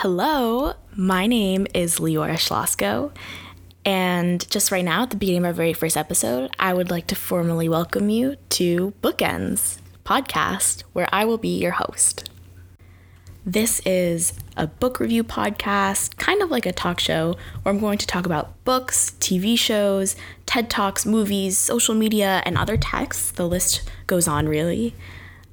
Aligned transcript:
Hello, 0.00 0.74
my 0.94 1.26
name 1.26 1.66
is 1.72 2.00
Leora 2.00 2.34
Schlosko, 2.34 3.16
and 3.82 4.46
just 4.50 4.70
right 4.70 4.84
now, 4.84 5.04
at 5.04 5.10
the 5.10 5.16
beginning 5.16 5.40
of 5.40 5.46
our 5.46 5.52
very 5.54 5.72
first 5.72 5.96
episode, 5.96 6.50
I 6.58 6.74
would 6.74 6.90
like 6.90 7.06
to 7.06 7.14
formally 7.14 7.66
welcome 7.66 8.10
you 8.10 8.36
to 8.50 8.92
Bookends 9.02 9.78
podcast, 10.04 10.82
where 10.92 11.08
I 11.14 11.24
will 11.24 11.38
be 11.38 11.56
your 11.58 11.70
host. 11.70 12.28
This 13.46 13.80
is 13.86 14.34
a 14.54 14.66
book 14.66 15.00
review 15.00 15.24
podcast, 15.24 16.18
kind 16.18 16.42
of 16.42 16.50
like 16.50 16.66
a 16.66 16.72
talk 16.72 17.00
show, 17.00 17.34
where 17.62 17.74
I'm 17.74 17.80
going 17.80 17.96
to 17.96 18.06
talk 18.06 18.26
about 18.26 18.62
books, 18.66 19.12
TV 19.18 19.58
shows, 19.58 20.14
TED 20.44 20.68
Talks, 20.68 21.06
movies, 21.06 21.56
social 21.56 21.94
media, 21.94 22.42
and 22.44 22.58
other 22.58 22.76
texts. 22.76 23.30
The 23.30 23.48
list 23.48 23.80
goes 24.06 24.28
on, 24.28 24.46
really. 24.46 24.94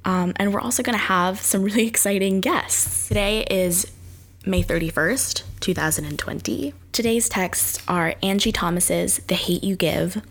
Um, 0.03 0.33
and 0.35 0.53
we're 0.53 0.59
also 0.59 0.83
going 0.83 0.97
to 0.97 1.05
have 1.05 1.39
some 1.39 1.63
really 1.63 1.87
exciting 1.87 2.41
guests. 2.41 3.07
Today 3.07 3.45
is 3.49 3.89
May 4.45 4.61
31st, 4.61 5.43
2020. 5.61 6.73
Today's 6.91 7.29
texts 7.29 7.81
are 7.87 8.15
Angie 8.21 8.51
Thomas's 8.51 9.19
The 9.27 9.35
Hate 9.35 9.63
You 9.63 9.77
Give, 9.77 10.21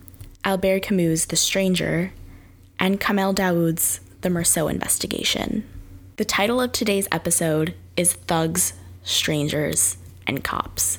Albert 0.45 0.82
Camus' 0.82 1.24
The 1.24 1.36
Stranger, 1.36 2.12
and 2.78 3.00
Kamel 3.00 3.33
Daoud's 3.33 4.00
The 4.20 4.28
Meursault 4.28 4.70
Investigation. 4.70 5.64
The 6.16 6.27
title 6.27 6.60
of 6.60 6.72
today's 6.72 7.09
episode 7.10 7.74
is 7.96 8.12
Thugs, 8.12 8.74
Strangers, 9.02 9.96
and 10.27 10.44
Cops. 10.44 10.98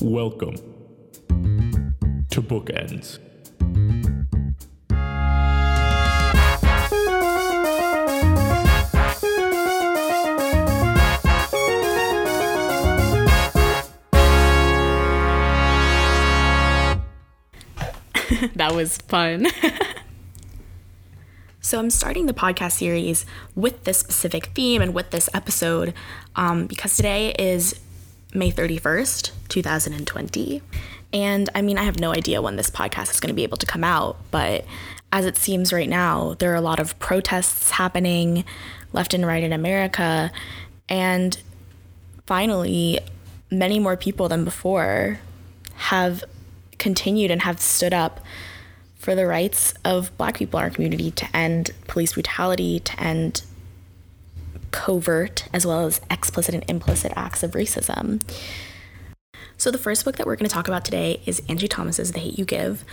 Welcome 0.00 0.54
to 2.30 2.40
Bookends. 2.40 3.18
that 18.56 18.74
was 18.74 18.96
fun. 18.96 19.46
so, 21.60 21.78
I'm 21.78 21.90
starting 21.90 22.26
the 22.26 22.32
podcast 22.32 22.72
series 22.72 23.24
with 23.54 23.84
this 23.84 23.98
specific 23.98 24.46
theme 24.46 24.82
and 24.82 24.94
with 24.94 25.10
this 25.10 25.28
episode 25.32 25.94
um, 26.34 26.66
because 26.66 26.96
today 26.96 27.34
is 27.38 27.78
May 28.34 28.50
31st, 28.50 29.30
2020. 29.48 30.62
And 31.12 31.50
I 31.54 31.62
mean, 31.62 31.78
I 31.78 31.84
have 31.84 32.00
no 32.00 32.12
idea 32.12 32.42
when 32.42 32.56
this 32.56 32.70
podcast 32.70 33.10
is 33.10 33.20
going 33.20 33.28
to 33.28 33.34
be 33.34 33.42
able 33.42 33.58
to 33.58 33.66
come 33.66 33.84
out, 33.84 34.16
but 34.30 34.64
as 35.12 35.26
it 35.26 35.36
seems 35.36 35.72
right 35.72 35.88
now, 35.88 36.34
there 36.38 36.52
are 36.52 36.56
a 36.56 36.62
lot 36.62 36.80
of 36.80 36.98
protests 36.98 37.70
happening 37.70 38.44
left 38.92 39.12
and 39.14 39.26
right 39.26 39.44
in 39.44 39.52
America. 39.52 40.32
And 40.88 41.38
finally, 42.26 42.98
many 43.50 43.78
more 43.78 43.96
people 43.96 44.28
than 44.28 44.44
before 44.44 45.20
have 45.74 46.24
continued 46.82 47.30
and 47.30 47.42
have 47.42 47.60
stood 47.60 47.94
up 47.94 48.20
for 48.96 49.14
the 49.14 49.26
rights 49.26 49.72
of 49.84 50.16
black 50.18 50.36
people 50.36 50.58
in 50.58 50.64
our 50.64 50.70
community 50.70 51.10
to 51.12 51.36
end 51.36 51.70
police 51.86 52.14
brutality, 52.14 52.80
to 52.80 53.00
end 53.00 53.42
covert 54.72 55.48
as 55.52 55.64
well 55.64 55.86
as 55.86 56.00
explicit 56.10 56.54
and 56.54 56.64
implicit 56.68 57.12
acts 57.14 57.42
of 57.42 57.52
racism. 57.52 58.20
So, 59.56 59.70
the 59.70 59.78
first 59.78 60.04
book 60.04 60.16
that 60.16 60.26
we're 60.26 60.34
going 60.34 60.48
to 60.48 60.54
talk 60.54 60.66
about 60.66 60.84
today 60.84 61.20
is 61.24 61.40
Angie 61.48 61.68
Thomas's 61.68 62.12
The 62.12 62.18
Hate 62.18 62.36
You 62.36 62.44
Give. 62.44 62.84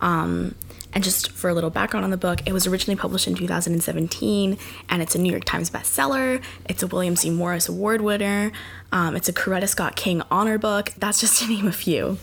Um, 0.00 0.54
and 0.92 1.02
just 1.02 1.30
for 1.30 1.48
a 1.48 1.54
little 1.54 1.70
background 1.70 2.04
on 2.04 2.10
the 2.10 2.18
book, 2.18 2.40
it 2.46 2.52
was 2.52 2.66
originally 2.66 2.98
published 2.98 3.26
in 3.26 3.34
2017 3.34 4.58
and 4.88 5.02
it's 5.02 5.14
a 5.14 5.18
New 5.18 5.30
York 5.30 5.44
Times 5.44 5.70
bestseller. 5.70 6.42
It's 6.68 6.82
a 6.82 6.86
William 6.86 7.16
C. 7.16 7.30
Morris 7.30 7.68
Award 7.68 8.00
winner. 8.02 8.52
Um, 8.92 9.16
it's 9.16 9.28
a 9.28 9.32
Coretta 9.32 9.68
Scott 9.68 9.96
King 9.96 10.22
honor 10.30 10.58
book. 10.58 10.92
That's 10.98 11.20
just 11.20 11.42
to 11.42 11.48
name 11.54 11.66
a 11.66 11.72
few. 11.72 12.18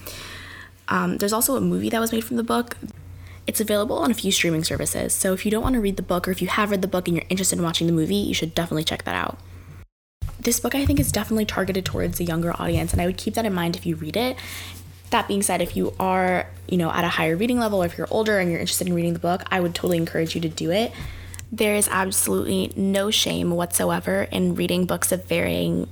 Um, 0.87 1.17
there's 1.17 1.33
also 1.33 1.55
a 1.55 1.61
movie 1.61 1.89
that 1.89 1.99
was 1.99 2.11
made 2.11 2.23
from 2.23 2.37
the 2.37 2.43
book. 2.43 2.77
It's 3.47 3.61
available 3.61 3.97
on 3.97 4.09
a 4.09 4.15
few 4.15 4.31
streaming 4.31 4.63
services, 4.63 5.13
so 5.13 5.33
if 5.33 5.45
you 5.45 5.51
don't 5.51 5.61
want 5.61 5.73
to 5.75 5.79
read 5.79 5.97
the 5.97 6.03
book 6.03 6.27
or 6.27 6.31
if 6.31 6.41
you 6.41 6.47
have 6.47 6.71
read 6.71 6.81
the 6.81 6.87
book 6.87 7.07
and 7.07 7.15
you're 7.15 7.25
interested 7.29 7.59
in 7.59 7.63
watching 7.63 7.85
the 7.85 7.93
movie, 7.93 8.15
you 8.15 8.33
should 8.33 8.55
definitely 8.55 8.83
check 8.83 9.03
that 9.03 9.15
out. 9.15 9.37
This 10.39 10.59
book, 10.59 10.75
I 10.75 10.85
think, 10.85 10.99
is 10.99 11.11
definitely 11.11 11.45
targeted 11.45 11.85
towards 11.85 12.19
a 12.19 12.23
younger 12.23 12.53
audience, 12.59 12.91
and 12.91 13.01
I 13.01 13.05
would 13.05 13.17
keep 13.17 13.35
that 13.35 13.45
in 13.45 13.53
mind 13.53 13.75
if 13.75 13.85
you 13.85 13.95
read 13.95 14.17
it. 14.17 14.37
That 15.11 15.27
being 15.27 15.43
said, 15.43 15.61
if 15.61 15.77
you 15.77 15.93
are, 15.99 16.47
you 16.67 16.77
know, 16.77 16.91
at 16.91 17.03
a 17.03 17.07
higher 17.07 17.35
reading 17.35 17.59
level, 17.59 17.83
or 17.83 17.85
if 17.85 17.97
you're 17.97 18.07
older 18.09 18.39
and 18.39 18.49
you're 18.49 18.59
interested 18.59 18.87
in 18.87 18.93
reading 18.93 19.13
the 19.13 19.19
book, 19.19 19.43
I 19.51 19.59
would 19.59 19.75
totally 19.75 19.97
encourage 19.97 20.33
you 20.33 20.41
to 20.41 20.49
do 20.49 20.71
it. 20.71 20.91
There 21.51 21.75
is 21.75 21.87
absolutely 21.91 22.73
no 22.75 23.11
shame 23.11 23.51
whatsoever 23.51 24.23
in 24.31 24.55
reading 24.55 24.85
books 24.85 25.11
of 25.11 25.25
varying 25.25 25.87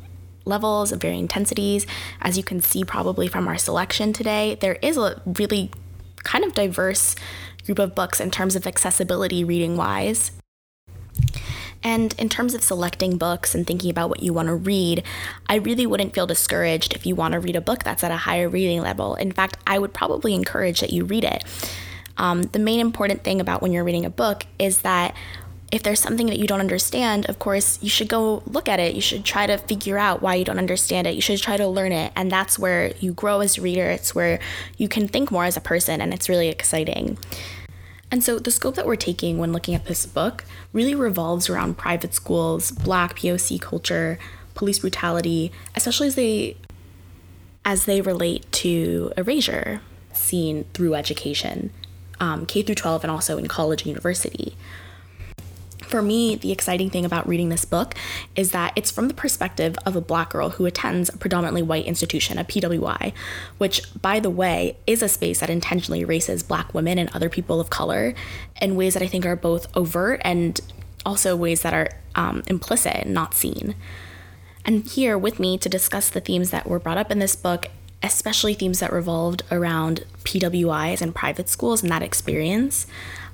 levels, 0.46 0.92
of 0.92 1.02
varying 1.02 1.22
intensities. 1.22 1.86
As 2.22 2.38
you 2.38 2.44
can 2.44 2.62
see, 2.62 2.84
probably 2.84 3.28
from 3.28 3.48
our 3.48 3.58
selection 3.58 4.14
today, 4.14 4.58
there 4.60 4.78
is 4.82 4.98
a 4.98 5.22
really 5.26 5.72
kind 6.24 6.44
of 6.44 6.54
diverse 6.54 7.16
group 7.66 7.80
of 7.80 7.96
books 7.96 8.20
in 8.20 8.32
terms 8.32 8.56
of 8.56 8.68
accessibility 8.68 9.44
reading 9.44 9.78
wise. 9.78 10.32
And 11.84 12.14
in 12.18 12.30
terms 12.30 12.54
of 12.54 12.64
selecting 12.64 13.18
books 13.18 13.54
and 13.54 13.68
thinking 13.68 13.92
about 13.92 14.10
what 14.10 14.24
you 14.24 14.34
want 14.34 14.48
to 14.48 14.56
read, 14.56 15.04
I 15.48 15.56
really 15.56 15.86
wouldn't 15.86 16.14
feel 16.14 16.26
discouraged 16.26 16.94
if 16.94 17.06
you 17.06 17.14
want 17.14 17.34
to 17.34 17.42
read 17.42 17.58
a 17.58 17.62
book 17.62 17.84
that's 17.84 18.04
at 18.04 18.12
a 18.12 18.18
higher 18.18 18.48
reading 18.48 18.82
level. 18.82 19.16
In 19.16 19.34
fact, 19.34 19.58
I 19.68 19.80
would 19.80 19.94
probably 19.94 20.34
encourage 20.34 20.80
that 20.80 20.94
you 20.94 21.04
read 21.04 21.26
it. 21.26 21.44
Um, 22.18 22.44
the 22.44 22.60
main 22.60 22.80
important 22.80 23.24
thing 23.24 23.42
about 23.42 23.62
when 23.62 23.74
you're 23.74 23.84
reading 23.84 24.06
a 24.06 24.10
book 24.10 24.46
is 24.60 24.80
that 24.84 25.16
if 25.74 25.82
there's 25.82 26.00
something 26.00 26.28
that 26.28 26.38
you 26.38 26.46
don't 26.46 26.60
understand, 26.60 27.26
of 27.26 27.40
course, 27.40 27.80
you 27.82 27.90
should 27.90 28.08
go 28.08 28.44
look 28.46 28.70
at 28.70 28.80
it. 28.80 28.94
You 28.94 29.02
should 29.02 29.26
try 29.26 29.48
to 29.48 29.58
figure 29.58 29.98
out 29.98 30.22
why 30.22 30.36
you 30.36 30.46
don't 30.46 30.60
understand 30.60 31.08
it. 31.08 31.16
You 31.16 31.22
should 31.22 31.42
try 31.42 31.58
to 31.58 31.68
learn 31.68 31.92
it. 31.92 32.14
And 32.16 32.32
that's 32.32 32.60
where 32.60 32.94
you 33.00 33.12
grow 33.12 33.40
as 33.40 33.58
a 33.58 33.62
reader. 33.62 33.90
It's 33.90 34.14
where 34.14 34.40
you 34.78 34.88
can 34.88 35.08
think 35.08 35.32
more 35.32 35.46
as 35.46 35.58
a 35.58 35.62
person, 35.62 36.00
and 36.00 36.14
it's 36.14 36.30
really 36.30 36.48
exciting. 36.48 37.18
And 38.12 38.24
so, 38.24 38.38
the 38.38 38.52
scope 38.52 38.76
that 38.76 38.86
we're 38.86 38.96
taking 38.96 39.40
when 39.40 39.52
looking 39.52 39.74
at 39.74 39.86
this 39.86 40.06
book 40.06 40.46
really 40.74 40.94
revolves 40.94 41.50
around 41.50 41.80
private 41.80 42.14
schools, 42.14 42.70
Black 42.70 43.16
POC 43.16 43.60
culture, 43.60 44.20
police 44.54 44.78
brutality, 44.78 45.52
especially 45.76 46.06
as 46.06 46.14
they 46.14 46.56
as 47.66 47.86
they 47.86 48.00
relate 48.00 48.46
to 48.52 49.12
erasure 49.18 49.82
seen 50.12 50.66
through 50.76 50.94
education, 50.94 51.72
um, 52.20 52.46
K 52.46 52.62
through 52.62 52.76
12, 52.76 53.06
and 53.06 53.10
also 53.10 53.40
in 53.40 53.48
college 53.48 53.82
and 53.82 53.88
university 53.88 54.56
for 55.94 56.02
me, 56.02 56.34
the 56.36 56.52
exciting 56.52 56.90
thing 56.90 57.06
about 57.06 57.28
reading 57.28 57.50
this 57.50 57.66
book 57.66 57.94
is 58.36 58.50
that 58.50 58.74
it's 58.76 58.90
from 58.90 59.10
the 59.10 59.14
perspective 59.14 59.78
of 59.86 59.96
a 59.96 60.02
black 60.02 60.32
girl 60.32 60.50
who 60.50 60.66
attends 60.66 61.08
a 61.10 61.18
predominantly 61.20 61.62
white 61.62 61.86
institution, 61.86 62.40
a 62.40 62.44
PWI, 62.44 63.14
which, 63.60 63.84
by 64.02 64.20
the 64.20 64.32
way, 64.32 64.76
is 64.88 65.04
a 65.04 65.08
space 65.08 65.42
that 65.42 65.52
intentionally 65.52 66.00
erases 66.00 66.42
black 66.42 66.74
women 66.74 66.98
and 66.98 67.12
other 67.14 67.30
people 67.30 67.60
of 67.60 67.70
color 67.70 68.16
in 68.60 68.76
ways 68.76 68.96
that 68.96 69.04
I 69.04 69.08
think 69.08 69.24
are 69.24 69.36
both 69.36 69.68
overt 69.78 70.20
and 70.26 70.60
also 71.06 71.36
ways 71.36 71.62
that 71.62 71.76
are 71.76 71.90
um, 72.16 72.42
implicit 72.48 72.96
and 72.96 73.14
not 73.14 73.36
seen. 73.36 73.76
And 74.66 74.88
here 74.88 75.16
with 75.16 75.40
me 75.40 75.60
to 75.60 75.70
discuss 75.70 76.10
the 76.10 76.22
themes 76.22 76.50
that 76.50 76.66
were 76.66 76.80
brought 76.80 76.98
up 76.98 77.12
in 77.12 77.20
this 77.20 77.36
book 77.36 77.68
especially 78.04 78.54
themes 78.54 78.82
that 78.82 78.92
revolved 78.92 79.44
around 79.50 80.04
PWIs 80.26 81.02
and 81.02 81.16
private 81.16 81.48
schools 81.48 81.82
and 81.82 81.92
that 81.92 82.04
experience 82.04 82.86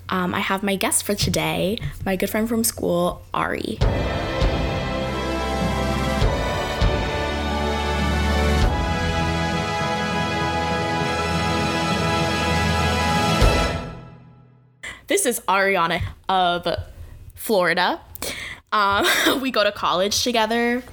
um, 0.09 0.33
I 0.33 0.39
have 0.39 0.63
my 0.63 0.75
guest 0.75 1.05
for 1.05 1.15
today, 1.15 1.79
my 2.05 2.15
good 2.15 2.29
friend 2.29 2.49
from 2.49 2.63
school, 2.63 3.21
Ari. 3.33 3.79
This 15.07 15.25
is 15.25 15.39
Ariana 15.47 16.01
of 16.27 16.67
Florida. 17.33 17.99
Um, 18.71 19.05
we 19.41 19.49
go 19.49 19.63
to 19.63 19.71
college 19.71 20.23
together. 20.23 20.83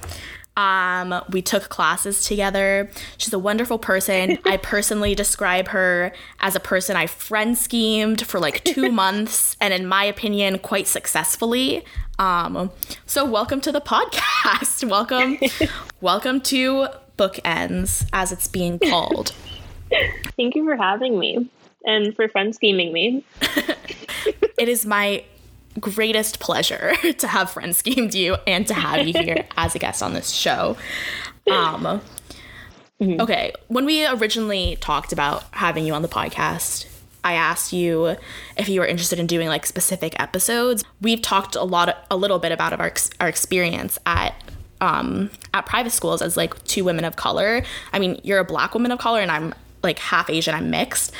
Um, 0.57 1.23
we 1.29 1.43
took 1.43 1.69
classes 1.69 2.25
together. 2.25 2.89
She's 3.17 3.31
a 3.31 3.39
wonderful 3.39 3.77
person. 3.77 4.39
I 4.45 4.57
personally 4.57 5.13
describe 5.13 5.69
her 5.69 6.11
as 6.39 6.55
a 6.55 6.59
person 6.59 6.95
I 6.95 7.05
friend 7.05 7.55
schemed 7.55 8.25
for 8.25 8.39
like 8.39 8.63
two 8.63 8.91
months, 8.91 9.55
and 9.61 9.73
in 9.73 9.85
my 9.85 10.03
opinion, 10.03 10.57
quite 10.59 10.87
successfully. 10.87 11.85
Um, 12.17 12.71
so 13.05 13.23
welcome 13.23 13.61
to 13.61 13.71
the 13.71 13.81
podcast. 13.81 14.83
welcome, 14.89 15.37
welcome 16.01 16.41
to 16.41 16.87
Bookends, 17.17 18.07
as 18.11 18.31
it's 18.31 18.47
being 18.47 18.79
called. 18.79 19.33
Thank 20.35 20.55
you 20.55 20.65
for 20.65 20.75
having 20.75 21.19
me 21.19 21.49
and 21.85 22.15
for 22.15 22.27
friend 22.27 22.53
scheming 22.53 22.91
me. 22.91 23.23
it 24.57 24.67
is 24.67 24.87
my 24.87 25.23
greatest 25.79 26.39
pleasure 26.39 26.93
to 27.17 27.27
have 27.27 27.51
friend 27.51 27.75
schemed 27.75 28.13
you 28.13 28.35
and 28.45 28.67
to 28.67 28.73
have 28.73 29.07
you 29.07 29.13
here 29.13 29.45
as 29.57 29.75
a 29.75 29.79
guest 29.79 30.01
on 30.03 30.13
this 30.13 30.29
show. 30.31 30.77
Um, 31.49 32.01
mm-hmm. 33.01 33.21
Okay, 33.21 33.53
when 33.67 33.85
we 33.85 34.05
originally 34.05 34.77
talked 34.81 35.11
about 35.13 35.43
having 35.51 35.85
you 35.85 35.93
on 35.93 36.01
the 36.01 36.07
podcast, 36.07 36.87
I 37.23 37.33
asked 37.33 37.73
you 37.73 38.15
if 38.55 38.69
you 38.69 38.79
were 38.79 38.85
interested 38.85 39.19
in 39.19 39.27
doing 39.27 39.47
like 39.47 39.65
specific 39.65 40.19
episodes. 40.19 40.83
We've 41.01 41.21
talked 41.21 41.55
a 41.55 41.63
lot, 41.63 42.05
a 42.09 42.15
little 42.15 42.39
bit 42.39 42.51
about 42.51 42.73
our 42.79 42.93
our 43.19 43.27
experience 43.27 43.99
at 44.05 44.33
um, 44.79 45.31
at 45.53 45.65
private 45.65 45.91
schools 45.91 46.21
as 46.21 46.37
like 46.37 46.63
two 46.65 46.83
women 46.83 47.03
of 47.03 47.15
color. 47.15 47.63
I 47.91 47.99
mean, 47.99 48.19
you're 48.23 48.39
a 48.39 48.45
black 48.45 48.73
woman 48.73 48.91
of 48.91 48.99
color, 48.99 49.19
and 49.19 49.31
I'm 49.31 49.53
like 49.83 49.99
half 49.99 50.29
Asian. 50.29 50.53
I'm 50.53 50.69
mixed. 50.69 51.13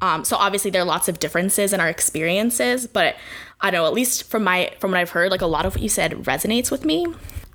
Um, 0.00 0.24
so 0.24 0.36
obviously 0.36 0.70
there 0.70 0.82
are 0.82 0.86
lots 0.86 1.08
of 1.08 1.18
differences 1.18 1.72
in 1.72 1.80
our 1.80 1.88
experiences, 1.88 2.86
but 2.86 3.16
I 3.64 3.70
know 3.70 3.86
at 3.86 3.94
least 3.94 4.24
from 4.24 4.44
my 4.44 4.70
from 4.78 4.90
what 4.90 5.00
I've 5.00 5.10
heard, 5.10 5.30
like 5.30 5.40
a 5.40 5.46
lot 5.46 5.64
of 5.64 5.74
what 5.74 5.82
you 5.82 5.88
said 5.88 6.12
resonates 6.12 6.70
with 6.70 6.84
me. 6.84 7.06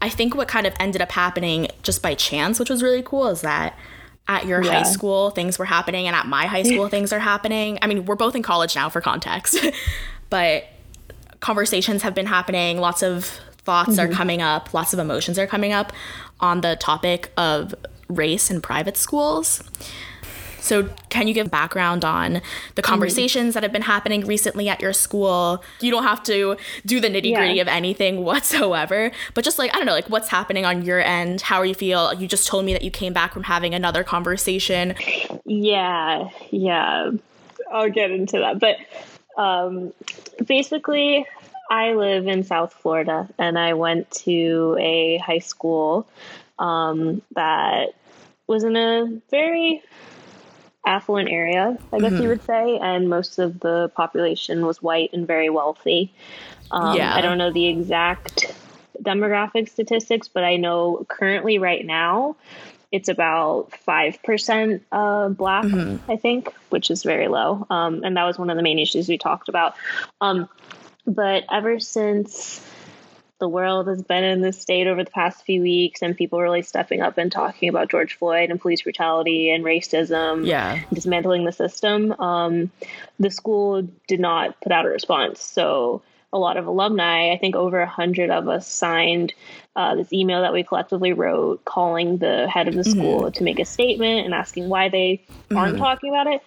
I 0.01 0.09
think 0.09 0.33
what 0.33 0.47
kind 0.47 0.65
of 0.65 0.73
ended 0.79 1.03
up 1.03 1.11
happening 1.11 1.67
just 1.83 2.01
by 2.01 2.15
chance, 2.15 2.59
which 2.59 2.69
was 2.69 2.81
really 2.81 3.03
cool, 3.03 3.27
is 3.27 3.41
that 3.41 3.77
at 4.27 4.47
your 4.47 4.63
yeah. 4.63 4.71
high 4.71 4.83
school 4.83 5.29
things 5.29 5.59
were 5.59 5.65
happening 5.65 6.07
and 6.07 6.15
at 6.15 6.25
my 6.25 6.47
high 6.47 6.63
school 6.63 6.89
things 6.89 7.13
are 7.13 7.19
happening. 7.19 7.77
I 7.83 7.88
mean, 7.88 8.06
we're 8.06 8.15
both 8.15 8.35
in 8.35 8.41
college 8.41 8.75
now 8.75 8.89
for 8.89 9.01
context, 9.01 9.63
but 10.31 10.65
conversations 11.41 12.01
have 12.01 12.15
been 12.15 12.25
happening, 12.25 12.79
lots 12.79 13.03
of 13.03 13.25
thoughts 13.59 13.91
mm-hmm. 13.91 14.12
are 14.12 14.15
coming 14.15 14.41
up, 14.41 14.73
lots 14.73 14.94
of 14.94 15.00
emotions 15.00 15.38
are 15.38 15.45
coming 15.45 15.73
up 15.73 15.94
on 16.39 16.62
the 16.62 16.75
topic 16.77 17.31
of 17.38 17.75
race 18.07 18.50
in 18.50 18.62
private 18.62 18.97
schools. 18.97 19.62
So, 20.61 20.89
can 21.09 21.27
you 21.27 21.33
give 21.33 21.50
background 21.50 22.06
on 22.06 22.41
the 22.75 22.81
conversations 22.81 23.53
that 23.53 23.63
have 23.63 23.71
been 23.71 23.81
happening 23.81 24.25
recently 24.25 24.69
at 24.69 24.81
your 24.81 24.94
school? 24.94 25.63
You 25.79 25.91
don't 25.91 26.03
have 26.03 26.23
to 26.23 26.57
do 26.85 27.00
the 27.00 27.07
nitty 27.07 27.35
gritty 27.35 27.56
yeah. 27.56 27.61
of 27.61 27.67
anything 27.67 28.23
whatsoever, 28.23 29.11
but 29.33 29.44
just 29.44 29.59
like, 29.59 29.73
I 29.73 29.77
don't 29.77 29.85
know, 29.85 29.94
like 29.94 30.09
what's 30.09 30.29
happening 30.29 30.65
on 30.65 30.83
your 30.83 31.00
end? 31.00 31.41
How 31.41 31.57
are 31.57 31.65
you 31.65 31.75
feel? 31.75 32.13
You 32.13 32.27
just 32.27 32.47
told 32.47 32.65
me 32.65 32.73
that 32.73 32.81
you 32.81 32.91
came 32.91 33.13
back 33.13 33.33
from 33.33 33.44
having 33.44 33.73
another 33.73 34.03
conversation. 34.03 34.95
Yeah, 35.45 36.29
yeah. 36.51 37.12
I'll 37.71 37.89
get 37.89 38.12
into 38.12 38.39
that. 38.39 38.59
But 38.59 38.77
um, 39.38 39.94
basically, 40.45 41.25
I 41.69 41.94
live 41.94 42.27
in 42.27 42.44
South 42.44 42.73
Florida 42.73 43.29
and 43.38 43.57
I 43.57 43.73
went 43.73 44.09
to 44.12 44.75
a 44.79 45.17
high 45.17 45.39
school 45.39 46.07
um, 46.57 47.21
that 47.35 47.94
was 48.47 48.63
in 48.63 48.75
a 48.75 49.21
very 49.29 49.83
affluent 50.85 51.29
area, 51.29 51.77
I 51.91 51.99
guess 51.99 52.13
mm-hmm. 52.13 52.23
you 52.23 52.29
would 52.29 52.43
say, 52.43 52.77
and 52.77 53.09
most 53.09 53.39
of 53.39 53.59
the 53.59 53.91
population 53.95 54.65
was 54.65 54.81
white 54.81 55.11
and 55.13 55.27
very 55.27 55.49
wealthy. 55.49 56.13
Um, 56.71 56.95
yeah. 56.95 57.15
I 57.15 57.21
don't 57.21 57.37
know 57.37 57.51
the 57.51 57.67
exact 57.67 58.53
demographic 59.01 59.69
statistics, 59.69 60.27
but 60.27 60.43
I 60.43 60.57
know 60.57 61.05
currently, 61.07 61.57
right 61.57 61.85
now, 61.85 62.35
it's 62.91 63.07
about 63.07 63.71
5% 63.87 64.81
uh, 64.91 65.29
black, 65.29 65.65
mm-hmm. 65.65 66.11
I 66.11 66.15
think, 66.15 66.53
which 66.69 66.89
is 66.89 67.03
very 67.03 67.27
low. 67.27 67.65
Um, 67.69 68.03
and 68.03 68.17
that 68.17 68.23
was 68.23 68.39
one 68.39 68.49
of 68.49 68.57
the 68.57 68.63
main 68.63 68.79
issues 68.79 69.07
we 69.07 69.17
talked 69.17 69.49
about. 69.49 69.75
Um, 70.21 70.49
but 71.05 71.43
ever 71.51 71.79
since 71.79 72.65
the 73.39 73.50
world 73.50 73.88
has 73.88 74.01
been 74.01 74.24
in 74.24 74.41
this 74.41 74.59
state 74.59 74.88
over 74.88 75.03
the 75.03 75.12
past 75.12 75.45
few 75.45 75.62
weeks 75.62 76.01
and 76.01 76.15
people 76.15 76.41
really 76.41 76.62
stepping 76.62 77.01
up 77.01 77.18
and 77.18 77.31
talking 77.31 77.69
about 77.69 77.89
George 77.89 78.15
Floyd 78.15 78.51
and 78.51 78.59
police 78.59 78.81
brutality 78.81 79.50
and 79.50 79.63
racism, 79.63 80.45
yeah, 80.45 80.81
dismantling 80.94 81.45
the 81.45 81.51
system. 81.51 82.12
Um, 82.19 82.71
the 83.19 83.31
school 83.31 83.88
did 84.07 84.19
not 84.19 84.59
put 84.62 84.71
out 84.71 84.86
a 84.86 84.89
response. 84.89 85.41
So 85.41 86.01
a 86.31 86.38
lot 86.38 86.57
of 86.57 86.68
alumni, 86.68 87.31
I 87.31 87.38
think 87.38 87.56
over 87.56 87.80
a 87.80 87.89
hundred 87.89 88.30
of 88.30 88.47
us 88.47 88.68
signed 88.68 89.33
uh, 89.75 89.95
this 89.95 90.13
email 90.13 90.41
that 90.41 90.53
we 90.53 90.63
collectively 90.63 91.13
wrote 91.13 91.65
calling 91.65 92.18
the 92.18 92.47
head 92.47 92.68
of 92.68 92.75
the 92.75 92.81
mm-hmm. 92.81 93.00
school 93.00 93.31
to 93.31 93.44
make 93.44 93.59
a 93.59 93.65
statement 93.65 94.25
and 94.25 94.33
asking 94.33 94.69
why 94.69 94.89
they 94.89 95.24
mm-hmm. 95.27 95.57
aren't 95.57 95.77
talking 95.77 96.09
about 96.09 96.27
it. 96.27 96.41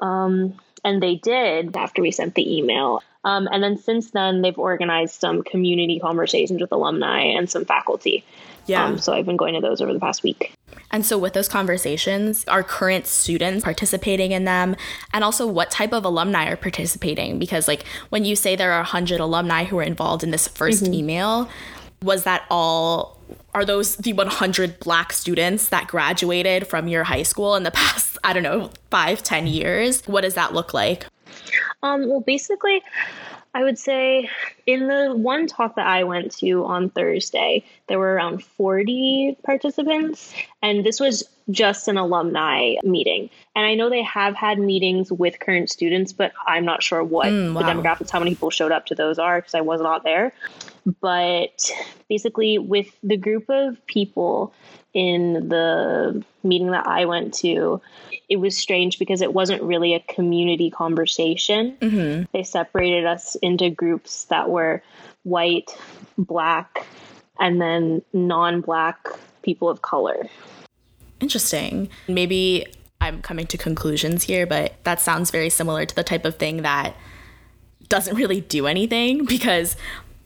Um, 0.00 0.58
and 0.84 1.02
they 1.02 1.16
did 1.16 1.76
after 1.76 2.02
we 2.02 2.10
sent 2.10 2.34
the 2.34 2.58
email. 2.58 3.02
Um, 3.24 3.48
and 3.52 3.62
then 3.62 3.76
since 3.76 4.10
then, 4.10 4.42
they've 4.42 4.58
organized 4.58 5.20
some 5.20 5.42
community 5.42 5.98
conversations 6.00 6.60
with 6.60 6.72
alumni 6.72 7.20
and 7.22 7.48
some 7.48 7.64
faculty. 7.64 8.24
Yeah. 8.66 8.84
Um, 8.84 8.98
so 8.98 9.12
I've 9.12 9.26
been 9.26 9.36
going 9.36 9.54
to 9.54 9.60
those 9.60 9.80
over 9.80 9.92
the 9.92 10.00
past 10.00 10.22
week. 10.22 10.52
And 10.90 11.06
so, 11.06 11.18
with 11.18 11.32
those 11.32 11.48
conversations, 11.48 12.44
are 12.46 12.62
current 12.62 13.06
students 13.06 13.64
participating 13.64 14.32
in 14.32 14.44
them? 14.44 14.76
And 15.12 15.24
also, 15.24 15.46
what 15.46 15.70
type 15.70 15.92
of 15.92 16.04
alumni 16.04 16.48
are 16.48 16.56
participating? 16.56 17.38
Because, 17.38 17.66
like, 17.66 17.84
when 18.10 18.24
you 18.24 18.36
say 18.36 18.56
there 18.56 18.72
are 18.72 18.80
100 18.80 19.18
alumni 19.18 19.64
who 19.64 19.76
were 19.76 19.82
involved 19.82 20.22
in 20.22 20.30
this 20.30 20.46
1st 20.48 20.82
mm-hmm. 20.82 20.94
email, 20.94 21.48
was 22.02 22.24
that 22.24 22.44
all? 22.50 23.18
Are 23.54 23.64
those 23.64 23.96
the 23.96 24.12
100 24.12 24.80
black 24.80 25.12
students 25.12 25.68
that 25.68 25.88
graduated 25.88 26.66
from 26.66 26.88
your 26.88 27.04
high 27.04 27.22
school 27.22 27.54
in 27.54 27.62
the 27.62 27.70
past, 27.72 28.18
I 28.22 28.32
don't 28.32 28.42
know, 28.42 28.70
five, 28.90 29.22
ten 29.22 29.46
years? 29.46 30.02
What 30.06 30.22
does 30.22 30.34
that 30.34 30.52
look 30.52 30.74
like? 30.74 31.06
Um, 31.82 32.08
well, 32.08 32.20
basically, 32.20 32.82
I 33.54 33.62
would 33.64 33.78
say 33.78 34.30
in 34.66 34.86
the 34.86 35.14
one 35.14 35.46
talk 35.46 35.76
that 35.76 35.86
I 35.86 36.04
went 36.04 36.34
to 36.38 36.64
on 36.64 36.90
Thursday, 36.90 37.64
there 37.86 37.98
were 37.98 38.14
around 38.14 38.42
40 38.42 39.36
participants, 39.44 40.32
and 40.62 40.84
this 40.84 41.00
was 41.00 41.28
just 41.50 41.88
an 41.88 41.96
alumni 41.96 42.74
meeting. 42.82 43.28
And 43.54 43.66
I 43.66 43.74
know 43.74 43.90
they 43.90 44.02
have 44.02 44.34
had 44.34 44.58
meetings 44.58 45.12
with 45.12 45.38
current 45.38 45.70
students, 45.70 46.12
but 46.12 46.32
I'm 46.46 46.64
not 46.64 46.82
sure 46.82 47.04
what 47.04 47.26
mm, 47.26 47.52
wow. 47.52 47.60
the 47.60 47.66
demographics, 47.66 48.10
how 48.10 48.20
many 48.20 48.30
people 48.30 48.50
showed 48.50 48.72
up 48.72 48.86
to 48.86 48.94
those 48.94 49.18
are, 49.18 49.40
because 49.40 49.54
I 49.54 49.60
was 49.60 49.80
not 49.80 50.04
there. 50.04 50.32
But 51.00 51.70
basically, 52.08 52.58
with 52.58 52.88
the 53.02 53.16
group 53.16 53.44
of 53.48 53.84
people 53.86 54.52
in 54.94 55.48
the 55.48 56.24
meeting 56.42 56.72
that 56.72 56.86
I 56.86 57.04
went 57.04 57.34
to, 57.34 57.80
it 58.28 58.36
was 58.36 58.56
strange 58.56 58.98
because 58.98 59.22
it 59.22 59.32
wasn't 59.32 59.62
really 59.62 59.94
a 59.94 60.00
community 60.00 60.70
conversation. 60.70 61.76
Mm-hmm. 61.80 62.24
They 62.32 62.42
separated 62.42 63.06
us 63.06 63.36
into 63.36 63.70
groups 63.70 64.24
that 64.24 64.50
were 64.50 64.82
white, 65.22 65.76
black, 66.18 66.86
and 67.38 67.60
then 67.60 68.02
non 68.12 68.60
black 68.60 69.08
people 69.42 69.68
of 69.68 69.82
color. 69.82 70.28
Interesting. 71.20 71.88
Maybe 72.08 72.66
I'm 73.00 73.22
coming 73.22 73.46
to 73.48 73.58
conclusions 73.58 74.24
here, 74.24 74.46
but 74.46 74.74
that 74.84 75.00
sounds 75.00 75.30
very 75.30 75.50
similar 75.50 75.86
to 75.86 75.94
the 75.94 76.04
type 76.04 76.24
of 76.24 76.36
thing 76.36 76.62
that 76.62 76.96
doesn't 77.88 78.16
really 78.16 78.40
do 78.40 78.66
anything 78.66 79.24
because 79.26 79.76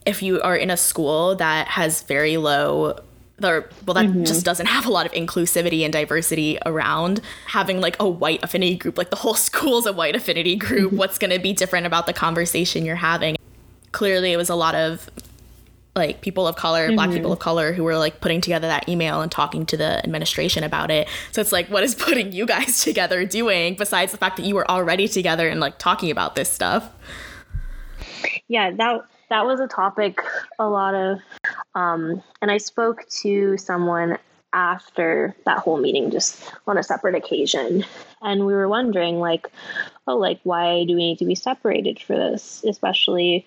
if 0.06 0.22
you 0.22 0.40
are 0.40 0.56
in 0.56 0.70
a 0.70 0.76
school 0.76 1.34
that 1.36 1.68
has 1.68 2.02
very 2.02 2.36
low 2.36 2.98
or 3.42 3.68
well 3.84 3.94
that 3.94 4.06
mm-hmm. 4.06 4.24
just 4.24 4.44
doesn't 4.44 4.66
have 4.66 4.86
a 4.86 4.90
lot 4.90 5.04
of 5.04 5.12
inclusivity 5.12 5.82
and 5.82 5.92
diversity 5.92 6.58
around 6.64 7.20
having 7.48 7.80
like 7.80 7.96
a 8.00 8.08
white 8.08 8.42
affinity 8.42 8.76
group 8.76 8.96
like 8.96 9.10
the 9.10 9.16
whole 9.16 9.34
school's 9.48 9.86
a 9.86 9.92
white 9.92 10.16
affinity 10.16 10.56
group 10.56 10.88
mm-hmm. 10.88 10.96
what's 10.96 11.18
going 11.18 11.30
to 11.30 11.38
be 11.38 11.52
different 11.52 11.86
about 11.86 12.06
the 12.06 12.12
conversation 12.12 12.84
you're 12.84 12.96
having 12.96 13.36
clearly 13.92 14.32
it 14.32 14.36
was 14.36 14.48
a 14.48 14.54
lot 14.54 14.74
of 14.74 15.10
like 15.94 16.20
people 16.20 16.46
of 16.46 16.56
color 16.56 16.86
mm-hmm. 16.86 16.96
black 16.96 17.10
people 17.10 17.32
of 17.32 17.38
color 17.38 17.72
who 17.72 17.82
were 17.82 17.96
like 17.96 18.20
putting 18.20 18.40
together 18.40 18.68
that 18.68 18.88
email 18.88 19.20
and 19.20 19.32
talking 19.32 19.66
to 19.66 19.76
the 19.76 20.02
administration 20.04 20.62
about 20.62 20.90
it 20.90 21.08
so 21.32 21.40
it's 21.40 21.52
like 21.52 21.68
what 21.68 21.82
is 21.82 21.94
putting 22.06 22.32
you 22.32 22.46
guys 22.46 22.80
together 22.84 23.24
doing 23.24 23.74
besides 23.74 24.12
the 24.12 24.18
fact 24.18 24.36
that 24.36 24.46
you 24.46 24.54
were 24.54 24.70
already 24.70 25.08
together 25.08 25.48
and 25.48 25.60
like 25.60 25.78
talking 25.78 26.10
about 26.10 26.36
this 26.36 26.50
stuff 26.50 26.90
yeah 28.48 28.70
that 28.70 29.00
that 29.28 29.46
was 29.46 29.60
a 29.60 29.66
topic 29.66 30.20
a 30.58 30.68
lot 30.68 30.94
of 30.94 31.18
um, 31.74 32.22
and 32.42 32.50
i 32.50 32.58
spoke 32.58 33.08
to 33.08 33.56
someone 33.56 34.18
after 34.56 35.36
that 35.44 35.58
whole 35.58 35.76
meeting 35.76 36.10
just 36.10 36.42
on 36.66 36.78
a 36.78 36.82
separate 36.82 37.14
occasion. 37.14 37.84
And 38.22 38.46
we 38.46 38.54
were 38.54 38.68
wondering 38.68 39.20
like 39.20 39.48
oh 40.06 40.16
like 40.16 40.40
why 40.44 40.84
do 40.84 40.94
we 40.94 41.08
need 41.08 41.18
to 41.18 41.26
be 41.26 41.34
separated 41.34 42.00
for 42.00 42.16
this? 42.16 42.64
Especially 42.64 43.46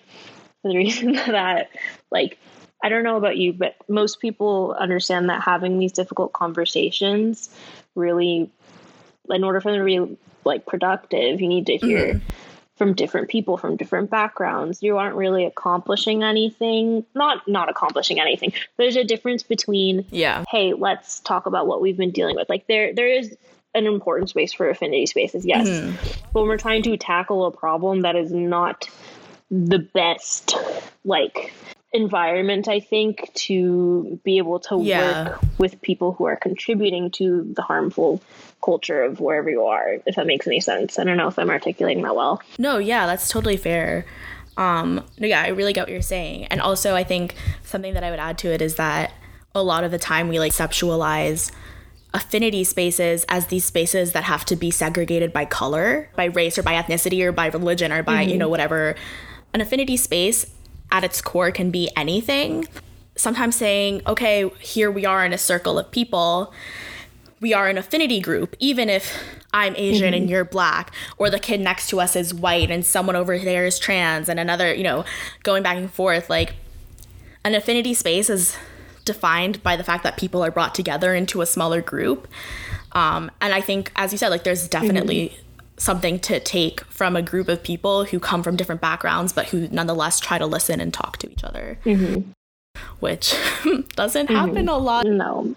for 0.62 0.68
the 0.68 0.76
reason 0.84 1.12
that 1.12 1.70
like 2.10 2.38
i 2.82 2.88
don't 2.88 3.04
know 3.04 3.16
about 3.16 3.36
you 3.36 3.52
but 3.52 3.76
most 3.88 4.20
people 4.20 4.74
understand 4.78 5.28
that 5.28 5.42
having 5.42 5.78
these 5.78 5.92
difficult 5.92 6.32
conversations 6.32 7.50
really 7.94 8.50
in 9.28 9.44
order 9.44 9.60
for 9.60 9.70
them 9.70 9.80
to 9.80 9.84
be 9.84 10.18
like 10.44 10.66
productive 10.66 11.40
you 11.40 11.48
need 11.48 11.66
to 11.66 11.76
hear 11.76 12.14
mm-hmm 12.14 12.39
from 12.80 12.94
different 12.94 13.28
people 13.28 13.58
from 13.58 13.76
different 13.76 14.08
backgrounds. 14.08 14.82
You 14.82 14.96
aren't 14.96 15.14
really 15.14 15.44
accomplishing 15.44 16.22
anything. 16.22 17.04
Not 17.14 17.46
not 17.46 17.68
accomplishing 17.68 18.18
anything. 18.18 18.54
There's 18.78 18.96
a 18.96 19.04
difference 19.04 19.42
between 19.42 20.06
yeah. 20.08 20.44
hey 20.48 20.72
let's 20.72 21.20
talk 21.20 21.44
about 21.44 21.66
what 21.66 21.82
we've 21.82 21.98
been 21.98 22.10
dealing 22.10 22.36
with. 22.36 22.48
Like 22.48 22.66
there 22.68 22.94
there 22.94 23.06
is 23.06 23.36
an 23.74 23.84
important 23.84 24.30
space 24.30 24.54
for 24.54 24.70
affinity 24.70 25.04
spaces 25.04 25.44
yes. 25.44 25.68
Mm-hmm. 25.68 26.20
but 26.32 26.40
when 26.40 26.48
we're 26.48 26.56
trying 26.56 26.82
to 26.84 26.96
tackle 26.96 27.44
a 27.44 27.50
problem 27.50 28.00
that 28.00 28.16
is 28.16 28.32
not 28.32 28.88
the 29.50 29.78
best 29.78 30.56
like 31.04 31.52
environment 31.92 32.68
i 32.68 32.78
think 32.78 33.32
to 33.34 34.20
be 34.24 34.38
able 34.38 34.60
to 34.60 34.80
yeah. 34.80 35.30
work 35.30 35.40
with 35.58 35.82
people 35.82 36.12
who 36.12 36.24
are 36.24 36.36
contributing 36.36 37.10
to 37.10 37.52
the 37.56 37.62
harmful 37.62 38.22
culture 38.62 39.02
of 39.02 39.20
wherever 39.20 39.50
you 39.50 39.64
are, 39.64 39.98
if 40.06 40.16
that 40.16 40.26
makes 40.26 40.46
any 40.46 40.60
sense. 40.60 40.98
I 40.98 41.04
don't 41.04 41.16
know 41.16 41.28
if 41.28 41.38
I'm 41.38 41.50
articulating 41.50 42.02
that 42.04 42.14
well. 42.14 42.42
No, 42.58 42.78
yeah, 42.78 43.06
that's 43.06 43.28
totally 43.28 43.56
fair. 43.56 44.04
Um, 44.56 45.04
no, 45.18 45.26
yeah, 45.26 45.42
I 45.42 45.48
really 45.48 45.72
get 45.72 45.82
what 45.82 45.92
you're 45.92 46.02
saying. 46.02 46.46
And 46.46 46.60
also, 46.60 46.94
I 46.94 47.04
think 47.04 47.34
something 47.62 47.94
that 47.94 48.04
I 48.04 48.10
would 48.10 48.18
add 48.18 48.38
to 48.38 48.52
it 48.52 48.60
is 48.60 48.76
that 48.76 49.12
a 49.54 49.62
lot 49.62 49.84
of 49.84 49.90
the 49.90 49.98
time 49.98 50.28
we 50.28 50.38
like 50.38 50.52
conceptualize 50.52 51.50
affinity 52.12 52.64
spaces 52.64 53.24
as 53.28 53.46
these 53.46 53.64
spaces 53.64 54.12
that 54.12 54.24
have 54.24 54.44
to 54.44 54.56
be 54.56 54.70
segregated 54.70 55.32
by 55.32 55.44
color, 55.44 56.10
by 56.16 56.24
race 56.24 56.58
or 56.58 56.62
by 56.62 56.74
ethnicity 56.74 57.22
or 57.22 57.32
by 57.32 57.46
religion 57.46 57.92
or 57.92 58.02
by, 58.02 58.22
you 58.22 58.36
know, 58.36 58.48
whatever. 58.48 58.96
An 59.54 59.60
affinity 59.60 59.96
space 59.96 60.46
at 60.90 61.04
its 61.04 61.20
core 61.20 61.50
can 61.50 61.70
be 61.70 61.90
anything. 61.96 62.66
Sometimes 63.16 63.56
saying, 63.56 64.02
okay, 64.06 64.48
here 64.60 64.90
we 64.90 65.04
are 65.04 65.24
in 65.24 65.32
a 65.32 65.38
circle 65.38 65.78
of 65.78 65.90
people, 65.90 66.52
we 67.40 67.54
are 67.54 67.68
an 67.68 67.78
affinity 67.78 68.20
group, 68.20 68.54
even 68.58 68.88
if 68.88 69.16
I'm 69.52 69.74
Asian 69.76 70.14
and 70.14 70.28
you're 70.28 70.44
black, 70.44 70.92
or 71.16 71.30
the 71.30 71.38
kid 71.38 71.60
next 71.60 71.88
to 71.88 72.00
us 72.00 72.14
is 72.14 72.32
white 72.32 72.70
and 72.70 72.84
someone 72.84 73.16
over 73.16 73.38
there 73.38 73.66
is 73.66 73.78
trans, 73.78 74.28
and 74.28 74.38
another, 74.38 74.72
you 74.72 74.84
know, 74.84 75.04
going 75.42 75.62
back 75.62 75.76
and 75.76 75.90
forth. 75.90 76.30
Like, 76.30 76.54
an 77.44 77.54
affinity 77.54 77.94
space 77.94 78.28
is 78.28 78.56
defined 79.04 79.62
by 79.62 79.76
the 79.76 79.82
fact 79.82 80.04
that 80.04 80.18
people 80.18 80.44
are 80.44 80.50
brought 80.50 80.74
together 80.74 81.14
into 81.14 81.40
a 81.40 81.46
smaller 81.46 81.80
group. 81.80 82.28
Um, 82.92 83.30
and 83.40 83.54
I 83.54 83.60
think, 83.60 83.90
as 83.96 84.12
you 84.12 84.18
said, 84.18 84.28
like, 84.28 84.44
there's 84.44 84.68
definitely 84.68 85.38
something 85.80 86.18
to 86.20 86.38
take 86.38 86.82
from 86.84 87.16
a 87.16 87.22
group 87.22 87.48
of 87.48 87.62
people 87.62 88.04
who 88.04 88.20
come 88.20 88.42
from 88.42 88.54
different 88.54 88.80
backgrounds, 88.80 89.32
but 89.32 89.46
who 89.46 89.66
nonetheless 89.68 90.20
try 90.20 90.36
to 90.36 90.46
listen 90.46 90.80
and 90.80 90.92
talk 90.92 91.16
to 91.16 91.32
each 91.32 91.42
other, 91.42 91.78
mm-hmm. 91.84 92.30
which 93.00 93.34
doesn't 93.96 94.28
happen 94.28 94.68
a 94.68 94.76
lot. 94.76 95.06
Mm-hmm. 95.06 95.16
No, 95.16 95.54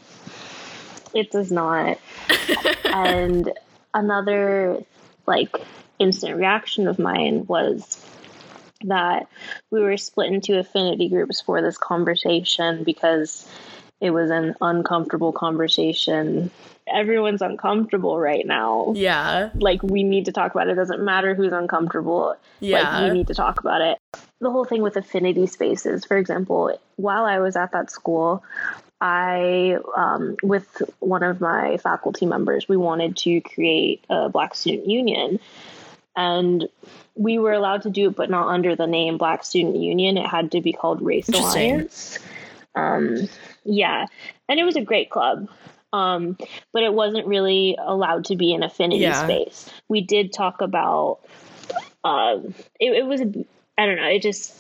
it 1.14 1.30
does 1.30 1.52
not. 1.52 2.00
and 2.86 3.52
another 3.94 4.80
like 5.28 5.56
instant 6.00 6.38
reaction 6.38 6.88
of 6.88 6.98
mine 7.00 7.46
was 7.48 8.04
that 8.86 9.28
we 9.72 9.82
were 9.82 9.98
split 9.98 10.32
into 10.32 10.58
affinity 10.58 11.10
groups 11.10 11.42
for 11.42 11.62
this 11.62 11.78
conversation 11.78 12.84
because 12.84 13.50
it 14.02 14.12
was 14.12 14.30
an 14.32 14.56
uncomfortable 14.62 15.32
conversation. 15.32 16.50
Everyone's 16.88 17.42
uncomfortable 17.42 18.20
right 18.20 18.46
now. 18.46 18.94
Yeah. 18.96 19.50
Like 19.56 19.82
we 19.84 20.04
need 20.04 20.26
to 20.26 20.32
talk 20.32 20.54
about 20.54 20.68
it. 20.68 20.72
It 20.72 20.76
doesn't 20.76 21.04
matter 21.04 21.34
who's 21.36 21.54
uncomfortable. 21.54 22.36
Yeah. 22.60 22.82
Like 22.82 23.12
we 23.12 23.18
need 23.18 23.28
to 23.28 23.34
talk 23.34 23.60
about 23.60 23.82
it. 23.82 23.98
The 24.40 24.52
whole 24.52 24.66
thing 24.66 24.82
with 24.82 24.98
affinity 24.98 25.48
spaces, 25.48 26.06
for 26.06 26.18
example, 26.18 26.78
while 26.98 27.26
I 27.26 27.40
was 27.40 27.56
at 27.56 27.72
that 27.72 27.90
school, 27.90 28.44
I, 29.00 29.78
um, 29.96 30.38
with 30.44 30.82
one 31.00 31.24
of 31.24 31.42
my 31.42 31.78
faculty 31.78 32.26
members, 32.26 32.68
we 32.70 32.78
wanted 32.78 33.18
to 33.18 33.42
create 33.42 34.04
a 34.10 34.30
Black 34.30 34.56
Student 34.56 34.88
Union. 34.88 35.40
And 36.16 36.70
we 37.16 37.40
were 37.40 37.54
allowed 37.54 37.82
to 37.84 37.90
do 37.90 38.10
it, 38.10 38.16
but 38.16 38.30
not 38.30 38.48
under 38.48 38.76
the 38.76 38.88
name 38.88 39.18
Black 39.18 39.44
Student 39.44 39.78
Union. 39.78 40.18
It 40.18 40.28
had 40.28 40.52
to 40.52 40.62
be 40.62 40.74
called 40.74 41.02
Race 41.02 41.28
Alliance. 41.30 42.20
Um, 42.76 43.30
yeah. 43.64 44.06
And 44.48 44.60
it 44.60 44.64
was 44.64 44.76
a 44.76 44.82
great 44.82 45.10
club. 45.10 45.50
Um, 45.94 46.38
but 46.74 46.82
it 46.84 46.94
wasn't 46.94 47.28
really 47.28 47.78
allowed 47.80 48.26
to 48.26 48.36
be 48.36 48.54
an 48.56 48.64
affinity 48.64 49.04
Yeah. 49.04 49.24
space. 49.24 49.70
We 49.88 50.02
did 50.02 50.34
talk 50.34 50.60
about, 50.60 51.20
um, 52.04 52.56
it, 52.80 52.94
it 52.94 53.06
was, 53.06 53.22
I 53.78 53.86
don't 53.86 53.98
know, 53.98 54.08
it 54.10 54.24
just, 54.24 54.56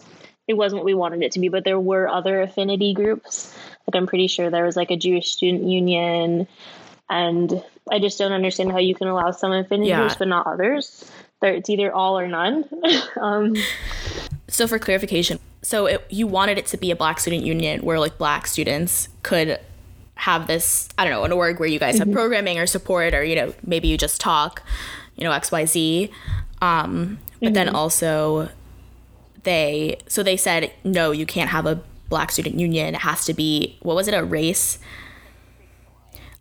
it 0.48 0.54
wasn't 0.54 0.80
what 0.80 0.86
we 0.86 0.94
wanted 0.94 1.24
it 1.24 1.32
to 1.32 1.40
be, 1.40 1.50
but 1.50 1.64
there 1.64 1.80
were 1.80 2.08
other 2.08 2.42
affinity 2.42 2.94
groups. 2.94 3.58
Like 3.88 3.96
I'm 3.96 4.06
pretty 4.06 4.28
sure 4.28 4.52
there 4.52 4.64
was 4.64 4.76
like 4.76 4.92
a 4.92 4.96
Jewish 4.96 5.32
student 5.32 5.64
union, 5.64 6.48
and 7.10 7.64
I 7.92 8.00
just 8.00 8.18
don't 8.20 8.32
understand 8.32 8.72
how 8.72 8.78
you 8.78 8.94
can 8.94 9.08
allow 9.08 9.32
some 9.32 9.52
affinity 9.52 9.90
Yeah. 9.90 10.02
groups 10.02 10.16
but 10.20 10.28
not 10.28 10.46
others. 10.46 11.12
There, 11.42 11.54
it's 11.54 11.70
either 11.70 11.92
all 11.92 12.18
or 12.18 12.28
none. 12.28 12.64
um, 13.20 13.56
So 14.48 14.68
for 14.68 14.78
clarification, 14.78 15.40
so 15.64 15.88
it, 15.88 16.06
you 16.10 16.28
wanted 16.28 16.60
it 16.60 16.68
to 16.68 16.78
be 16.78 16.92
a 16.92 16.96
black 16.96 17.20
student 17.20 17.44
union 17.44 17.82
where 17.82 18.00
like 18.00 18.18
black 18.20 18.46
students 18.46 19.10
could 19.24 19.60
have 20.24 20.48
this, 20.48 20.88
I 20.98 21.04
don't 21.04 21.12
know, 21.12 21.26
an 21.26 21.34
org 21.34 21.60
where 21.60 21.68
you 21.68 21.80
guys 21.80 21.98
have 21.98 22.08
mm-hmm. 22.08 22.16
programming 22.16 22.58
or 22.58 22.66
support 22.66 23.14
or, 23.14 23.26
you 23.26 23.36
know, 23.36 23.54
maybe 23.66 23.90
you 23.90 23.98
just 23.98 24.22
talk, 24.22 24.64
you 25.18 25.26
know, 25.26 25.32
XYZ. 25.32 26.10
Um, 26.62 27.20
but 27.42 27.54
then 27.54 27.68
mm-hmm. 27.68 27.76
also 27.76 28.50
they, 29.44 30.00
so 30.08 30.24
they 30.24 30.38
said, 30.38 30.72
no, 30.86 31.12
you 31.12 31.26
can't 31.26 31.50
have 31.50 31.66
a 31.66 31.82
black 32.08 32.32
student 32.32 32.58
union. 32.58 32.96
It 32.96 33.02
has 33.02 33.26
to 33.26 33.34
be, 33.34 33.78
what 33.82 33.98
was 33.98 34.08
it, 34.08 34.14
a 34.14 34.24
race? 34.24 34.80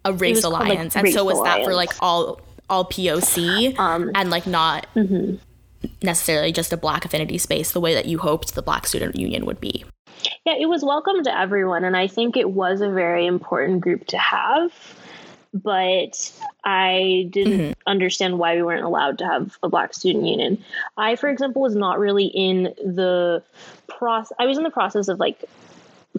A 0.05 0.13
race 0.13 0.43
called, 0.43 0.55
like, 0.55 0.71
alliance. 0.71 0.95
and 0.95 1.03
Race 1.03 1.15
so 1.15 1.25
was 1.25 1.43
that 1.43 1.65
for 1.65 1.75
like 1.75 1.91
all 2.01 2.41
all 2.71 2.85
POC 2.85 3.79
um, 3.79 4.11
and 4.15 4.31
like 4.31 4.47
not 4.47 4.87
mm-hmm. 4.95 5.37
necessarily 6.03 6.53
just 6.53 6.73
a 6.73 6.77
black 6.77 7.05
affinity 7.05 7.39
space 7.39 7.73
the 7.73 7.81
way 7.81 7.95
that 7.95 8.07
you 8.07 8.19
hoped 8.19 8.55
the 8.55 8.63
black 8.63 8.87
student 8.87 9.17
union 9.17 9.45
would 9.45 9.61
be. 9.61 9.85
Yeah, 10.45 10.55
it 10.59 10.69
was 10.69 10.85
welcome 10.85 11.23
to 11.25 11.39
everyone, 11.39 11.85
and 11.85 11.97
I 11.97 12.07
think 12.07 12.37
it 12.37 12.51
was 12.51 12.81
a 12.81 12.91
very 12.91 13.27
important 13.27 13.81
group 13.81 14.07
to 14.09 14.19
have. 14.19 14.73
But 15.55 16.33
I 16.65 17.29
didn't 17.31 17.61
mm-hmm. 17.61 17.73
understand 17.87 18.39
why 18.39 18.57
we 18.57 18.63
weren't 18.63 18.85
allowed 18.85 19.19
to 19.19 19.27
have 19.27 19.59
a 19.63 19.69
black 19.69 19.93
student 19.93 20.25
union. 20.25 20.65
I, 20.97 21.17
for 21.17 21.29
example, 21.29 21.61
was 21.61 21.77
not 21.77 21.99
really 21.99 22.27
in 22.27 22.75
the 22.79 23.43
process. 23.87 24.35
I 24.39 24.47
was 24.47 24.57
in 24.57 24.65
the 24.65 24.71
process 24.71 25.09
of 25.09 25.21
like 25.21 25.45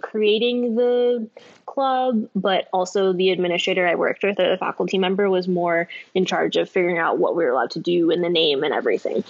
creating 0.00 0.76
the 0.76 1.28
club, 1.66 2.28
but 2.36 2.68
also 2.72 3.12
the 3.12 3.30
administrator 3.30 3.86
I 3.86 3.96
worked 3.96 4.22
with 4.22 4.38
or 4.38 4.48
the 4.48 4.56
faculty 4.56 4.98
member 4.98 5.28
was 5.28 5.48
more 5.48 5.88
in 6.14 6.24
charge 6.24 6.56
of 6.56 6.70
figuring 6.70 6.98
out 6.98 7.18
what 7.18 7.34
we 7.34 7.44
were 7.44 7.50
allowed 7.50 7.72
to 7.72 7.80
do 7.80 8.10
and 8.10 8.22
the 8.22 8.28
name 8.28 8.62
and 8.62 8.72
everything. 8.72 9.24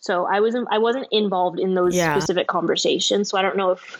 So 0.00 0.26
I 0.26 0.40
wasn't 0.40 0.68
I 0.70 0.78
wasn't 0.78 1.06
involved 1.10 1.58
in 1.58 1.74
those 1.74 1.94
Yeah. 1.94 2.14
specific 2.14 2.46
conversations. 2.46 3.28
So 3.28 3.36
I 3.36 3.42
don't 3.42 3.56
know 3.56 3.70
if 3.70 3.98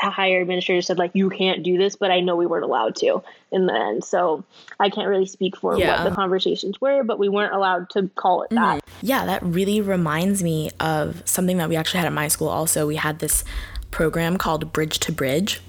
higher 0.00 0.40
administrator 0.40 0.82
said 0.82 0.98
like 0.98 1.10
you 1.14 1.30
can't 1.30 1.62
do 1.62 1.78
this, 1.78 1.96
but 1.96 2.10
I 2.10 2.20
know 2.20 2.36
we 2.36 2.46
weren't 2.46 2.64
allowed 2.64 2.96
to 2.96 3.22
in 3.50 3.66
the 3.66 3.74
end. 3.74 4.04
So 4.04 4.44
I 4.80 4.90
can't 4.90 5.08
really 5.08 5.26
speak 5.26 5.56
for 5.56 5.78
Yeah. 5.78 6.02
what 6.02 6.10
the 6.10 6.14
conversations 6.14 6.80
were, 6.80 7.02
but 7.02 7.18
we 7.18 7.28
weren't 7.28 7.54
allowed 7.54 7.90
to 7.90 8.08
call 8.14 8.42
it 8.42 8.50
that. 8.50 8.82
Yeah, 9.02 9.26
that 9.26 9.42
really 9.42 9.80
reminds 9.80 10.42
me 10.42 10.70
of 10.80 11.22
something 11.24 11.58
that 11.58 11.68
we 11.68 11.76
actually 11.76 11.98
had 11.98 12.06
at 12.06 12.12
my 12.12 12.28
school 12.28 12.48
also. 12.48 12.86
We 12.86 12.96
had 12.96 13.18
this 13.20 13.44
program 13.90 14.36
called 14.38 14.72
Bridge 14.72 14.98
to 15.00 15.12
Bridge. 15.12 15.60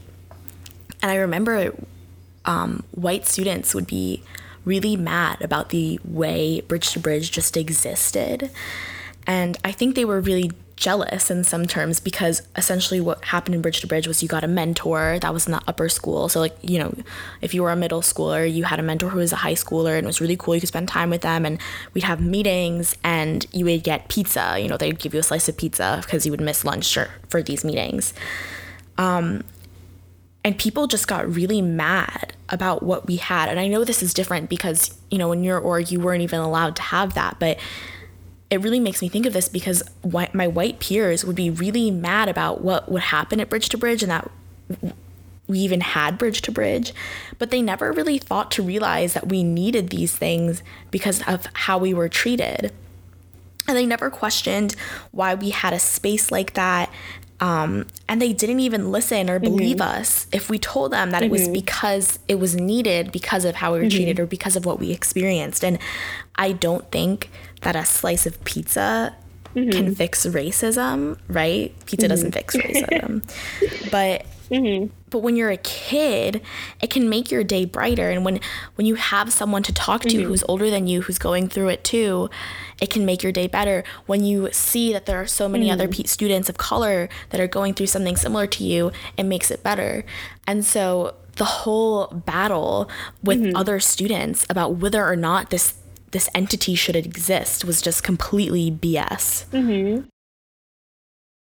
And 1.02 1.12
I 1.12 1.16
remember 1.16 1.74
um, 2.46 2.84
white 2.92 3.26
students 3.26 3.76
would 3.76 3.88
be 3.88 4.24
really 4.66 4.96
mad 4.96 5.42
about 5.42 5.70
the 5.70 6.00
way 6.04 6.62
Bridge 6.62 6.92
to 6.94 7.00
Bridge 7.00 7.32
just 7.32 7.56
existed. 7.56 8.50
And 9.28 9.58
I 9.64 9.72
think 9.72 9.96
they 9.96 10.06
were 10.06 10.20
really 10.20 10.52
jealous 10.76 11.32
in 11.32 11.44
some 11.44 11.66
terms 11.66 12.00
because 12.00 12.42
essentially 12.56 13.00
what 13.00 13.24
happened 13.26 13.56
in 13.56 13.62
Bridge 13.62 13.80
to 13.82 13.88
Bridge 13.88 14.08
was 14.08 14.22
you 14.22 14.28
got 14.28 14.44
a 14.44 14.48
mentor 14.48 15.20
that 15.22 15.34
was 15.34 15.46
in 15.46 15.54
the 15.54 15.62
upper 15.68 15.88
school. 15.88 16.28
So, 16.28 16.40
like, 16.40 16.56
you 16.62 16.78
know, 16.80 16.94
if 17.42 17.54
you 17.54 17.64
were 17.64 17.72
a 17.72 17.76
middle 17.76 18.02
schooler, 18.02 18.52
you 18.52 18.66
had 18.66 18.80
a 18.80 18.84
mentor 18.84 19.10
who 19.10 19.20
was 19.20 19.32
a 19.32 19.38
high 19.38 19.54
schooler 19.54 19.98
and 19.98 20.06
it 20.06 20.08
was 20.08 20.20
really 20.20 20.36
cool. 20.36 20.56
You 20.56 20.62
could 20.62 20.68
spend 20.68 20.90
time 20.90 21.10
with 21.10 21.22
them 21.22 21.46
and 21.46 21.60
we'd 21.94 22.04
have 22.04 22.20
meetings 22.20 22.96
and 23.04 23.46
you 23.54 23.66
would 23.66 23.84
get 23.84 24.10
pizza. 24.10 24.58
You 24.60 24.68
know, 24.68 24.78
they'd 24.78 25.00
give 25.00 25.14
you 25.14 25.20
a 25.20 25.24
slice 25.24 25.48
of 25.48 25.58
pizza 25.58 26.02
because 26.04 26.26
you 26.26 26.32
would 26.32 26.42
miss 26.42 26.66
lunch 26.66 26.98
for, 27.30 27.42
these 27.46 27.66
meetings. 27.66 28.14
Um, 28.98 29.44
and 30.46 30.58
people 30.58 30.88
just 30.88 31.06
got 31.06 31.28
really 31.30 31.62
mad 31.62 32.34
about 32.48 32.82
what 32.82 33.08
we 33.08 33.18
had 33.18 33.50
and 33.50 33.60
i 33.60 33.68
know 33.68 33.84
this 33.84 34.02
is 34.02 34.14
different 34.14 34.50
because 34.50 34.96
you 35.12 35.18
know 35.18 35.32
in 35.32 35.44
your 35.44 35.60
org 35.60 35.92
you 35.92 36.00
weren't 36.00 36.22
even 36.22 36.40
allowed 36.40 36.76
to 36.76 36.82
have 36.82 37.14
that 37.16 37.36
but 37.40 37.58
it 38.50 38.62
really 38.62 38.80
makes 38.80 39.02
me 39.02 39.10
think 39.10 39.26
of 39.26 39.34
this 39.34 39.50
because 39.50 39.84
my 40.04 40.48
white 40.48 40.80
peers 40.80 41.26
would 41.26 41.36
be 41.36 41.50
really 41.50 41.90
mad 41.90 42.30
about 42.30 42.62
what 42.62 42.92
would 42.92 43.02
happen 43.04 43.40
at 43.40 43.50
bridge 43.50 43.70
to 43.70 43.78
bridge 43.78 44.04
and 44.04 44.12
that 44.12 44.30
we 45.48 45.60
even 45.60 45.82
had 45.82 46.18
bridge 46.18 46.42
to 46.42 46.52
bridge 46.52 46.94
but 47.38 47.52
they 47.52 47.62
never 47.62 47.92
really 47.92 48.18
thought 48.18 48.52
to 48.52 48.64
realize 48.64 49.14
that 49.14 49.30
we 49.30 49.44
needed 49.44 49.90
these 49.90 50.16
things 50.16 50.62
because 50.92 51.22
of 51.28 51.48
how 51.54 51.78
we 51.78 51.94
were 51.94 52.10
treated. 52.10 52.72
And 53.68 53.76
they 53.76 53.86
never 53.88 54.12
questioned 54.12 54.76
why 55.12 55.34
we 55.34 55.50
had 55.50 55.74
a 55.74 55.80
space 55.80 56.32
like 56.32 56.54
that 56.54 56.92
um, 57.40 57.88
and 58.08 58.22
they 58.22 58.32
didn't 58.32 58.62
even 58.62 58.92
listen 58.92 59.30
or 59.30 59.40
believe 59.40 59.78
mm-hmm. 59.78 60.00
us. 60.00 60.28
If 60.32 60.50
we 60.50 60.58
told 60.58 60.94
them 60.94 61.12
that 61.12 61.22
it 61.22 61.30
was 61.30 61.44
mm-hmm. 61.44 61.54
because 61.54 62.18
it 62.28 62.36
was 62.36 62.56
needed 62.56 63.12
because 63.12 63.44
of 63.44 63.56
how 63.56 63.74
we 63.74 63.80
were 63.80 63.90
treated 63.90 64.16
mm-hmm. 64.16 64.24
or 64.24 64.28
because 64.28 64.56
of 64.56 64.66
what 64.66 64.80
we 64.80 64.92
experienced. 64.92 65.64
And 65.64 65.80
i 66.38 66.52
don't 66.52 66.90
think 66.92 67.30
that 67.66 67.76
a 67.76 67.84
slice 67.84 68.28
of 68.28 68.42
pizza 68.46 69.16
mm-hmm. 69.56 69.72
can 69.72 69.96
fix 69.96 70.26
racism 70.26 71.18
right? 71.28 71.74
Pizza 71.88 72.08
doesn't 72.08 72.32
mm-hmm. 72.32 72.38
fix 72.38 72.56
racism. 72.56 73.24
But 73.92 74.26
mm-hmm. 74.50 74.94
but 75.10 75.20
when 75.20 75.36
you're 75.36 75.50
a 75.50 75.58
kid 75.58 76.42
it 76.82 76.90
can 76.92 77.10
make 77.10 77.32
your 77.32 77.44
day 77.44 77.66
brighter. 77.66 78.12
And 78.12 78.24
when 78.24 78.40
when 78.76 78.86
you 78.86 78.96
have 78.96 79.34
someone 79.34 79.64
to 79.64 79.74
talk 79.74 80.02
to 80.02 80.24
who's 80.24 80.44
older 80.48 80.70
than 80.70 80.88
you 80.88 81.02
who's 81.02 81.18
going 81.18 81.50
through 81.50 81.70
it 81.70 81.84
too 81.84 82.30
it 82.80 82.90
can 82.90 83.06
make 83.06 83.24
your 83.24 83.32
day 83.32 83.48
better. 83.48 83.84
When 84.06 84.24
you 84.24 84.50
see 84.52 84.94
that 84.94 85.08
there 85.08 85.20
are 85.20 85.28
so 85.28 85.50
many 85.50 85.72
other 85.72 85.88
pe- 85.88 86.04
students 86.04 86.50
of 86.50 86.58
color 86.58 87.10
that 87.32 87.42
are 87.42 87.48
going 87.48 87.74
through 87.74 87.88
something 87.88 88.16
similar 88.16 88.46
to 88.48 88.64
you 88.64 88.92
it 89.18 89.24
makes 89.24 89.50
it 89.50 89.64
better. 89.64 90.06
And 90.46 90.64
so 90.64 91.16
the 91.38 91.46
whole 91.46 92.08
battle 92.08 92.90
with 93.24 93.56
other 93.56 93.80
students 93.80 94.46
about 94.50 94.76
whether 94.76 95.06
or 95.06 95.16
not 95.16 95.50
this 95.50 95.74
this 96.16 96.30
entity 96.34 96.76
should 96.76 96.96
exist 96.96 97.66
was 97.66 97.82
just 97.82 98.02
completely 98.04 98.72
bs 98.72 99.46
Mhm. 99.52 100.08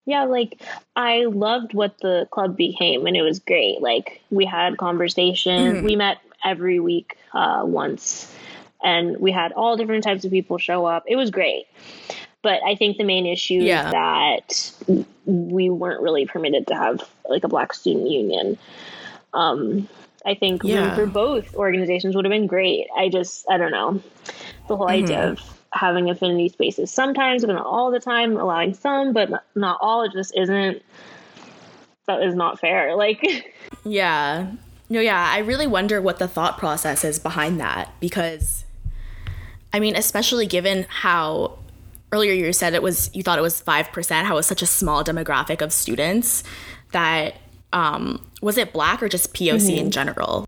Yeah, 0.04 0.24
like 0.24 0.60
I 0.94 1.24
loved 1.24 1.72
what 1.72 1.98
the 2.02 2.28
club 2.30 2.54
became 2.56 3.06
and 3.06 3.16
it 3.16 3.22
was 3.22 3.38
great. 3.38 3.80
Like 3.80 4.20
we 4.30 4.44
had 4.44 4.76
conversation. 4.76 5.82
We 5.84 5.96
met 5.96 6.18
every 6.44 6.80
week 6.80 7.16
uh, 7.32 7.62
once, 7.64 8.34
and 8.82 9.16
we 9.18 9.32
had 9.32 9.52
all 9.52 9.76
different 9.76 10.04
types 10.04 10.24
of 10.24 10.30
people 10.30 10.56
show 10.58 10.84
up. 10.86 11.04
It 11.06 11.16
was 11.16 11.30
great. 11.30 11.64
But 12.42 12.62
I 12.62 12.74
think 12.74 12.96
the 12.98 13.04
main 13.04 13.26
issue 13.26 13.54
Yeah. 13.72 13.86
is 13.86 13.92
that 14.86 15.04
we 15.26 15.68
weren't 15.70 16.00
really 16.02 16.24
permitted 16.26 16.66
to 16.68 16.74
have 16.74 17.02
like 17.28 17.44
a 17.44 17.48
black 17.48 17.72
student 17.74 18.08
union. 18.10 18.56
Um, 19.34 19.88
I 20.26 20.34
think 20.34 20.62
room 20.62 20.94
for 20.94 21.06
both 21.06 21.54
organizations 21.54 22.14
would 22.16 22.24
have 22.24 22.32
been 22.32 22.46
great. 22.46 22.86
I 22.96 23.08
just, 23.08 23.46
I 23.50 23.56
don't 23.56 23.70
know. 23.70 24.02
The 24.68 24.76
whole 24.76 24.88
idea 24.88 25.30
of 25.30 25.40
having 25.72 26.10
affinity 26.10 26.48
spaces 26.48 26.90
sometimes, 26.90 27.44
but 27.44 27.52
not 27.54 27.66
all 27.66 27.90
the 27.90 28.00
time, 28.00 28.36
allowing 28.36 28.74
some, 28.74 29.12
but 29.12 29.30
not- 29.30 29.44
not 29.54 29.78
all, 29.80 30.02
it 30.02 30.12
just 30.12 30.36
isn't, 30.36 30.82
that 32.06 32.22
is 32.22 32.34
not 32.34 32.58
fair. 32.58 32.94
Like, 32.96 33.54
Yeah. 33.84 34.50
No, 34.90 35.00
yeah, 35.00 35.28
I 35.30 35.38
really 35.38 35.66
wonder 35.66 36.00
what 36.00 36.18
the 36.18 36.26
thought 36.28 36.58
process 36.58 37.04
is 37.04 37.18
behind 37.18 37.60
that 37.60 37.92
because 38.00 38.64
I 39.72 39.80
mean, 39.80 39.96
especially 39.96 40.46
given 40.46 40.86
how 40.88 41.58
earlier 42.10 42.32
you 42.32 42.52
said 42.54 42.72
it 42.72 42.82
was 42.82 43.10
you 43.14 43.22
thought 43.22 43.38
it 43.38 43.42
was 43.42 43.60
5%, 43.60 44.22
how 44.24 44.32
it 44.32 44.36
was 44.36 44.46
such 44.46 44.62
a 44.62 44.66
small 44.66 45.04
demographic 45.04 45.60
of 45.60 45.72
students 45.72 46.42
that 46.92 47.34
um 47.74 48.26
was 48.40 48.58
it 48.58 48.72
black 48.72 49.02
or 49.02 49.08
just 49.08 49.34
POC 49.34 49.76
in 49.76 49.84
mm-hmm. 49.84 49.90
general? 49.90 50.46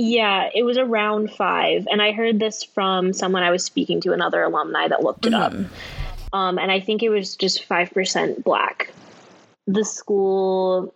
yeah, 0.00 0.48
it 0.54 0.62
was 0.62 0.78
around 0.78 1.32
five. 1.32 1.88
And 1.90 2.00
I 2.00 2.12
heard 2.12 2.38
this 2.38 2.62
from 2.62 3.12
someone 3.12 3.42
I 3.42 3.50
was 3.50 3.64
speaking 3.64 4.00
to, 4.02 4.12
another 4.12 4.44
alumni 4.44 4.86
that 4.86 5.02
looked 5.02 5.26
it 5.26 5.34
up. 5.34 5.52
Mm-hmm. 5.52 6.36
Um, 6.36 6.56
and 6.56 6.70
I 6.70 6.78
think 6.78 7.02
it 7.02 7.08
was 7.08 7.34
just 7.34 7.68
5% 7.68 8.44
black. 8.44 8.92
The 9.66 9.84
school 9.84 10.94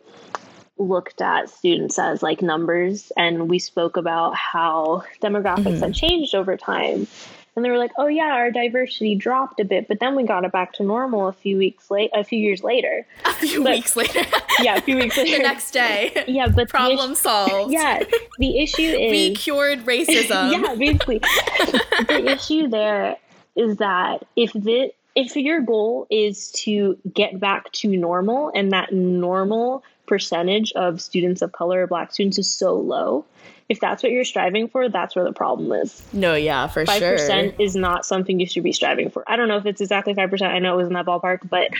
looked 0.79 1.21
at 1.21 1.51
students 1.51 1.99
as 1.99 2.23
like 2.23 2.43
numbers, 2.43 3.11
and 3.17 3.49
we 3.49 3.59
spoke 3.59 3.97
about 3.97 4.37
how 4.37 5.03
demographics 5.21 5.81
have 5.81 5.81
mm-hmm. 5.81 5.93
changed 5.93 6.37
over 6.37 6.57
time. 6.57 7.09
And 7.55 7.63
they 7.65 7.71
were 7.71 7.77
like, 7.79 7.93
"Oh 7.99 8.07
yeah, 8.07 8.33
our 8.33 8.51
diversity 8.51 9.15
dropped 9.15 9.61
a 9.61 9.65
bit, 9.65 9.87
but 9.87 10.01
then 10.01 10.17
we 10.17 10.23
got 10.25 10.45
it 10.45 10.53
back 10.53 10.73
to 10.75 10.83
normal 10.83 11.29
a 11.29 11.33
few 11.35 11.59
weeks 11.59 11.91
late, 11.91 12.11
a 12.15 12.25
few 12.25 12.39
years 12.39 12.63
later." 12.65 13.07
A 13.27 13.33
few 13.35 13.63
But- 13.63 13.73
weeks 13.73 13.95
later. 13.97 14.21
Yeah, 14.61 14.77
a 14.77 14.81
few 14.83 14.97
weeks 14.97 15.17
later. 15.19 15.37
the 15.39 15.43
next 15.43 15.71
day. 15.73 16.25
yeah, 16.29 16.47
but 16.47 16.57
the 16.57 16.67
Problem 16.67 17.13
issue- 17.13 17.21
solved. 17.23 17.73
yeah, 17.73 18.03
the 18.39 18.59
issue 18.61 18.83
is 18.83 19.11
We 19.11 19.35
cured 19.35 19.81
racism. 19.87 20.53
yeah, 20.53 20.75
basically. 20.77 21.19
the 21.19 22.25
issue 22.33 22.69
there 22.69 23.17
is 23.57 23.77
that 23.79 24.25
if 24.37 24.53
the 24.53 24.93
if 25.15 25.37
your 25.37 25.61
goal 25.61 26.07
is 26.11 26.51
to 26.53 26.97
get 27.13 27.39
back 27.41 27.71
to 27.73 27.89
normal 27.89 28.51
and 28.55 28.71
that 28.73 28.93
normal 28.93 29.83
percentage 30.07 30.73
of 30.73 31.01
students 31.03 31.43
of 31.43 31.53
color 31.53 31.83
or 31.83 31.87
black 31.87 32.13
students 32.13 32.39
is 32.39 32.51
so 32.51 32.75
low, 32.75 33.25
if 33.73 33.81
that's 33.81 34.03
what 34.03 34.13
you're 34.13 34.25
striving 34.25 34.69
for, 34.69 34.89
that's 34.91 35.17
where 35.17 35.25
the 35.25 35.33
problem 35.33 35.73
is. 35.73 36.03
No, 36.13 36.35
yeah, 36.35 36.67
for 36.67 36.85
Five 36.85 36.99
sure. 36.99 37.13
percent 37.13 37.55
is 37.59 37.75
not 37.75 38.05
something 38.05 38.39
you 38.39 38.47
should 38.47 38.63
be 38.63 38.73
striving 38.73 39.09
for. 39.11 39.25
I 39.27 39.37
don't 39.37 39.49
know 39.49 39.57
if 39.57 39.65
it's 39.65 39.81
exactly 39.81 40.13
five 40.15 40.29
percent. 40.31 40.53
I 40.53 40.59
know 40.59 40.75
it 40.75 40.77
was 40.77 40.89
in 40.89 40.93
that 40.93 41.07
ballpark, 41.07 41.49
but 41.49 41.71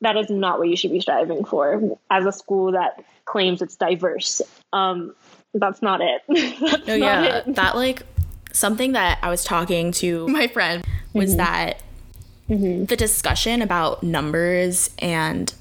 that 0.00 0.16
is 0.16 0.28
not 0.28 0.58
what 0.58 0.68
you 0.68 0.76
should 0.76 0.90
be 0.90 1.00
striving 1.00 1.44
for 1.44 1.96
as 2.10 2.26
a 2.26 2.32
school 2.32 2.72
that 2.72 3.02
claims 3.26 3.62
it's 3.62 3.76
diverse. 3.76 4.42
Um, 4.72 5.14
that's 5.54 5.80
not 5.82 6.00
it. 6.00 6.22
that's 6.60 6.86
No, 6.88 6.94
yeah, 6.96 7.36
it. 7.36 7.54
that 7.54 7.76
like 7.76 8.02
something 8.52 8.92
that 8.92 9.18
I 9.22 9.30
was 9.30 9.44
talking 9.44 9.92
to 9.92 10.26
my 10.28 10.48
friend 10.48 10.84
was 11.14 11.34
Mm-hmm. 11.36 11.38
that 11.38 11.80
the 12.48 12.96
discussion 12.96 13.62
about 13.62 14.02
numbers 14.02 14.90
and 14.98 15.52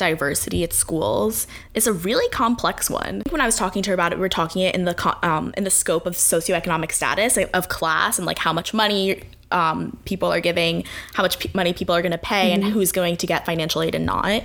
diversity 0.00 0.64
at 0.64 0.72
schools 0.72 1.46
is 1.74 1.86
a 1.86 1.92
really 1.92 2.28
complex 2.30 2.88
one. 2.88 3.22
When 3.28 3.42
I 3.42 3.46
was 3.46 3.54
talking 3.54 3.82
to 3.82 3.90
her 3.90 3.94
about 3.94 4.12
it, 4.12 4.16
we 4.16 4.22
were 4.22 4.30
talking 4.30 4.62
it 4.62 4.74
in 4.74 4.86
the 4.86 5.16
um, 5.22 5.52
in 5.56 5.64
the 5.64 5.70
scope 5.70 6.06
of 6.06 6.14
socioeconomic 6.14 6.90
status 6.90 7.36
of 7.36 7.68
class 7.68 8.18
and 8.18 8.26
like 8.26 8.38
how 8.38 8.52
much 8.52 8.72
money 8.72 9.22
um, 9.50 9.98
people 10.06 10.32
are 10.32 10.40
giving, 10.40 10.84
how 11.12 11.22
much 11.22 11.38
pe- 11.38 11.50
money 11.54 11.72
people 11.74 11.94
are 11.94 12.02
going 12.02 12.12
to 12.12 12.18
pay, 12.18 12.52
and 12.52 12.64
who's 12.72 12.92
going 12.92 13.16
to 13.18 13.26
get 13.26 13.44
financial 13.44 13.82
aid 13.82 13.94
and 13.94 14.06
not. 14.06 14.42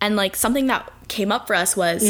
And 0.00 0.16
like 0.16 0.36
something 0.36 0.68
that 0.68 0.90
came 1.08 1.32
up 1.32 1.46
for 1.46 1.54
us 1.54 1.76
was 1.76 2.02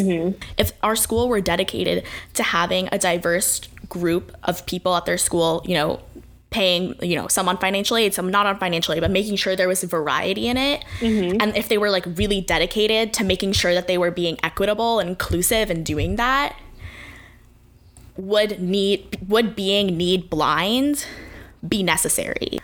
if 0.59 0.73
our 0.83 0.97
school 0.97 1.29
were 1.29 1.41
dedicated 1.41 2.05
to 2.35 2.43
having 2.43 2.89
a 2.93 2.99
diverse 2.99 3.63
group 3.89 4.33
of 4.45 4.65
people 4.67 4.95
at 4.97 5.05
their 5.07 5.19
school, 5.19 5.63
you 5.67 5.75
know, 5.75 6.01
paying, 6.53 6.95
you 7.03 7.17
know, 7.17 7.27
some 7.27 7.49
on 7.49 7.59
financial 7.59 7.97
aid, 7.97 8.15
some 8.15 8.31
not 8.31 8.47
on 8.47 8.59
financial 8.59 8.95
aid, 8.95 9.01
but 9.01 9.11
making 9.11 9.37
sure 9.37 9.57
there 9.57 9.69
was 9.69 9.83
variety 9.83 10.47
in 10.47 10.57
it. 10.57 10.85
Mm-hmm. 11.01 11.39
And 11.41 11.57
if 11.57 11.69
they 11.69 11.79
were 11.79 11.91
like 11.91 12.07
really 12.07 12.41
dedicated 12.41 13.13
to 13.15 13.25
making 13.25 13.53
sure 13.53 13.75
that 13.75 13.89
they 13.89 13.99
were 13.99 14.11
being 14.11 14.39
equitable 14.43 15.01
and 15.01 15.11
inclusive 15.11 15.71
and 15.71 15.85
doing 15.85 16.17
that, 16.17 16.57
would 18.17 18.61
need 18.61 19.19
would 19.27 19.57
being 19.57 19.97
need 19.97 20.29
blind 20.31 21.07
be 21.67 21.83
necessary? 21.83 22.59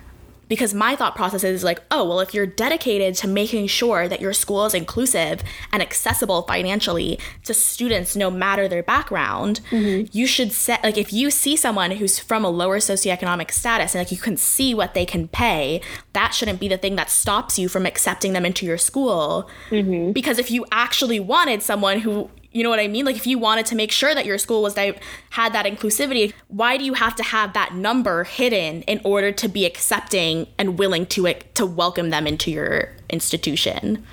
Because 0.49 0.75
my 0.75 0.97
thought 0.97 1.15
process 1.15 1.45
is 1.45 1.63
like, 1.63 1.83
oh, 1.91 2.09
well, 2.09 2.21
if 2.21 2.33
you're 2.35 2.47
dedicated 2.47 3.15
to 3.17 3.29
making 3.29 3.67
sure 3.67 4.09
that 4.09 4.21
your 4.21 4.33
school 4.33 4.65
is 4.65 4.75
inclusive 4.75 5.43
and 5.73 5.83
accessible 5.83 6.43
financially 6.43 7.19
to 7.45 7.55
students 7.55 8.17
no 8.17 8.31
matter 8.31 8.67
their 8.67 8.83
background, 8.83 9.61
mm-hmm. 9.71 10.09
you 10.13 10.27
should 10.27 10.53
set, 10.53 10.83
like, 10.83 10.97
if 10.97 11.13
you 11.13 11.31
see 11.31 11.57
someone 11.57 11.93
who's 11.93 12.19
from 12.19 12.45
a 12.45 12.51
lower 12.51 12.79
socioeconomic 12.79 13.51
status 13.51 13.95
and 13.95 14.01
like 14.01 14.13
you 14.13 14.19
can 14.19 14.37
see 14.37 14.75
what 14.75 14.95
they 14.95 15.05
can 15.05 15.29
pay, 15.29 15.81
that 16.13 16.35
shouldn't 16.35 16.61
be 16.61 16.69
the 16.69 16.79
thing 16.79 16.97
that 16.97 17.11
stops 17.11 17.59
you 17.59 17.69
from 17.69 17.87
accepting 17.87 18.33
them 18.33 18.47
into 18.47 18.67
your 18.67 18.79
school. 18.79 19.49
Mm-hmm. 19.71 20.13
Because 20.13 20.39
if 20.39 20.51
you 20.51 20.65
actually 20.73 21.21
wanted 21.21 21.63
someone 21.63 22.01
who, 22.01 22.31
you 22.53 22.63
know 22.63 22.71
what 22.71 22.81
I 22.81 22.89
mean? 22.89 23.05
Like 23.05 23.17
if 23.17 23.27
you 23.27 23.39
wanted 23.39 23.67
to 23.67 23.75
make 23.75 23.93
sure 23.93 24.15
that 24.15 24.25
your 24.25 24.39
school 24.39 24.63
was 24.63 24.75
di- 24.75 24.99
had 25.31 25.53
that 25.53 25.67
inclusivity, 25.67 26.33
why 26.49 26.77
do 26.77 26.85
you 26.85 26.95
have 26.95 27.15
to 27.17 27.23
have 27.23 27.53
that 27.53 27.75
number 27.75 28.25
hidden 28.25 28.83
in 28.83 29.01
order 29.05 29.33
to 29.33 29.49
be 29.49 29.67
accepting 29.67 30.47
and 30.57 30.79
willing 30.79 31.07
to 31.07 31.27
it 31.27 31.55
to 31.57 31.67
welcome 31.67 32.11
them 32.11 32.27
into 32.27 32.51
your 32.51 32.91
institution? 33.11 34.05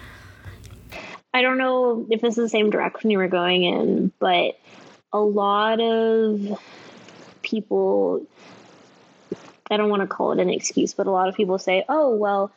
I 1.33 1.41
don't 1.41 1.57
know 1.57 2.05
if 2.09 2.21
this 2.21 2.37
is 2.37 2.45
the 2.45 2.49
same 2.49 2.69
direction 2.69 3.09
you 3.09 3.17
were 3.17 3.27
going 3.27 3.63
in, 3.63 4.11
but 4.19 4.59
a 5.11 5.19
lot 5.19 5.79
of 5.79 6.59
people, 7.41 8.25
I 9.69 9.77
don't 9.77 9.89
want 9.89 10.01
to 10.01 10.07
call 10.07 10.33
it 10.33 10.39
an 10.39 10.49
excuse, 10.49 10.93
but 10.93 11.07
a 11.07 11.11
lot 11.11 11.29
of 11.29 11.35
people 11.35 11.57
say, 11.57 11.83
oh, 11.89 12.15
well, 12.15 12.51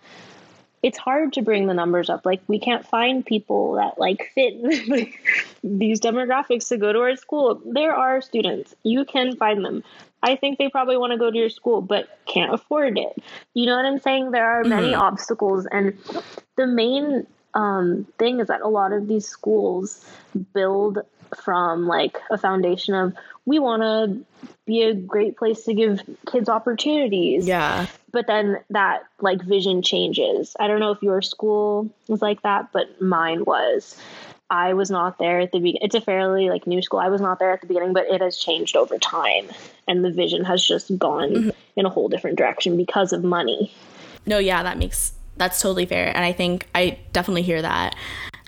it's 0.83 0.99
hard 0.99 1.33
to 1.35 1.43
bring 1.43 1.67
the 1.67 1.75
numbers 1.75 2.09
up. 2.09 2.25
Like, 2.25 2.41
we 2.47 2.59
can't 2.59 2.87
find 2.87 3.25
people 3.25 3.75
that 3.75 3.99
like 3.99 4.31
fit 4.35 4.55
these 5.65 6.01
demographics 6.01 6.69
to 6.69 6.77
go 6.77 6.93
to 6.93 7.01
our 7.01 7.17
school. 7.17 7.61
There 7.65 7.95
are 7.95 8.21
students, 8.21 8.75
you 8.83 9.05
can 9.05 9.37
find 9.37 9.65
them. 9.65 9.83
I 10.23 10.37
think 10.37 10.59
they 10.59 10.69
probably 10.69 10.97
want 10.97 11.13
to 11.13 11.19
go 11.19 11.31
to 11.31 11.39
your 11.39 11.51
school, 11.51 11.81
but 11.81 12.09
can't 12.27 12.53
afford 12.53 12.99
it. 12.99 13.23
You 13.55 13.67
know 13.67 13.77
what 13.77 13.85
I'm 13.85 14.01
saying? 14.01 14.33
There 14.33 14.45
are 14.45 14.65
many 14.65 14.93
obstacles, 14.95 15.67
and 15.71 15.97
the 16.57 16.67
main 16.67 17.27
um, 17.55 18.07
thing 18.19 18.41
is 18.41 18.49
that 18.49 18.61
a 18.61 18.69
lot 18.69 18.93
of 18.93 19.07
these 19.07 19.27
schools 19.27 20.05
build 20.55 20.99
from 21.37 21.87
like 21.87 22.19
a 22.31 22.39
foundation 22.39 22.95
of 22.95 23.15
we 23.47 23.59
want 23.59 23.83
to 23.83 24.47
be 24.67 24.83
a 24.83 24.95
great 24.95 25.37
place 25.37 25.65
to 25.65 25.75
give 25.75 26.01
kids 26.31 26.49
opportunities. 26.49 27.47
Yeah. 27.47 27.87
but 28.13 28.27
then 28.27 28.59
that 28.71 29.05
like 29.21 29.43
vision 29.43 29.83
changes. 29.83 30.57
I 30.61 30.67
don't 30.67 30.81
know 30.81 30.93
if 30.93 31.03
your 31.03 31.23
school 31.23 31.91
was 32.09 32.23
like 32.23 32.43
that 32.43 32.73
but 32.73 33.01
mine 33.01 33.45
was. 33.45 33.97
I 34.51 34.73
was 34.73 34.91
not 34.91 35.19
there 35.19 35.41
at 35.41 35.53
the 35.53 35.59
beginning 35.59 35.83
it's 35.83 35.95
a 35.95 36.01
fairly 36.01 36.49
like 36.49 36.67
new 36.67 36.83
school. 36.83 37.01
I 37.01 37.09
was 37.09 37.21
not 37.21 37.39
there 37.39 37.53
at 37.53 37.61
the 37.61 37.67
beginning 37.67 37.93
but 37.93 38.07
it 38.09 38.21
has 38.21 38.39
changed 38.39 38.77
over 38.77 38.99
time. 38.99 39.49
And 39.87 40.05
the 40.05 40.11
vision 40.11 40.45
has 40.45 40.67
just 40.67 40.97
gone 40.99 41.31
mm-hmm. 41.31 41.51
in 41.77 41.87
a 41.87 41.91
whole 41.91 42.09
different 42.09 42.37
direction 42.37 42.77
because 42.77 43.13
of 43.13 43.25
money. 43.25 43.73
No, 44.27 44.39
yeah, 44.39 44.63
that 44.63 44.77
makes 44.77 45.13
that's 45.39 45.61
totally 45.63 45.87
fair. 45.87 46.09
And 46.09 46.25
I 46.25 46.33
think 46.33 46.69
I 46.75 46.99
definitely 47.13 47.43
hear 47.43 47.63
that. 47.63 47.97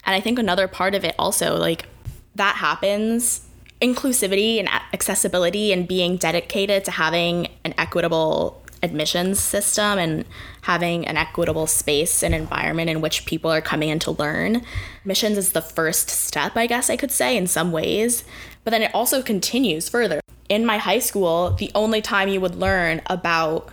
And 0.04 0.14
I 0.14 0.20
think 0.20 0.38
another 0.38 0.68
part 0.68 0.94
of 0.94 1.04
it 1.04 1.14
also, 1.18 1.56
like 1.56 1.86
that 2.34 2.56
happens 2.56 3.46
inclusivity 3.80 4.58
and 4.58 4.68
accessibility 4.92 5.72
and 5.72 5.88
being 5.88 6.16
dedicated 6.16 6.84
to 6.84 6.90
having 6.90 7.48
an 7.64 7.74
equitable 7.78 8.62
admissions 8.82 9.38
system 9.38 9.98
and 9.98 10.24
having 10.62 11.06
an 11.06 11.16
equitable 11.16 11.66
space 11.66 12.22
and 12.22 12.34
environment 12.34 12.88
in 12.88 13.00
which 13.00 13.26
people 13.26 13.50
are 13.50 13.60
coming 13.60 13.88
in 13.88 13.98
to 13.98 14.10
learn. 14.12 14.62
Admissions 15.00 15.38
is 15.38 15.52
the 15.52 15.62
first 15.62 16.08
step, 16.08 16.56
I 16.56 16.66
guess 16.66 16.90
I 16.90 16.96
could 16.96 17.10
say, 17.10 17.36
in 17.36 17.46
some 17.46 17.72
ways. 17.72 18.24
But 18.64 18.70
then 18.70 18.82
it 18.82 18.94
also 18.94 19.22
continues 19.22 19.88
further. 19.88 20.20
In 20.48 20.66
my 20.66 20.78
high 20.78 20.98
school, 20.98 21.52
the 21.52 21.70
only 21.74 22.02
time 22.02 22.28
you 22.28 22.40
would 22.40 22.54
learn 22.54 23.00
about 23.06 23.70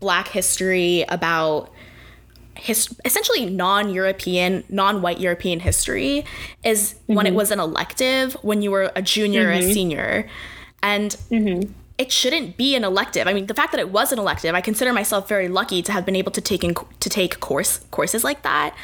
black 0.00 0.28
history, 0.28 1.04
about 1.08 1.70
his, 2.56 2.94
essentially 3.04 3.46
non-European, 3.46 4.64
non-white 4.68 5.20
European 5.20 5.60
history 5.60 6.24
is 6.64 6.94
when 7.06 7.26
it 7.26 7.30
mm-hmm. 7.30 7.36
was 7.36 7.50
an 7.50 7.60
elective 7.60 8.34
when 8.42 8.62
you 8.62 8.70
were 8.70 8.92
a 8.94 9.02
junior 9.02 9.48
or 9.48 9.52
a 9.52 9.58
mm-hmm. 9.58 9.72
senior. 9.72 10.28
And 10.82 11.12
mm-hmm. 11.30 11.72
it 11.98 12.12
shouldn't 12.12 12.56
be 12.56 12.74
an 12.74 12.84
elective. 12.84 13.26
I 13.26 13.32
mean, 13.32 13.46
the 13.46 13.54
fact 13.54 13.72
that 13.72 13.80
it 13.80 13.90
was 13.90 14.12
an 14.12 14.18
elective, 14.18 14.54
I 14.54 14.60
consider 14.60 14.92
myself 14.92 15.28
very 15.28 15.48
lucky 15.48 15.82
to 15.82 15.92
have 15.92 16.04
been 16.04 16.16
able 16.16 16.32
to 16.32 16.40
take 16.40 16.64
in, 16.64 16.74
to 16.74 17.08
take 17.08 17.40
course 17.40 17.80
courses 17.90 18.24
like 18.24 18.42
that. 18.42 18.74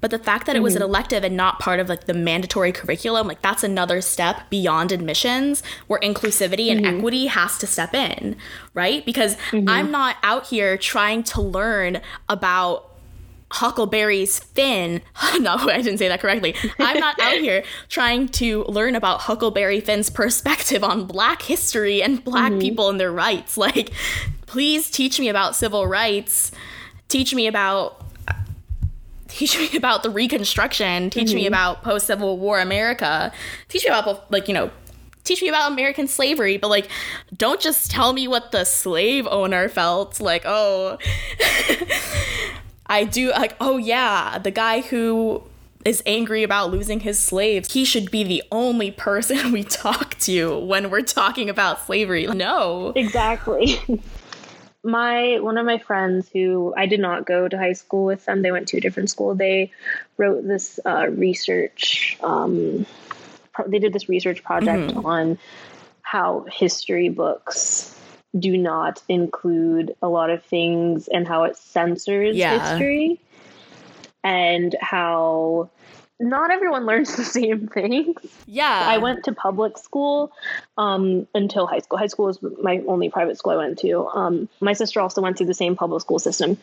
But 0.00 0.10
the 0.10 0.18
fact 0.18 0.46
that 0.46 0.56
it 0.56 0.60
was 0.60 0.76
an 0.76 0.82
elective 0.82 1.24
and 1.24 1.36
not 1.36 1.58
part 1.58 1.78
of 1.78 1.88
like 1.88 2.04
the 2.04 2.14
mandatory 2.14 2.72
curriculum, 2.72 3.28
like 3.28 3.42
that's 3.42 3.62
another 3.62 4.00
step 4.00 4.48
beyond 4.48 4.92
admissions 4.92 5.62
where 5.88 6.00
inclusivity 6.00 6.70
and 6.70 6.86
equity 6.86 7.26
has 7.26 7.58
to 7.58 7.66
step 7.66 7.92
in, 7.92 8.36
right? 8.72 9.04
Because 9.04 9.36
I'm 9.52 9.90
not 9.90 10.16
out 10.22 10.46
here 10.46 10.78
trying 10.78 11.22
to 11.24 11.42
learn 11.42 12.00
about 12.30 12.89
Huckleberry's 13.50 14.38
Finn. 14.38 15.02
no, 15.40 15.56
I 15.56 15.82
didn't 15.82 15.98
say 15.98 16.08
that 16.08 16.20
correctly. 16.20 16.54
I'm 16.78 16.98
not 16.98 17.18
out 17.20 17.34
here 17.34 17.64
trying 17.88 18.28
to 18.28 18.64
learn 18.64 18.94
about 18.94 19.20
Huckleberry 19.22 19.80
Finn's 19.80 20.10
perspective 20.10 20.84
on 20.84 21.06
black 21.06 21.42
history 21.42 22.02
and 22.02 22.22
black 22.22 22.52
mm-hmm. 22.52 22.60
people 22.60 22.88
and 22.88 23.00
their 23.00 23.12
rights. 23.12 23.56
Like, 23.70 23.90
please 24.46 24.90
teach 24.90 25.20
me 25.20 25.28
about 25.28 25.54
civil 25.54 25.86
rights. 25.86 26.50
Teach 27.08 27.34
me 27.34 27.46
about 27.46 28.02
teach 29.28 29.56
me 29.58 29.76
about 29.76 30.02
the 30.02 30.10
reconstruction 30.10 31.08
teach 31.08 31.32
me 31.32 31.42
mm-hmm. 31.42 31.48
about 31.48 31.82
post 31.82 32.06
civil 32.06 32.36
war 32.36 32.58
america 32.58 33.32
teach 33.68 33.84
me 33.84 33.90
about 33.90 34.28
like 34.32 34.48
you 34.48 34.54
know 34.54 34.70
teach 35.22 35.40
me 35.40 35.48
about 35.48 35.70
american 35.70 36.08
slavery 36.08 36.56
but 36.56 36.68
like 36.68 36.88
don't 37.36 37.60
just 37.60 37.90
tell 37.90 38.12
me 38.12 38.26
what 38.26 38.50
the 38.50 38.64
slave 38.64 39.26
owner 39.30 39.68
felt 39.68 40.20
like 40.20 40.42
oh 40.44 40.98
i 42.90 43.04
do 43.04 43.30
like 43.30 43.56
oh 43.60 43.78
yeah 43.78 44.38
the 44.38 44.50
guy 44.50 44.80
who 44.80 45.42
is 45.84 46.02
angry 46.04 46.42
about 46.42 46.70
losing 46.70 47.00
his 47.00 47.18
slaves 47.18 47.72
he 47.72 47.86
should 47.86 48.10
be 48.10 48.22
the 48.22 48.42
only 48.52 48.90
person 48.90 49.50
we 49.52 49.64
talk 49.64 50.18
to 50.18 50.58
when 50.58 50.90
we're 50.90 51.00
talking 51.00 51.48
about 51.48 51.80
slavery 51.86 52.26
no 52.26 52.92
Exactly. 52.94 53.78
my 54.82 55.38
one 55.40 55.58
of 55.58 55.66
my 55.66 55.78
friends 55.78 56.28
who 56.32 56.72
I 56.76 56.86
did 56.86 57.00
not 57.00 57.26
go 57.26 57.48
to 57.48 57.58
high 57.58 57.74
school 57.74 58.06
with 58.06 58.24
them. 58.24 58.42
They 58.42 58.50
went 58.50 58.68
to 58.68 58.78
a 58.78 58.80
different 58.80 59.10
school. 59.10 59.34
They 59.34 59.70
wrote 60.16 60.46
this 60.46 60.80
uh, 60.84 61.08
research. 61.08 62.16
Um, 62.22 62.86
pro- 63.52 63.68
they 63.68 63.78
did 63.78 63.92
this 63.92 64.08
research 64.08 64.42
project 64.42 64.94
on 65.04 65.38
how 66.02 66.46
history 66.50 67.08
books 67.08 67.99
do 68.38 68.56
not 68.56 69.02
include 69.08 69.94
a 70.02 70.08
lot 70.08 70.30
of 70.30 70.42
things 70.44 71.08
and 71.08 71.26
how 71.26 71.44
it 71.44 71.56
censors 71.56 72.36
Yeah. 72.36 72.76
history 72.78 73.20
and 74.22 74.76
how 74.80 75.68
not 76.20 76.50
everyone 76.50 76.84
learns 76.86 77.16
the 77.16 77.24
same 77.24 77.66
things. 77.66 78.16
yeah 78.46 78.86
I 78.88 78.98
went 78.98 79.24
to 79.24 79.32
public 79.32 79.78
school 79.78 80.32
um, 80.76 81.26
until 81.34 81.66
high 81.66 81.80
school. 81.80 81.98
High 81.98 82.06
school 82.08 82.26
was 82.26 82.38
my 82.62 82.82
only 82.86 83.08
private 83.08 83.38
school 83.38 83.52
I 83.52 83.56
went 83.56 83.78
to. 83.80 84.06
Um, 84.08 84.48
my 84.60 84.74
sister 84.74 85.00
also 85.00 85.20
went 85.22 85.36
through 85.38 85.46
the 85.46 85.54
same 85.54 85.76
public 85.76 86.00
school 86.02 86.18
system. 86.18 86.58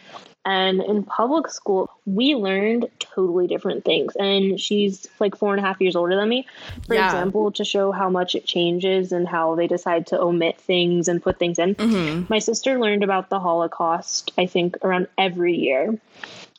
And 0.45 0.81
in 0.81 1.03
public 1.03 1.49
school, 1.49 1.89
we 2.05 2.33
learned 2.35 2.87
totally 2.99 3.47
different 3.47 3.83
things. 3.83 4.15
And 4.15 4.57
she's 4.59 5.05
like 5.19 5.35
four 5.37 5.53
and 5.53 5.61
a 5.63 5.67
half 5.67 5.81
years 5.81 5.95
older 5.95 6.15
than 6.15 6.29
me. 6.29 6.47
For 6.87 6.93
Yeah. 6.93 7.05
example, 7.07 7.51
to 7.53 7.65
show 7.65 7.91
how 7.91 8.09
much 8.09 8.33
it 8.35 8.45
changes 8.45 9.11
and 9.11 9.27
how 9.27 9.55
they 9.55 9.67
decide 9.67 10.07
to 10.07 10.21
omit 10.21 10.57
things 10.61 11.09
and 11.09 11.21
put 11.21 11.37
things 11.37 11.59
in. 11.59 11.75
Mm-hmm. 11.75 12.25
My 12.29 12.39
sister 12.39 12.79
learned 12.79 13.03
about 13.03 13.29
the 13.29 13.39
Holocaust, 13.39 14.31
I 14.37 14.45
think, 14.45 14.77
around 14.83 15.07
every 15.17 15.55
year. 15.55 15.99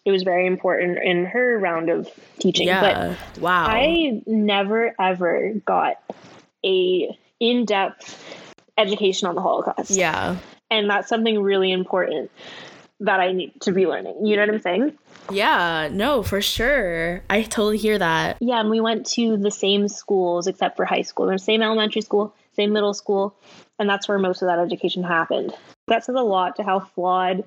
It 0.04 0.10
was 0.10 0.22
very 0.22 0.46
important 0.46 0.98
in 1.02 1.26
her 1.26 1.58
round 1.58 1.90
of 1.90 2.08
teaching. 2.38 2.68
But 2.68 3.16
wow 3.40 3.66
I 3.66 4.22
never 4.26 4.94
ever 4.98 5.52
got 5.64 5.96
a 6.64 7.16
in-depth 7.40 8.24
education 8.76 9.28
on 9.28 9.34
the 9.34 9.42
Holocaust. 9.42 9.90
yeah 9.90 10.36
And 10.70 10.88
that's 10.88 11.08
something 11.08 11.42
really 11.42 11.72
important 11.72 12.30
that 13.00 13.20
I 13.20 13.32
need 13.32 13.60
to 13.62 13.72
be 13.72 13.86
learning. 13.86 14.26
You 14.26 14.36
know 14.36 14.42
what 14.42 14.54
I'm 14.54 14.60
saying? 14.60 14.98
Yeah, 15.30 15.88
no, 15.92 16.22
for 16.22 16.40
sure. 16.40 17.22
I 17.30 17.42
totally 17.42 17.78
hear 17.78 17.98
that. 17.98 18.38
Yeah, 18.40 18.60
and 18.60 18.70
we 18.70 18.80
went 18.80 19.06
to 19.10 19.36
the 19.36 19.50
same 19.50 19.88
schools 19.88 20.46
except 20.46 20.76
for 20.76 20.84
high 20.84 21.02
school. 21.02 21.26
The 21.26 21.38
same 21.38 21.62
elementary 21.62 22.02
school, 22.02 22.34
same 22.54 22.72
middle 22.72 22.94
school, 22.94 23.36
and 23.78 23.88
that's 23.88 24.08
where 24.08 24.18
most 24.18 24.42
of 24.42 24.48
that 24.48 24.58
education 24.58 25.04
happened. 25.04 25.54
That 25.86 26.04
says 26.04 26.16
a 26.16 26.22
lot 26.22 26.56
to 26.56 26.64
how 26.64 26.80
flawed 26.80 27.44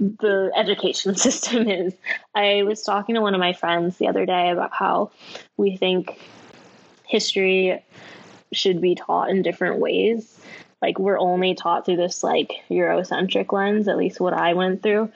the 0.00 0.50
education 0.56 1.14
system 1.16 1.68
is. 1.68 1.94
I 2.34 2.62
was 2.62 2.82
talking 2.82 3.14
to 3.14 3.20
one 3.20 3.34
of 3.34 3.40
my 3.40 3.52
friends 3.52 3.98
the 3.98 4.08
other 4.08 4.26
day 4.26 4.50
about 4.50 4.72
how 4.72 5.12
we 5.56 5.76
think 5.76 6.18
history 7.06 7.84
should 8.52 8.80
be 8.80 8.94
taught 8.94 9.30
in 9.30 9.42
different 9.42 9.78
ways. 9.78 10.40
Like 10.82 10.98
we're 10.98 11.18
only 11.18 11.54
taught 11.54 11.84
through 11.84 11.96
this 11.96 12.24
like 12.24 12.52
Eurocentric 12.70 13.52
lens, 13.52 13.86
at 13.86 13.98
least 13.98 14.18
what 14.18 14.32
I 14.32 14.54
went 14.54 14.82
through. 14.82 15.12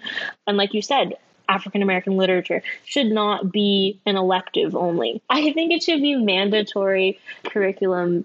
And 0.46 0.56
like 0.56 0.74
you 0.74 0.82
said, 0.82 1.14
African 1.48 1.82
American 1.82 2.16
literature 2.16 2.62
should 2.84 3.06
not 3.06 3.50
be 3.50 4.00
an 4.06 4.16
elective 4.16 4.76
only. 4.76 5.22
I 5.30 5.52
think 5.52 5.72
it 5.72 5.82
should 5.82 6.02
be 6.02 6.16
mandatory 6.16 7.18
curriculum. 7.44 8.24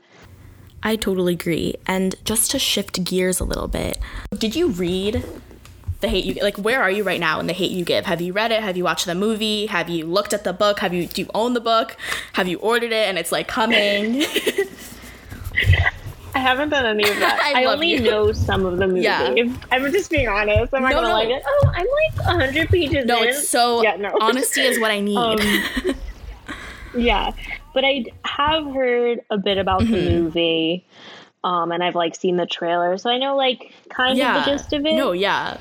I 0.84 0.95
totally 0.95 1.34
agree. 1.34 1.76
And 1.86 2.15
just 2.24 2.52
to 2.52 2.60
shift 2.60 3.04
gears 3.04 3.39
a 3.39 3.45
little 3.45 3.67
bit, 3.67 4.00
did 4.38 4.56
you 4.56 4.69
read 4.69 5.24
The 6.02 6.08
Hate 6.08 6.24
You 6.26 6.36
Like 6.42 6.58
where 6.58 6.82
are 6.82 6.90
you 6.92 7.04
right 7.04 7.20
now 7.20 7.40
in 7.40 7.48
The 7.48 7.54
Hate 7.54 7.72
You 7.72 7.84
Give? 7.84 8.06
Have 8.06 8.22
you 8.22 8.32
read 8.34 8.52
it? 8.52 8.62
Have 8.64 8.78
you 8.78 8.84
watched 8.86 9.06
the 9.06 9.16
movie? 9.16 9.66
Have 9.66 9.90
you 9.90 10.06
looked 10.06 10.34
at 10.34 10.44
the 10.46 10.54
book? 10.54 10.80
Have 10.80 10.94
you 10.94 11.08
do 11.08 11.24
you 11.24 11.30
own 11.34 11.54
the 11.54 11.60
book? 11.62 11.98
Have 12.34 12.48
you 12.48 12.58
ordered 12.60 12.92
it 12.92 13.08
and 13.10 13.18
it's 13.18 13.32
like 13.32 13.48
coming? 13.48 14.24
I 16.36 16.40
haven't 16.40 16.70
done 16.70 16.86
any 16.86 17.04
of 17.10 17.18
that. 17.20 17.40
I 17.56 17.64
I, 17.64 17.66
only 17.66 17.90
you. 17.92 18.02
know 18.02 18.32
some 18.32 18.66
of 18.66 18.78
the 18.78 18.88
movie. 18.88 19.02
Yeah. 19.02 19.34
I'm 19.72 19.92
just 19.92 20.10
being 20.12 20.28
honest. 20.30 20.74
I'm 20.74 20.84
not 20.84 20.90
No, 20.92 20.96
gonna 21.02 21.08
no. 21.10 21.14
like 21.16 21.30
it. 21.30 21.44
Oh, 21.46 21.72
I'm 21.76 21.86
like 22.16 22.26
100 22.28 22.70
pages 22.70 23.06
no, 23.06 23.22
in. 23.24 23.30
it's 23.30 23.50
so 23.50 23.82
yeah, 23.84 23.96
no. 23.98 24.16
honesty 24.22 24.62
is 24.62 24.80
what 24.80 24.92
I 24.92 25.00
need. 25.02 25.18
Um, 25.18 25.40
yeah, 26.96 27.32
but 27.74 27.84
I 27.84 28.06
have 28.24 28.64
heard 28.66 29.22
a 29.30 29.38
bit 29.38 29.58
about 29.58 29.82
Mm-hmm. 29.82 29.92
the 29.94 30.10
movie, 30.12 30.86
um, 31.44 31.72
and 31.72 31.84
I've 31.84 31.96
like 31.96 32.16
seen 32.16 32.38
the 32.38 32.46
trailer, 32.46 32.98
so 32.98 33.10
I 33.10 33.18
know 33.18 33.36
like 33.36 33.74
kind 33.90 34.18
yeah. 34.18 34.38
of 34.40 34.46
the 34.46 34.52
gist 34.52 34.72
of 34.74 34.86
it. 34.86 34.96
No, 34.96 35.12
yeah. 35.12 35.58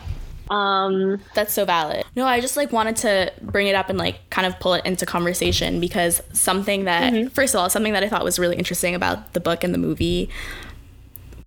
Um, 0.50 1.20
That's 1.34 1.52
so 1.52 1.64
valid. 1.64 2.04
No, 2.16 2.24
I 2.26 2.40
just 2.40 2.56
like 2.56 2.72
wanted 2.72 2.96
to 2.96 3.32
bring 3.42 3.66
it 3.66 3.74
up 3.74 3.88
and 3.90 3.98
like 3.98 4.18
kind 4.30 4.46
of 4.46 4.58
pull 4.61 4.74
it 4.74 4.84
into 4.87 5.04
conversation 5.06 5.80
because 5.80 6.22
something 6.32 6.84
that 6.84 7.32
first 7.32 7.54
of 7.54 7.61
all, 7.61 7.68
something 7.70 7.92
that 7.92 8.02
I 8.02 8.08
thought 8.08 8.24
was 8.24 8.38
really 8.38 8.56
interesting 8.56 8.94
about 8.94 9.32
the 9.34 9.40
book 9.40 9.62
and 9.64 9.74
the 9.74 9.78
movie 9.78 10.30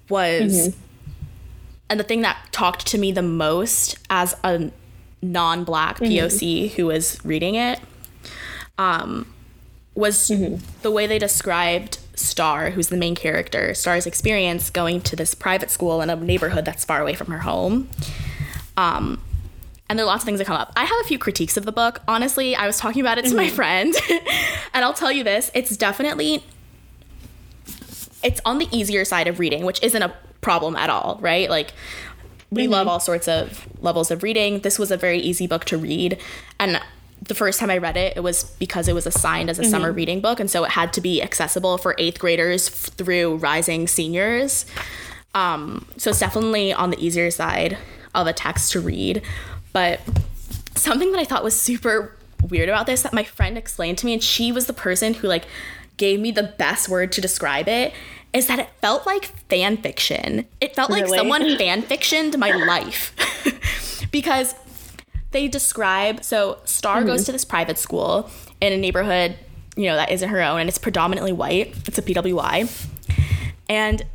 was 0.10 0.76
and 1.90 2.00
the 2.00 2.04
thing 2.04 2.22
that 2.22 2.38
talked 2.52 2.86
to 2.88 2.98
me 2.98 3.12
the 3.12 3.22
most 3.22 3.98
as 4.10 4.36
a 4.44 4.72
non-black 5.22 6.00
POC 6.00 6.72
who 6.72 6.88
was 6.88 7.24
reading 7.24 7.56
it 7.56 7.80
um 8.78 9.32
was 9.94 10.32
the 10.82 10.92
way 10.92 11.06
they 11.06 11.20
described 11.20 12.00
Star, 12.16 12.70
who's 12.70 12.88
the 12.90 12.98
main 12.98 13.16
character, 13.16 13.74
Star's 13.74 14.06
experience 14.06 14.70
going 14.70 15.02
to 15.02 15.16
this 15.16 15.34
private 15.34 15.70
school 15.72 16.02
in 16.02 16.10
a 16.10 16.16
neighborhood 16.16 16.66
that's 16.66 16.86
far 16.86 17.02
away 17.02 17.14
from 17.14 17.28
her 17.28 17.40
home. 17.40 17.90
Um, 18.82 19.22
and 19.90 20.00
there 20.00 20.06
are 20.06 20.08
lots 20.08 20.24
of 20.24 20.26
things 20.26 20.40
that 20.40 20.46
come 20.46 20.56
up. 20.56 20.72
I 20.76 20.86
have 20.86 20.98
a 21.02 21.04
few 21.04 21.20
critiques 21.20 21.58
of 21.58 21.66
the 21.66 21.72
book. 21.72 22.02
Honestly, 22.08 22.56
I 22.56 22.66
was 22.66 22.78
talking 22.78 23.02
about 23.02 23.18
it 23.18 23.26
to 23.26 23.36
my 23.36 23.50
friend, 23.50 23.94
and 24.74 24.86
I'll 24.86 24.94
tell 24.94 25.12
you 25.12 25.24
this: 25.24 25.52
it's 25.54 25.76
definitely 25.78 26.44
it's 28.24 28.40
on 28.46 28.58
the 28.58 28.68
easier 28.72 29.06
side 29.06 29.28
of 29.28 29.40
reading, 29.40 29.66
which 29.66 29.84
isn't 29.84 30.02
a 30.02 30.14
problem 30.40 30.76
at 30.76 30.90
all, 30.90 31.20
right? 31.22 31.50
Like 31.50 31.74
we 32.50 32.68
love 32.68 32.88
all 32.88 33.00
sorts 33.00 33.28
of 33.28 33.68
levels 33.84 34.12
of 34.12 34.24
reading. 34.24 34.62
This 34.62 34.80
was 34.80 34.92
a 34.92 34.98
very 34.98 35.20
easy 35.20 35.46
book 35.46 35.66
to 35.66 35.78
read, 35.78 36.18
and 36.60 36.82
the 37.22 37.36
first 37.36 37.60
time 37.60 37.70
I 37.70 37.78
read 37.78 37.98
it, 37.98 38.16
it 38.16 38.22
was 38.22 38.46
because 38.60 38.88
it 38.88 38.96
was 38.96 39.06
assigned 39.06 39.50
as 39.50 39.60
a 39.60 39.66
summer 39.66 39.92
reading 39.92 40.22
book, 40.22 40.40
and 40.40 40.50
so 40.50 40.64
it 40.64 40.72
had 40.72 40.92
to 40.94 41.02
be 41.02 41.22
accessible 41.22 41.78
for 41.78 41.96
eighth 42.00 42.18
graders 42.18 42.70
through 42.70 43.36
rising 43.36 43.88
seniors. 43.88 44.66
Um, 45.36 45.86
so 45.98 46.10
it's 46.10 46.20
definitely 46.20 46.74
on 46.74 46.90
the 46.90 47.06
easier 47.06 47.30
side 47.30 47.78
of 48.14 48.28
a 48.28 48.34
text 48.34 48.72
to 48.74 48.80
read. 48.80 49.22
But 49.74 50.02
something 50.76 51.12
that 51.12 51.20
I 51.20 51.26
thought 51.26 51.44
was 51.44 51.60
super 51.60 52.16
weird 52.50 52.70
about 52.70 52.86
this 52.86 53.04
that 53.04 53.14
my 53.14 53.24
friend 53.24 53.58
explained 53.58 53.98
to 54.00 54.06
me, 54.06 54.14
and 54.14 54.24
she 54.24 54.52
was 54.52 54.66
the 54.66 54.74
person 54.74 55.16
who 55.16 55.28
like 55.28 55.46
gave 55.98 56.20
me 56.20 56.32
the 56.32 56.44
best 56.44 56.90
word 56.90 57.12
to 57.14 57.22
describe 57.22 57.68
it, 57.68 57.94
is 58.34 58.48
that 58.48 58.60
it 58.60 58.70
felt 58.82 59.06
like 59.06 59.26
fan 59.50 59.78
fiction. 59.78 60.48
It 60.60 60.76
felt 60.76 60.90
like 60.90 61.04
Really? 61.04 61.18
someone 61.18 61.58
fan 61.58 61.82
fictioned 61.84 62.38
my 62.38 62.52
life. 62.52 63.14
because 64.12 64.56
they 65.32 65.48
describe 65.48 66.24
so 66.24 66.60
Star 66.66 66.98
mm-hmm. 66.98 67.08
goes 67.08 67.26
to 67.26 67.32
this 67.32 67.46
private 67.46 67.78
school 67.78 68.30
in 68.60 68.74
a 68.74 68.78
neighborhood, 68.78 69.38
you 69.76 69.86
know, 69.86 69.96
that 69.96 70.12
isn't 70.12 70.30
her 70.30 70.42
own 70.42 70.60
and 70.60 70.70
it's 70.70 70.78
predominantly 70.78 71.32
white. 71.32 71.76
It's 71.88 71.98
a 71.98 72.02
PWI. 72.02 72.88
And 73.70 74.06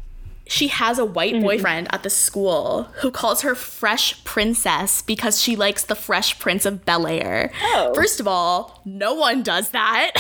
she 0.47 0.69
has 0.69 0.99
a 0.99 1.05
white 1.05 1.35
mm-hmm. 1.35 1.43
boyfriend 1.43 1.89
at 1.93 2.03
the 2.03 2.11
school 2.11 2.85
who 3.01 3.11
calls 3.11 3.43
her 3.43 3.55
Fresh 3.55 4.23
Princess 4.25 5.03
because 5.03 5.43
she 5.43 5.57
likes 5.57 5.85
the 5.85 5.97
Fresh 5.97 6.39
Prince 6.39 6.65
of 6.65 6.85
Bel 6.85 7.07
Air. 7.07 7.51
Oh. 7.63 7.93
First 7.95 8.21
of 8.21 8.29
all, 8.29 8.81
no 8.85 9.15
one 9.15 9.43
does 9.43 9.71
that. 9.71 10.13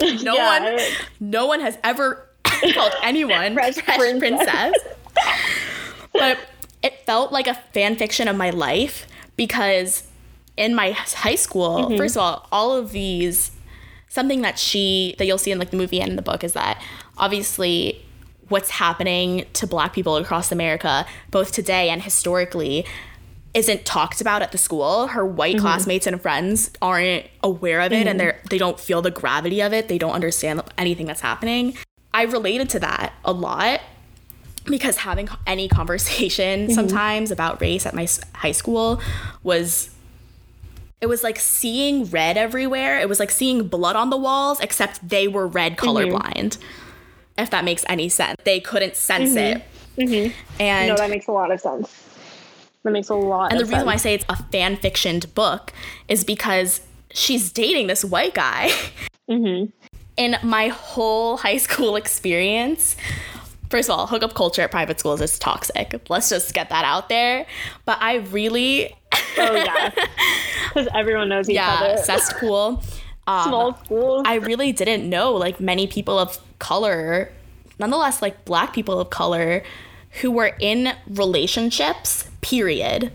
no 0.22 0.34
Yeah. 0.34 0.60
one, 0.60 0.80
no 1.20 1.46
one 1.46 1.60
has 1.60 1.78
ever 1.84 2.26
called 2.44 2.92
anyone 3.02 3.54
Fresh 3.54 3.76
Fresh, 3.76 3.98
Princess. 3.98 4.18
Princess. 4.18 4.74
but 6.12 6.38
it 6.82 7.04
felt 7.06 7.30
like 7.30 7.46
a 7.46 7.54
fan 7.72 7.94
fiction 7.94 8.26
of 8.26 8.36
my 8.36 8.50
life 8.50 9.06
because 9.36 10.02
in 10.56 10.74
my 10.74 10.90
high 10.90 11.36
school, 11.36 11.84
mm-hmm. 11.84 11.96
first 11.96 12.16
of 12.16 12.22
all, 12.22 12.48
all 12.50 12.76
of 12.76 12.90
these 12.90 13.52
something 14.08 14.42
that 14.42 14.58
she 14.58 15.14
that 15.18 15.26
you'll 15.26 15.38
see 15.38 15.52
in 15.52 15.58
like 15.60 15.70
the 15.70 15.76
movie 15.76 16.00
and 16.00 16.10
in 16.10 16.16
the 16.16 16.22
book 16.22 16.42
is 16.42 16.54
that 16.54 16.82
obviously 17.16 18.04
what's 18.50 18.70
happening 18.70 19.46
to 19.54 19.66
black 19.66 19.92
people 19.92 20.16
across 20.16 20.52
America, 20.52 21.06
both 21.30 21.52
today 21.52 21.88
and 21.88 22.02
historically, 22.02 22.84
isn't 23.54 23.84
talked 23.84 24.20
about 24.20 24.42
at 24.42 24.52
the 24.52 24.58
school. 24.58 25.08
Her 25.08 25.24
white 25.24 25.56
mm-hmm. 25.56 25.62
classmates 25.62 26.06
and 26.06 26.20
friends 26.20 26.70
aren't 26.82 27.26
aware 27.42 27.80
of 27.80 27.92
it 27.92 28.06
and 28.06 28.10
mm-hmm. 28.10 28.18
they're 28.18 28.40
they 28.48 28.58
don't 28.58 28.78
feel 28.78 29.02
the 29.02 29.10
gravity 29.10 29.60
of 29.60 29.72
it. 29.72 29.88
They 29.88 29.98
don't 29.98 30.12
understand 30.12 30.62
anything 30.78 31.06
that's 31.06 31.20
happening. 31.20 31.76
I 32.12 32.24
related 32.24 32.68
to 32.70 32.80
that 32.80 33.12
a 33.24 33.32
lot 33.32 33.80
because 34.66 34.98
having 34.98 35.28
any 35.46 35.68
conversation 35.68 36.66
mm-hmm. 36.66 36.72
sometimes 36.72 37.30
about 37.30 37.60
race 37.60 37.86
at 37.86 37.94
my 37.94 38.06
high 38.34 38.52
school 38.52 39.00
was 39.42 39.90
it 41.00 41.06
was 41.06 41.22
like 41.22 41.38
seeing 41.38 42.04
red 42.06 42.36
everywhere. 42.36 43.00
It 43.00 43.08
was 43.08 43.18
like 43.18 43.30
seeing 43.30 43.66
blood 43.68 43.96
on 43.96 44.10
the 44.10 44.18
walls, 44.18 44.60
except 44.60 45.08
they 45.08 45.28
were 45.28 45.46
red 45.46 45.78
colorblind. 45.78 46.58
If 47.40 47.50
that 47.50 47.64
makes 47.64 47.84
any 47.88 48.08
sense, 48.08 48.36
they 48.44 48.60
couldn't 48.60 48.96
sense 48.96 49.34
it. 49.36 49.62
And 50.58 50.88
no, 50.88 50.96
that 50.96 51.10
makes 51.10 51.26
a 51.26 51.32
lot 51.32 51.50
of 51.50 51.60
sense. 51.60 52.08
That 52.82 52.92
makes 52.92 53.10
a 53.10 53.14
lot. 53.14 53.52
and 53.52 53.60
the 53.60 53.66
reason 53.66 53.84
why 53.84 53.94
I 53.94 53.96
say 53.96 54.14
it's 54.14 54.24
a 54.28 54.36
fan 54.36 54.76
fictioned 54.76 55.34
book 55.34 55.72
is 56.08 56.24
because 56.24 56.80
she's 57.12 57.52
dating 57.52 57.88
this 57.88 58.04
white 58.04 58.34
guy. 58.34 58.70
Mm-hmm. 59.28 59.70
In 60.16 60.36
my 60.42 60.68
whole 60.68 61.36
high 61.36 61.58
school 61.58 61.96
experience, 61.96 62.96
first 63.70 63.88
of 63.88 63.98
all, 63.98 64.06
hookup 64.06 64.34
culture 64.34 64.62
at 64.62 64.70
private 64.70 64.98
schools 64.98 65.20
is 65.20 65.38
toxic. 65.38 65.94
Let's 66.08 66.28
just 66.28 66.52
get 66.52 66.68
that 66.70 66.84
out 66.84 67.08
there. 67.08 67.46
But 67.84 67.98
I 68.00 68.16
really, 68.16 68.96
oh 69.38 69.54
yeah, 69.54 69.90
because 70.68 70.88
everyone 70.94 71.28
knows 71.28 71.48
each 71.48 71.58
other. 71.58 71.84
yeah, 71.86 71.92
other. 71.92 72.02
cesspool. 72.02 72.82
Um, 73.26 73.48
Small 73.48 73.78
schools. 73.84 74.22
I 74.26 74.34
really 74.36 74.72
didn't 74.72 75.08
know 75.08 75.32
like 75.32 75.60
many 75.60 75.86
people 75.86 76.18
of 76.18 76.38
color, 76.58 77.30
nonetheless 77.78 78.22
like 78.22 78.44
black 78.44 78.72
people 78.72 79.00
of 79.00 79.10
color 79.10 79.62
who 80.20 80.30
were 80.30 80.56
in 80.58 80.92
relationships, 81.06 82.28
period. 82.40 83.12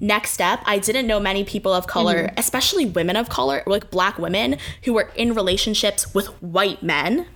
Next 0.00 0.30
step, 0.30 0.60
I 0.64 0.78
didn't 0.78 1.06
know 1.06 1.18
many 1.18 1.42
people 1.42 1.72
of 1.72 1.86
color, 1.86 2.26
mm-hmm. 2.26 2.38
especially 2.38 2.86
women 2.86 3.16
of 3.16 3.28
color, 3.28 3.62
like 3.66 3.90
black 3.90 4.18
women 4.18 4.56
who 4.84 4.92
were 4.92 5.10
in 5.16 5.34
relationships 5.34 6.14
with 6.14 6.28
white 6.40 6.82
men 6.82 7.26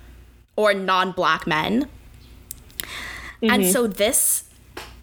or 0.54 0.72
non-black 0.72 1.46
men. 1.46 1.88
And 3.40 3.62
mm-hmm. 3.62 3.70
so 3.72 3.86
this 3.88 4.44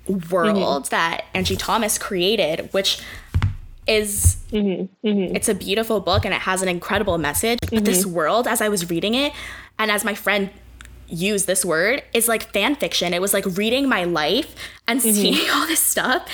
world 0.08 0.84
mm-hmm. 0.84 0.90
that 0.92 1.26
Angie 1.34 1.58
Thomas 1.58 1.98
created, 1.98 2.70
which 2.72 3.02
is 3.90 4.38
mm-hmm. 4.52 5.08
Mm-hmm. 5.08 5.36
it's 5.36 5.50
a 5.50 5.56
beautiful 5.56 6.00
book 6.00 6.24
and 6.24 6.34
it 6.34 6.42
has 6.42 6.62
an 6.62 6.70
incredible 6.70 7.18
message. 7.18 7.60
But 7.70 7.84
this 7.84 8.06
mm-hmm. 8.06 8.14
world, 8.14 8.48
as 8.48 8.62
I 8.62 8.70
was 8.70 8.90
reading 8.90 9.16
it, 9.16 9.34
and 9.78 9.92
as 9.92 10.06
my 10.06 10.14
friend 10.14 10.52
used 11.08 11.48
this 11.48 11.66
word, 11.66 12.04
is 12.14 12.28
like 12.28 12.44
fan 12.54 12.76
fiction. 12.76 13.14
It 13.14 13.22
was 13.22 13.34
like 13.34 13.46
reading 13.58 13.90
my 13.90 14.04
life 14.04 14.56
and 14.88 15.02
seeing 15.02 15.50
all 15.52 15.66
this 15.68 15.80
stuff. 15.80 16.30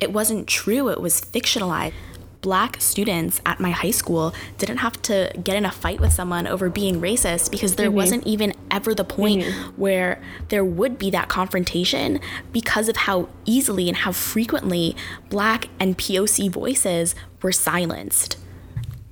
It 0.00 0.12
wasn't 0.12 0.46
true, 0.46 0.90
it 0.90 1.00
was 1.00 1.20
fictionalized. 1.20 1.94
Black 2.42 2.80
students 2.80 3.40
at 3.46 3.60
my 3.60 3.70
high 3.70 3.90
school 3.92 4.34
didn't 4.58 4.78
have 4.78 5.00
to 5.02 5.32
get 5.42 5.56
in 5.56 5.64
a 5.64 5.70
fight 5.70 6.00
with 6.00 6.12
someone 6.12 6.46
over 6.46 6.68
being 6.68 7.00
racist 7.00 7.50
because 7.50 7.76
there 7.76 7.90
mhm. 7.90 7.94
wasn't 7.94 8.26
even 8.26 8.52
ever 8.70 8.94
the 8.94 9.04
point 9.04 9.42
mhm. 9.42 9.52
where 9.76 10.20
there 10.48 10.64
would 10.64 10.98
be 10.98 11.08
that 11.10 11.28
confrontation 11.28 12.20
because 12.52 12.88
of 12.88 12.96
how 12.96 13.28
easily 13.44 13.88
and 13.88 13.98
how 13.98 14.12
frequently 14.12 14.94
black 15.30 15.68
and 15.80 15.96
POC 15.96 16.50
voices 16.50 17.14
were 17.40 17.52
silenced. 17.52 18.36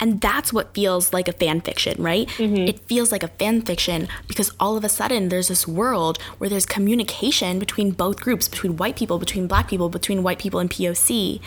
And 0.00 0.20
that's 0.20 0.52
what 0.52 0.74
feels 0.74 1.12
like 1.12 1.28
a 1.28 1.32
fan 1.32 1.60
fiction, 1.60 2.02
right? 2.02 2.26
Mm-hmm. 2.26 2.56
It 2.56 2.80
feels 2.88 3.12
like 3.12 3.22
a 3.22 3.28
fan 3.28 3.60
fiction 3.60 4.08
because 4.26 4.50
all 4.58 4.76
of 4.76 4.82
a 4.82 4.88
sudden 4.88 5.28
there's 5.28 5.48
this 5.48 5.68
world 5.68 6.20
where 6.38 6.48
there's 6.48 6.64
communication 6.64 7.58
between 7.58 7.90
both 7.90 8.18
groups, 8.18 8.48
between 8.48 8.78
white 8.78 8.96
people, 8.96 9.18
between 9.18 9.46
black 9.46 9.68
people, 9.68 9.90
between 9.90 10.22
white 10.22 10.38
people 10.38 10.58
and 10.58 10.70
POC. 10.70 11.40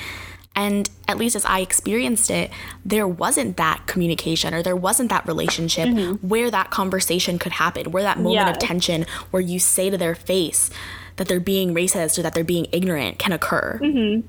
And 0.56 0.90
at 1.08 1.18
least 1.18 1.36
as 1.36 1.46
I 1.46 1.60
experienced 1.60 2.30
it, 2.30 2.52
there 2.86 3.08
wasn't 3.08 3.58
that 3.58 3.88
communication 3.88 4.54
or 4.54 4.62
there 4.62 4.76
wasn't 4.76 5.10
that 5.10 5.28
relationship 5.28 5.90
mm-hmm. 5.90 6.28
where 6.28 6.52
that 6.52 6.70
conversation 6.70 7.40
could 7.40 7.54
happen, 7.54 7.92
where 7.92 8.04
that 8.04 8.20
moment 8.20 8.50
of 8.50 8.60
tension 8.60 9.06
where 9.32 9.42
you 9.42 9.58
say 9.58 9.90
to 9.90 9.98
their 9.98 10.16
face 10.16 10.70
that 11.16 11.28
they're 11.28 11.40
being 11.40 11.74
racist 11.74 12.18
or 12.18 12.22
that 12.22 12.34
they're 12.34 12.44
being 12.44 12.68
ignorant 12.72 13.18
can 13.20 13.32
occur. 13.32 13.80
Mm-hmm. 13.82 14.28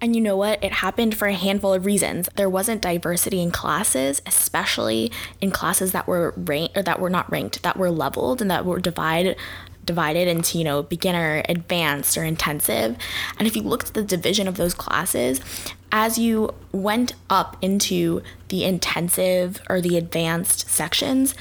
And 0.00 0.14
you 0.14 0.22
know 0.22 0.36
what? 0.36 0.62
It 0.62 0.74
happened 0.74 1.16
for 1.16 1.26
a 1.26 1.34
handful 1.34 1.74
of 1.74 1.84
reasons. 1.84 2.28
There 2.36 2.48
wasn't 2.48 2.82
diversity 2.82 3.42
in 3.42 3.50
classes, 3.50 4.22
especially 4.26 5.10
in 5.40 5.50
classes 5.50 5.92
that 5.92 6.06
were 6.06 6.34
ranked 6.36 6.76
or 6.76 6.82
that 6.82 7.00
were 7.00 7.10
not 7.10 7.30
ranked, 7.32 7.62
that 7.64 7.76
were 7.76 7.90
leveled 7.90 8.40
and 8.40 8.50
that 8.50 8.64
were 8.64 8.78
divided 8.78 9.36
divided 9.88 10.28
into, 10.28 10.58
you 10.58 10.64
know, 10.64 10.82
beginner, 10.82 11.42
advanced, 11.48 12.16
or 12.16 12.22
intensive. 12.22 12.96
And 13.38 13.48
if 13.48 13.56
you 13.56 13.62
looked 13.62 13.88
at 13.88 13.94
the 13.94 14.04
division 14.04 14.46
of 14.46 14.58
those 14.58 14.74
classes, 14.74 15.40
as 15.90 16.18
you 16.18 16.54
went 16.70 17.14
up 17.30 17.56
into 17.62 18.22
the 18.48 18.64
intensive 18.64 19.60
or 19.70 19.80
the 19.80 19.96
advanced 19.96 20.68
sections, 20.68 21.34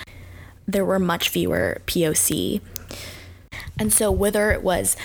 there 0.65 0.85
were 0.85 0.97
much 0.97 1.27
fewer 1.27 1.81
POC. 1.87 2.61
And 3.77 3.91
so 3.91 4.09
whether 4.09 4.51
it 4.51 4.63
was 4.63 4.95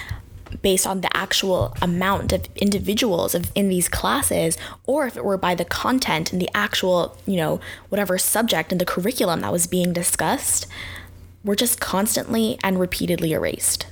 based 0.62 0.86
on 0.86 1.00
the 1.00 1.16
actual 1.16 1.74
amount 1.82 2.32
of 2.32 2.46
individuals 2.56 3.34
of, 3.34 3.50
in 3.54 3.68
these 3.68 3.88
classes 3.88 4.56
or 4.86 5.06
if 5.06 5.16
it 5.16 5.24
were 5.24 5.38
by 5.38 5.54
the 5.54 5.64
content 5.64 6.32
and 6.32 6.40
the 6.40 6.50
actual, 6.54 7.16
you 7.26 7.36
know, 7.36 7.60
whatever 7.88 8.18
subject 8.18 8.70
and 8.70 8.80
the 8.80 8.84
curriculum 8.84 9.40
that 9.40 9.50
was 9.50 9.66
being 9.66 9.92
discussed, 9.92 10.66
were 11.44 11.56
just 11.56 11.80
constantly 11.80 12.58
and 12.62 12.78
repeatedly 12.78 13.32
erased. 13.32 13.86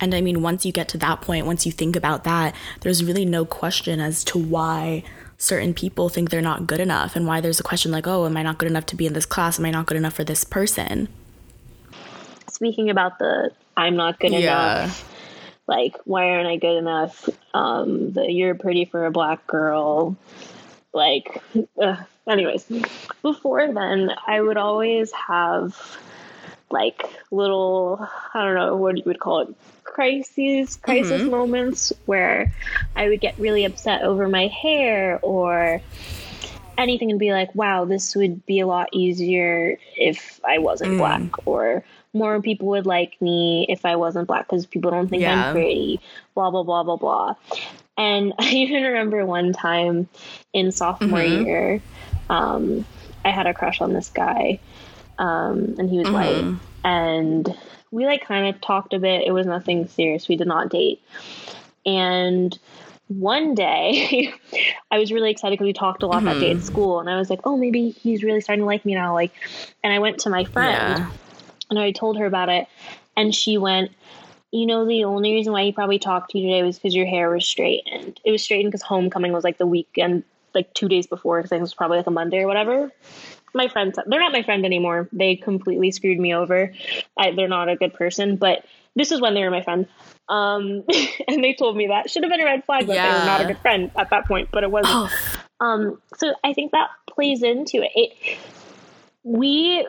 And 0.00 0.14
I 0.14 0.20
mean, 0.20 0.42
once 0.42 0.66
you 0.66 0.72
get 0.72 0.88
to 0.88 0.98
that 0.98 1.20
point, 1.22 1.46
once 1.46 1.64
you 1.64 1.72
think 1.72 1.96
about 1.96 2.24
that, 2.24 2.54
there's 2.80 3.02
really 3.02 3.24
no 3.24 3.44
question 3.44 3.98
as 4.00 4.22
to 4.24 4.38
why 4.38 5.02
certain 5.38 5.74
people 5.74 6.08
think 6.08 6.30
they're 6.30 6.42
not 6.42 6.66
good 6.66 6.80
enough 6.80 7.16
and 7.16 7.26
why 7.26 7.40
there's 7.40 7.60
a 7.60 7.62
question 7.62 7.90
like, 7.90 8.06
oh, 8.06 8.26
am 8.26 8.36
I 8.36 8.42
not 8.42 8.58
good 8.58 8.70
enough 8.70 8.86
to 8.86 8.96
be 8.96 9.06
in 9.06 9.12
this 9.12 9.26
class? 9.26 9.58
Am 9.58 9.64
I 9.64 9.70
not 9.70 9.86
good 9.86 9.96
enough 9.96 10.14
for 10.14 10.24
this 10.24 10.44
person? 10.44 11.08
Speaking 12.50 12.90
about 12.90 13.18
the 13.18 13.50
I'm 13.76 13.96
not 13.96 14.18
good 14.18 14.32
enough. 14.32 15.12
Like, 15.66 15.96
why 16.04 16.30
aren't 16.30 16.46
I 16.46 16.56
good 16.56 16.76
enough? 16.78 17.28
Um, 17.52 18.12
the 18.12 18.30
you're 18.30 18.54
pretty 18.54 18.84
for 18.84 19.04
a 19.04 19.10
black 19.10 19.46
girl. 19.46 20.16
Like, 20.92 21.42
ugh. 21.82 21.98
anyways, 22.28 22.70
before 23.22 23.72
then, 23.72 24.10
I 24.26 24.40
would 24.40 24.56
always 24.56 25.12
have 25.12 25.98
like 26.70 27.02
little, 27.30 28.08
I 28.34 28.44
don't 28.44 28.54
know 28.54 28.76
what 28.76 28.96
you 28.96 29.02
would 29.06 29.20
call 29.20 29.40
it, 29.40 29.54
crises, 29.84 30.76
crisis 30.76 31.22
mm-hmm. 31.22 31.30
moments 31.30 31.92
where 32.06 32.52
I 32.94 33.08
would 33.08 33.20
get 33.20 33.38
really 33.38 33.64
upset 33.64 34.02
over 34.02 34.28
my 34.28 34.48
hair 34.48 35.18
or 35.22 35.80
anything 36.78 37.10
and 37.10 37.18
be 37.18 37.32
like, 37.32 37.54
wow, 37.54 37.84
this 37.84 38.14
would 38.14 38.44
be 38.46 38.60
a 38.60 38.66
lot 38.66 38.88
easier 38.92 39.78
if 39.96 40.40
I 40.44 40.58
wasn't 40.58 40.92
mm. 40.92 40.98
black, 40.98 41.46
or 41.46 41.84
more 42.12 42.40
people 42.42 42.68
would 42.68 42.86
like 42.86 43.20
me 43.20 43.66
if 43.68 43.84
I 43.84 43.96
wasn't 43.96 44.26
black 44.26 44.46
because 44.46 44.66
people 44.66 44.90
don't 44.90 45.08
think 45.08 45.22
Yeah. 45.22 45.48
I'm 45.48 45.52
pretty, 45.54 46.00
blah, 46.34 46.50
blah, 46.50 46.62
blah, 46.62 46.82
blah, 46.82 46.96
blah. 46.96 47.34
And 47.96 48.32
I 48.38 48.50
even 48.50 48.82
remember 48.82 49.24
one 49.24 49.52
time 49.52 50.08
in 50.52 50.72
sophomore 50.72 51.20
mm-hmm. 51.20 51.46
year, 51.46 51.82
um, 52.28 52.84
I 53.24 53.30
had 53.30 53.46
a 53.46 53.54
crush 53.54 53.80
on 53.80 53.92
this 53.92 54.08
guy, 54.08 54.60
um, 55.18 55.74
and 55.78 55.90
he 55.90 55.98
was 55.98 56.08
white. 56.08 56.44
And 56.84 57.54
we 57.90 58.06
like 58.06 58.24
kind 58.24 58.54
of 58.54 58.60
talked 58.60 58.92
a 58.94 58.98
bit. 58.98 59.26
It 59.26 59.32
was 59.32 59.46
nothing 59.46 59.88
serious. 59.88 60.28
We 60.28 60.36
did 60.36 60.46
not 60.46 60.68
date. 60.68 61.02
And 61.84 62.56
one 63.08 63.54
day 63.54 64.32
I 64.90 64.98
was 64.98 65.12
really 65.12 65.30
excited 65.30 65.54
because 65.54 65.66
we 65.66 65.72
talked 65.72 66.02
a 66.02 66.06
lot 66.06 66.24
that 66.24 66.40
day 66.40 66.50
at 66.50 66.62
school 66.62 67.00
and 67.00 67.08
I 67.08 67.16
was 67.16 67.30
like, 67.30 67.40
oh, 67.44 67.56
maybe 67.56 67.90
he's 67.90 68.22
really 68.22 68.40
starting 68.40 68.62
to 68.62 68.66
like 68.66 68.84
me 68.84 68.94
now. 68.94 69.14
Like, 69.14 69.32
and 69.84 69.92
I 69.92 69.98
went 70.00 70.18
to 70.20 70.30
my 70.30 70.44
friend 70.44 70.98
Yeah. 70.98 71.10
and 71.70 71.78
I 71.78 71.92
told 71.92 72.18
her 72.18 72.26
about 72.26 72.48
it 72.48 72.66
and 73.16 73.34
she 73.34 73.58
went, 73.58 73.92
you 74.50 74.66
know, 74.66 74.86
the 74.86 75.04
only 75.04 75.32
reason 75.32 75.52
why 75.52 75.64
he 75.64 75.72
probably 75.72 75.98
talked 75.98 76.30
to 76.32 76.38
you 76.38 76.48
today 76.48 76.62
was 76.62 76.78
because 76.78 76.94
your 76.94 77.06
hair 77.06 77.30
was 77.30 77.46
straightened. 77.46 78.20
It 78.24 78.30
was 78.30 78.42
straightened 78.42 78.72
because 78.72 78.82
homecoming 78.82 79.32
was 79.32 79.44
like 79.44 79.58
the 79.58 79.66
weekend, 79.66 80.24
like 80.54 80.72
two 80.74 80.88
days 80.88 81.06
before, 81.06 81.38
because 81.38 81.50
I 81.50 81.54
think 81.54 81.60
it 81.60 81.62
was 81.62 81.74
probably 81.74 81.98
like 81.98 82.06
a 82.06 82.12
Monday 82.12 82.38
or 82.38 82.46
whatever. 82.46 82.92
My 83.56 83.68
friends, 83.68 83.98
they're 84.06 84.20
not 84.20 84.32
my 84.32 84.42
friend 84.42 84.64
anymore. 84.64 85.08
They 85.12 85.34
completely 85.36 85.90
screwed 85.90 86.18
me 86.18 86.34
over. 86.34 86.72
I, 87.16 87.32
they're 87.32 87.48
not 87.48 87.68
a 87.68 87.76
good 87.76 87.94
person, 87.94 88.36
but 88.36 88.64
this 88.94 89.10
is 89.10 89.20
when 89.20 89.34
they 89.34 89.42
were 89.42 89.50
my 89.50 89.62
friend. 89.62 89.86
Um, 90.28 90.84
and 91.28 91.42
they 91.42 91.54
told 91.54 91.76
me 91.76 91.86
that 91.88 92.10
should 92.10 92.22
have 92.22 92.30
been 92.30 92.40
a 92.40 92.44
red 92.44 92.64
flag 92.64 92.86
that 92.86 92.94
they 92.94 93.18
were 93.18 93.24
not 93.26 93.40
a 93.40 93.44
good 93.46 93.58
friend 93.58 93.90
at 93.96 94.10
that 94.10 94.26
point, 94.26 94.50
but 94.52 94.62
it 94.62 94.70
wasn't. 94.70 94.94
Oh, 94.94 95.10
Um, 95.58 96.02
so 96.18 96.34
I 96.44 96.52
think 96.52 96.72
that 96.72 96.88
plays 97.08 97.42
into 97.42 97.82
it. 97.82 97.90
it. 97.94 98.38
We, 99.22 99.86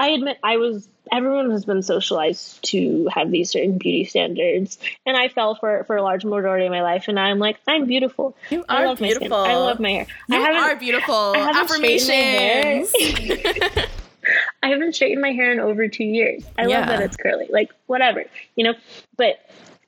I 0.00 0.08
admit, 0.08 0.38
I 0.42 0.56
was 0.56 0.88
everyone 1.12 1.50
has 1.50 1.64
been 1.64 1.82
socialized 1.82 2.62
to 2.64 3.08
have 3.12 3.30
these 3.30 3.50
certain 3.50 3.76
beauty 3.78 4.04
standards 4.04 4.78
and 5.06 5.16
i 5.16 5.28
fell 5.28 5.54
for 5.54 5.84
for 5.84 5.96
a 5.96 6.02
large 6.02 6.24
majority 6.24 6.64
of 6.66 6.70
my 6.72 6.82
life 6.82 7.08
and 7.08 7.18
i'm 7.20 7.38
like 7.38 7.58
i'm 7.68 7.86
beautiful 7.86 8.36
You 8.50 8.64
I 8.68 8.82
are 8.82 8.86
love 8.86 9.00
my 9.00 9.08
skin. 9.08 9.18
beautiful. 9.20 9.38
i 9.44 9.54
love 9.54 9.80
my 9.80 9.90
hair 9.90 10.06
You 10.28 10.42
I 10.42 10.70
are 10.70 10.76
beautiful. 10.76 11.34
haven't 11.34 11.68
straightened 11.68 12.08
my 12.08 12.14
hair. 12.14 12.82
Affirmations. 12.82 13.84
I 14.62 14.68
haven't 14.68 14.94
straightened 14.94 15.20
my 15.20 15.32
hair 15.32 15.52
in 15.52 15.60
over 15.60 15.86
two 15.88 16.04
years. 16.04 16.42
I 16.56 16.66
Yeah. 16.66 16.78
love 16.80 16.88
that 16.88 17.02
it's 17.02 17.16
curly. 17.18 17.46
Like 17.50 17.70
whatever, 17.86 18.24
you 18.56 18.64
know. 18.64 18.74
But 19.18 19.36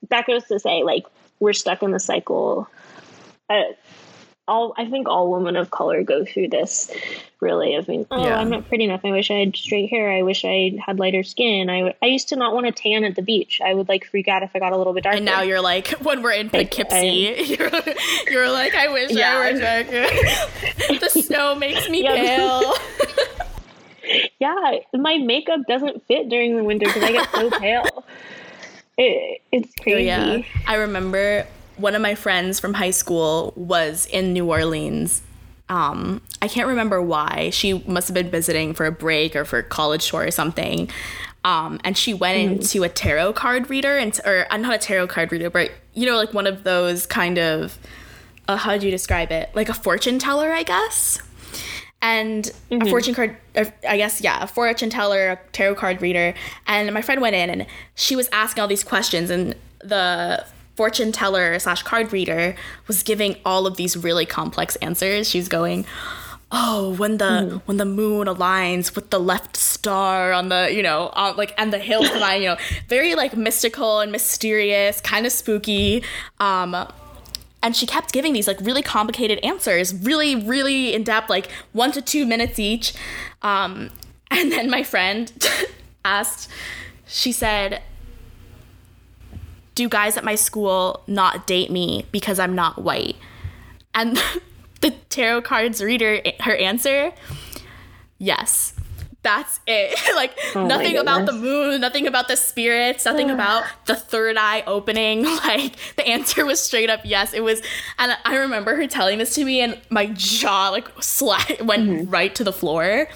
that 0.09 0.27
goes 0.27 0.43
to 0.45 0.59
say, 0.59 0.83
like 0.83 1.05
we're 1.39 1.53
stuck 1.53 1.81
in 1.81 1.89
the 1.91 1.99
cycle. 1.99 2.67
Uh, 3.49 3.63
all 4.47 4.73
I 4.77 4.85
think 4.89 5.07
all 5.07 5.31
women 5.31 5.55
of 5.55 5.69
color 5.71 6.03
go 6.03 6.23
through 6.25 6.49
this. 6.49 6.91
Really, 7.39 7.75
of 7.75 7.85
being, 7.85 8.07
oh, 8.09 8.23
Yeah. 8.25 8.39
I'm 8.39 8.49
not 8.49 8.67
pretty 8.67 8.85
enough. 8.85 9.01
I 9.05 9.11
wish 9.11 9.29
I 9.29 9.35
had 9.35 9.55
straight 9.55 9.91
hair. 9.91 10.09
I 10.11 10.23
wish 10.23 10.43
I 10.43 10.73
had 10.83 10.97
lighter 10.97 11.21
skin. 11.21 11.69
I 11.69 11.93
I 12.01 12.07
used 12.07 12.29
to 12.29 12.35
not 12.35 12.53
want 12.55 12.65
to 12.65 12.71
tan 12.71 13.03
at 13.03 13.15
the 13.15 13.21
beach. 13.21 13.61
I 13.63 13.75
would 13.75 13.87
like 13.87 14.05
freak 14.05 14.27
out 14.27 14.41
if 14.41 14.55
I 14.55 14.59
got 14.59 14.73
a 14.73 14.77
little 14.77 14.93
bit 14.93 15.03
darker. 15.03 15.17
and 15.17 15.25
now 15.25 15.41
you're 15.43 15.61
like, 15.61 15.87
when 16.01 16.23
we're 16.23 16.31
in 16.31 16.49
Poughkeepsie, 16.49 17.55
you're, 17.59 17.69
you're 18.31 18.49
like, 18.51 18.73
I 18.73 18.87
wish 18.91 19.11
Yeah. 19.11 19.33
I 19.37 19.51
were 19.53 19.59
darker. 19.59 20.97
the 20.99 21.09
snow 21.09 21.53
makes 21.53 21.87
me 21.89 22.01
pale. 22.07 22.73
yeah, 24.39 24.77
my 24.93 25.17
makeup 25.17 25.61
doesn't 25.67 26.05
fit 26.07 26.29
during 26.29 26.55
the 26.57 26.63
winter 26.63 26.85
because 26.87 27.03
I 27.03 27.11
get 27.11 27.29
so 27.31 27.49
pale. 27.51 28.05
It, 28.97 29.41
it's 29.51 29.73
Oh, 29.79 29.83
crazy. 29.83 30.05
yeah. 30.05 30.41
I 30.65 30.75
remember 30.77 31.45
one 31.77 31.95
of 31.95 32.01
my 32.01 32.15
friends 32.15 32.59
from 32.59 32.73
high 32.73 32.91
school 32.91 33.53
was 33.55 34.05
in 34.07 34.33
New 34.33 34.49
Orleans. 34.49 35.21
Um, 35.69 36.21
I 36.41 36.47
can't 36.47 36.67
remember 36.67 37.01
why. 37.01 37.49
She 37.51 37.83
must 37.87 38.07
have 38.07 38.15
been 38.15 38.29
visiting 38.29 38.73
for 38.73 38.85
a 38.85 38.91
break 38.91 39.35
or 39.35 39.45
for 39.45 39.61
college 39.61 40.09
tour 40.09 40.25
or 40.25 40.31
something. 40.31 40.89
Um, 41.43 41.79
and 41.83 41.97
she 41.97 42.13
went 42.13 42.39
into 42.39 42.83
a 42.83 42.89
tarot 42.89 43.33
card 43.33 43.69
reader 43.69 43.97
and 43.97 44.19
or 44.25 44.47
uh, 44.49 44.57
not 44.57 44.75
a 44.75 44.77
tarot 44.77 45.07
card 45.07 45.31
reader, 45.31 45.49
but 45.49 45.71
you 45.93 46.05
know, 46.05 46.17
like 46.17 46.33
one 46.33 46.47
of 46.47 46.63
those 46.63 47.05
kind 47.05 47.37
of 47.37 47.77
uh, 48.47 48.57
how 48.57 48.77
do 48.77 48.85
you 48.85 48.91
describe 48.91 49.31
it? 49.31 49.49
Like 49.53 49.69
a 49.69 49.73
fortune 49.73 50.19
teller, 50.19 50.51
I 50.51 50.63
guess. 50.63 51.21
And 52.01 52.51
a 52.69 52.85
fortune 52.85 53.15
card, 53.15 53.35
uh, 53.55 53.65
I 53.87 53.97
guess, 53.97 54.21
yeah, 54.21 54.43
a 54.43 54.47
fortune 54.47 54.89
teller, 54.89 55.31
a 55.31 55.39
tarot 55.51 55.75
card 55.75 56.01
reader. 56.01 56.33
And 56.67 56.93
my 56.93 57.01
friend 57.01 57.21
went 57.21 57.35
in 57.35 57.49
and 57.49 57.65
she 57.95 58.15
was 58.15 58.29
asking 58.31 58.61
all 58.61 58.67
these 58.67 58.83
questions, 58.83 59.31
and 59.31 59.55
the 59.79 60.45
fortune 60.77 61.11
teller 61.11 61.57
slash 61.59 61.83
card 61.83 62.13
reader 62.13 62.55
was 62.87 63.03
giving 63.03 63.35
all 63.43 63.67
of 63.67 63.75
these 63.75 63.97
really 63.97 64.25
complex 64.25 64.75
answers. 64.77 65.27
She's 65.29 65.49
going, 65.49 65.85
oh 66.51 66.95
when 66.95 67.17
the 67.17 67.61
when 67.65 67.75
the 67.75 67.85
moon 67.85 68.27
aligns 68.27 68.95
with 68.95 69.09
the 69.09 69.19
left 69.19 69.57
star 69.57 70.31
on 70.31 70.47
the 70.47 70.69
you 70.71 70.81
know 70.81 71.09
on, 71.13 71.35
like 71.35 71.53
and 71.57 71.73
the 71.73 71.79
hills 71.79 72.09
align 72.11 72.41
you 72.41 72.47
know 72.47 72.57
very 72.87 73.15
like 73.15 73.35
mystical 73.35 73.99
and 73.99 74.11
mysterious 74.11 75.01
kind 75.01 75.25
of 75.25 75.31
spooky. 75.31 76.03
Um 76.39 76.87
and 77.63 77.75
she 77.75 77.85
kept 77.85 78.13
giving 78.13 78.33
these 78.33 78.47
like 78.47 78.61
really 78.61 78.83
complicated 78.83 79.39
answers 79.39 79.93
really 79.93 80.35
really 80.35 80.93
in 80.93 81.03
depth 81.03 81.29
like 81.29 81.49
one 81.73 81.91
to 81.91 82.01
two 82.01 82.25
minutes 82.25 82.59
each. 82.59 82.93
Um 83.41 83.89
and 84.31 84.51
then 84.51 84.69
my 84.69 84.83
friend 84.83 85.31
asked 86.05 86.49
she 87.07 87.31
said 87.31 87.81
do 89.77 89.87
guys 89.87 90.17
at 90.17 90.23
my 90.23 90.35
school 90.35 91.03
not 91.07 91.45
date 91.47 91.69
me 91.71 92.05
because 92.11 92.37
i'm 92.39 92.55
not 92.55 92.81
white? 92.83 93.15
And 93.93 94.17
the 94.81 94.91
tarot 95.09 95.41
cards 95.43 95.81
reader 95.83 96.21
her 96.41 96.55
answer 96.55 97.13
yes. 98.17 98.73
That's 99.23 99.59
it. 99.67 99.97
Like 100.15 100.37
Oh 100.55 100.65
nothing 100.65 100.97
about 100.97 101.25
the 101.25 101.33
moon 101.33 101.81
nothing 101.81 102.07
about 102.07 102.27
the 102.27 102.35
spirits 102.37 103.05
nothing 103.05 103.29
about 103.37 103.65
the 103.85 103.95
third 103.95 104.37
eye 104.37 104.63
opening. 104.65 105.23
Like 105.47 105.75
the 105.95 106.07
answer 106.07 106.45
was 106.45 106.59
straight 106.61 106.89
up 106.89 107.01
yes. 107.03 107.33
It 107.33 107.41
was 107.43 107.61
and 107.99 108.17
i 108.25 108.35
remember 108.37 108.75
her 108.75 108.87
telling 108.87 109.17
this 109.19 109.35
to 109.35 109.43
me 109.45 109.61
and 109.61 109.79
my 109.89 110.07
jaw 110.13 110.69
like 110.69 110.87
sla- 110.95 111.61
went 111.61 111.89
Mm-hmm. 111.89 112.09
right 112.09 112.33
to 112.35 112.43
the 112.43 112.53
floor 112.53 113.07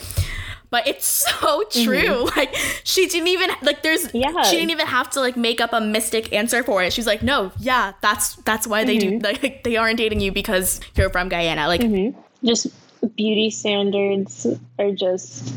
but 0.72 0.88
it's 0.88 1.06
so 1.06 1.30
mm-hmm. 1.30 1.84
true. 1.84 2.28
Like 2.36 2.56
she 2.84 3.08
didn't 3.08 3.28
even 3.28 3.52
like 3.62 3.84
there's 3.84 4.12
Yeah. 4.14 4.42
she 4.44 4.56
didn't 4.56 4.72
even 4.72 4.88
have 4.88 5.10
to 5.12 5.20
like 5.20 5.38
make 5.38 5.62
up 5.62 5.74
a 5.74 5.82
mystic 5.82 6.34
answer 6.34 6.64
for 6.64 6.82
it. 6.82 6.94
She's 6.94 7.06
like 7.06 7.22
no 7.22 7.52
yeah 7.60 7.94
that's 8.02 8.36
that's 8.38 8.66
why 8.66 8.84
they 8.84 8.98
do 8.98 9.12
mm-hmm. 9.12 9.44
like 9.44 9.64
they 9.64 9.78
aren't 9.78 9.98
dating 9.98 10.22
you 10.22 10.32
because 10.32 10.80
you're 10.96 11.10
from 11.10 11.30
guyana. 11.30 11.68
Like 11.68 11.82
mm-hmm. 11.82 12.20
just 12.44 12.68
beauty 13.16 13.50
standards 13.52 14.48
are 14.80 14.92
just 14.92 15.54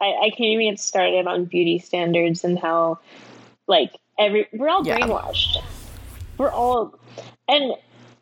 I, 0.00 0.06
I 0.06 0.30
can't 0.30 0.40
even 0.40 0.70
get 0.70 0.80
started 0.80 1.26
on 1.26 1.44
beauty 1.46 1.78
standards 1.78 2.44
and 2.44 2.58
how 2.58 3.00
like 3.66 3.92
every 4.18 4.46
we're 4.52 4.68
all 4.68 4.86
Yeah. 4.86 5.00
brainwashed. 5.00 5.62
We're 6.38 6.50
all 6.50 6.98
and 7.48 7.74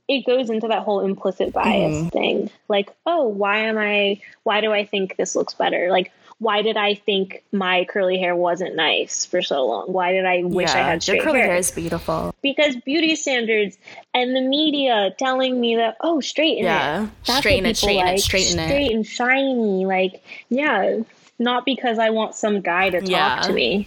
it 0.09 0.27
goes 0.27 0.51
into 0.51 0.69
that 0.69 0.83
whole 0.83 1.01
implicit 1.01 1.53
bias 1.53 1.93
Mm-hmm. 1.97 2.09
thing. 2.09 2.51
Like 2.69 2.91
oh 3.07 3.29
why 3.29 3.59
am 3.59 3.79
i 3.79 4.21
why 4.43 4.61
do 4.61 4.73
i 4.73 4.85
think 4.85 5.17
this 5.17 5.35
looks 5.37 5.55
better? 5.55 5.91
Like 5.91 6.13
why 6.39 6.61
did 6.63 6.77
i 6.77 6.95
think 6.95 7.45
my 7.53 7.85
curly 7.89 8.19
hair 8.19 8.35
wasn't 8.35 8.75
nice 8.75 9.25
for 9.25 9.43
so 9.43 9.65
long? 9.65 9.93
Why 9.93 10.13
did 10.13 10.25
i 10.27 10.43
wish 10.43 10.71
i 10.71 10.79
had 10.79 11.03
straight 11.03 11.17
your 11.17 11.25
curly 11.25 11.39
hair? 11.39 11.49
hair 11.49 11.57
is 11.57 11.71
beautiful. 11.71 12.35
Because 12.43 12.75
beauty 12.77 13.15
standards 13.15 13.79
and 14.13 14.35
the 14.35 14.41
media 14.41 15.15
telling 15.19 15.61
me 15.61 15.77
that 15.77 15.97
oh 16.01 16.21
straighten 16.21 16.65
Yeah. 16.65 17.05
it 17.05 17.11
That's 17.27 17.39
Straighten 17.39 17.67
it, 17.67 17.77
straighten 17.77 18.09
it, 18.09 18.19
straighten 18.21 18.59
it. 18.59 18.67
straight 18.69 18.91
and 18.93 19.07
shiny. 19.07 19.87
Like 19.87 20.25
yeah 20.49 20.99
not 21.39 21.65
because 21.65 21.99
i 21.99 22.11
want 22.11 22.35
some 22.35 22.61
guy 22.61 22.91
to 22.91 23.01
talk 23.01 23.09
Yeah. 23.09 23.41
to 23.43 23.53
me. 23.53 23.87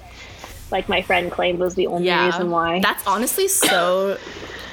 Like 0.71 0.89
my 0.89 1.01
friend 1.01 1.31
claimed 1.31 1.59
was 1.59 1.75
the 1.75 1.87
only 1.87 2.07
yeah. 2.07 2.25
reason 2.25 2.49
why. 2.51 2.79
That's 2.79 3.05
honestly 3.05 3.47
so 3.49 4.17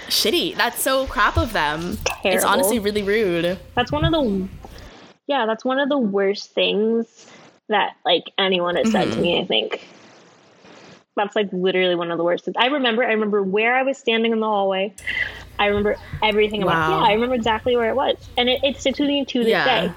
shitty. 0.09 0.57
That's 0.57 0.81
so 0.83 1.07
crap 1.07 1.37
of 1.37 1.53
them. 1.53 1.99
It's 2.25 2.45
honestly 2.45 2.79
really 2.79 3.03
rude. 3.03 3.59
That's 3.75 3.93
one 3.93 4.05
of 4.05 4.13
the 4.13 4.49
yeah 5.27 5.47
that's 5.47 5.65
one 5.65 5.79
of 5.79 5.89
the 5.89 5.99
worst 5.99 6.51
things 6.51 7.27
that 7.69 7.95
like 8.05 8.25
anyone 8.39 8.77
has 8.77 8.91
said 8.91 9.05
to 9.05 9.09
Mm-hmm. 9.09 9.23
me 9.23 9.41
i 9.41 9.45
think. 9.47 9.89
That's 11.15 11.37
like 11.37 11.53
literally 11.53 11.95
one 11.95 12.11
of 12.11 12.19
the 12.19 12.25
worst 12.25 12.45
things. 12.45 12.57
I 12.59 12.67
remember 12.67 13.05
i 13.05 13.13
remember 13.13 13.43
where 13.43 13.75
i 13.77 13.83
was 13.83 13.99
standing 13.99 14.33
in 14.33 14.41
the 14.41 14.47
hallway. 14.47 14.93
I 15.59 15.67
remember 15.67 15.97
everything 16.23 16.63
about 16.63 16.77
Wow. 16.89 17.01
yeah 17.03 17.09
i 17.09 17.13
remember 17.13 17.35
exactly 17.35 17.77
where 17.77 17.91
it 17.91 17.95
was. 17.97 18.17
And 18.37 18.49
it, 18.49 18.61
it 18.63 18.77
sticks 18.81 18.99
with 18.99 19.09
me 19.09 19.25
to 19.27 19.39
this 19.45 19.51
Yeah. 19.51 19.65
day. 19.65 19.93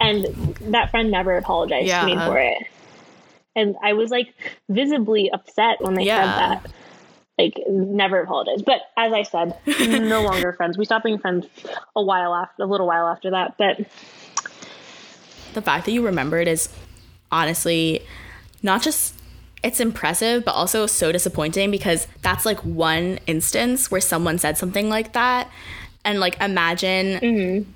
And 0.00 0.54
that 0.72 0.90
friend 0.90 1.10
never 1.10 1.36
apologized 1.36 1.92
to 2.00 2.04
me 2.06 2.16
for 2.16 2.38
it. 2.38 2.58
And 3.56 3.76
i 3.82 3.92
was 3.92 4.10
like 4.10 4.32
visibly 4.68 5.30
upset 5.30 5.80
when 5.80 5.94
they 5.94 6.04
Yeah. 6.04 6.16
said 6.24 6.62
that 6.62 6.70
like 7.38 7.62
never 7.68 8.20
apologized. 8.20 8.64
But 8.64 8.80
as 8.96 9.12
i 9.12 9.22
said 9.22 9.56
no 9.66 10.22
longer 10.30 10.52
friends. 10.52 10.76
We 10.76 10.84
stopped 10.84 11.04
being 11.04 11.18
friends 11.18 11.46
a 11.94 12.02
while 12.02 12.34
after 12.34 12.62
a 12.62 12.66
little 12.66 12.86
while 12.86 13.08
after 13.08 13.30
that 13.30 13.56
but 13.58 13.78
the 15.54 15.62
fact 15.62 15.86
that 15.86 15.92
you 15.92 16.04
remembered 16.04 16.48
is 16.48 16.68
honestly 17.30 18.02
not 18.62 18.82
just 18.82 19.14
it's 19.62 19.80
impressive 19.80 20.44
but 20.44 20.52
also 20.52 20.86
so 20.86 21.10
disappointing 21.12 21.70
because 21.70 22.06
that's 22.22 22.46
like 22.46 22.60
one 22.60 23.18
instance 23.26 23.90
where 23.90 24.00
someone 24.00 24.38
said 24.38 24.56
something 24.56 24.88
like 24.88 25.12
that. 25.14 25.50
And 26.04 26.20
like 26.20 26.40
imagine 26.40 27.66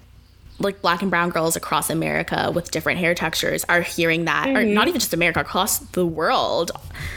like 0.58 0.80
black 0.80 1.02
and 1.02 1.10
brown 1.10 1.30
girls 1.30 1.56
across 1.56 1.90
america 1.90 2.52
with 2.54 2.70
different 2.70 3.00
hair 3.00 3.14
textures 3.14 3.64
are 3.68 3.80
hearing 3.82 4.26
that 4.26 4.48
or 4.48 4.64
not 4.64 4.86
even 4.86 5.00
just 5.00 5.12
america 5.12 5.40
across 5.40 5.78
the 5.78 6.06
world. 6.06 6.70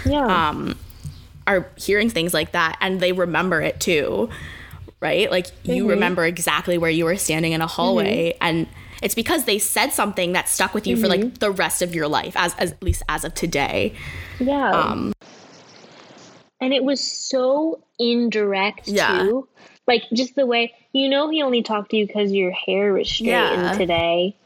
Yeah. 0.04 0.26
Um, 0.26 0.78
are 1.48 1.70
hearing 1.76 2.10
things 2.10 2.34
like 2.34 2.52
that 2.52 2.78
and 2.82 3.00
they 3.00 3.12
remember 3.12 3.62
it 3.62 3.80
too 3.80 4.30
right? 5.06 5.30
Like 5.30 5.48
you 5.64 5.84
mm-hmm. 5.84 5.92
remember 5.92 6.26
exactly 6.26 6.78
where 6.78 6.90
you 6.90 7.06
were 7.06 7.16
standing 7.16 7.52
in 7.52 7.62
a 7.62 7.68
hallway 7.68 8.32
mm-hmm. 8.32 8.38
and 8.42 8.68
it's 9.04 9.14
because 9.14 9.46
they 9.46 9.60
said 9.60 9.92
something 9.92 10.32
that 10.34 10.50
stuck 10.50 10.74
with 10.74 10.88
you 10.88 10.98
for 10.98 11.08
like 11.08 11.20
mm-hmm. 11.20 11.36
the 11.36 11.52
rest 11.52 11.82
of 11.82 11.94
your 11.94 12.08
life 12.08 12.34
as, 12.36 12.56
as 12.56 12.72
at 12.72 12.82
least 12.82 13.04
as 13.08 13.24
of 13.24 13.34
today. 13.34 13.94
Yeah. 14.40 14.72
Um 14.72 15.14
and 16.62 16.74
it 16.74 16.84
was 16.84 17.04
so 17.04 17.84
indirect 18.00 18.88
Yeah. 18.88 19.20
too. 19.20 19.48
Like 19.88 20.04
just 20.14 20.36
the 20.36 20.46
way 20.46 20.74
you 20.94 21.10
know 21.10 21.30
he 21.30 21.44
only 21.44 21.62
talked 21.62 21.92
to 21.92 21.98
you 21.98 22.08
because 22.08 22.32
your 22.32 22.52
hair 22.52 22.94
was 22.94 23.10
straightened 23.10 23.64
Yeah. 23.64 23.78
today 23.78 24.38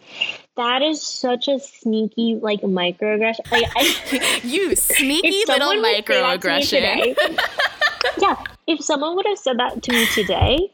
that 0.60 0.82
is 0.82 1.02
such 1.02 1.48
a 1.48 1.58
sneaky 1.60 2.36
like 2.41 2.60
microaggression 2.62 3.50
like 3.52 3.65
I, 3.76 4.41
you 4.43 4.76
sneaky 4.76 5.43
little 5.48 5.56
someone 5.58 5.82
would 5.82 6.06
say 6.06 6.19
that 6.22 6.41
to 6.41 6.50
me 6.50 6.62
microaggression 6.62 7.15
today- 7.15 7.15
yeah, 8.19 8.36
if 8.67 8.84
someone 8.84 9.15
would 9.15 9.26
have 9.26 9.39
said 9.39 9.58
that 9.60 9.82
to 9.84 9.91
me 9.91 10.06
today, 10.13 10.72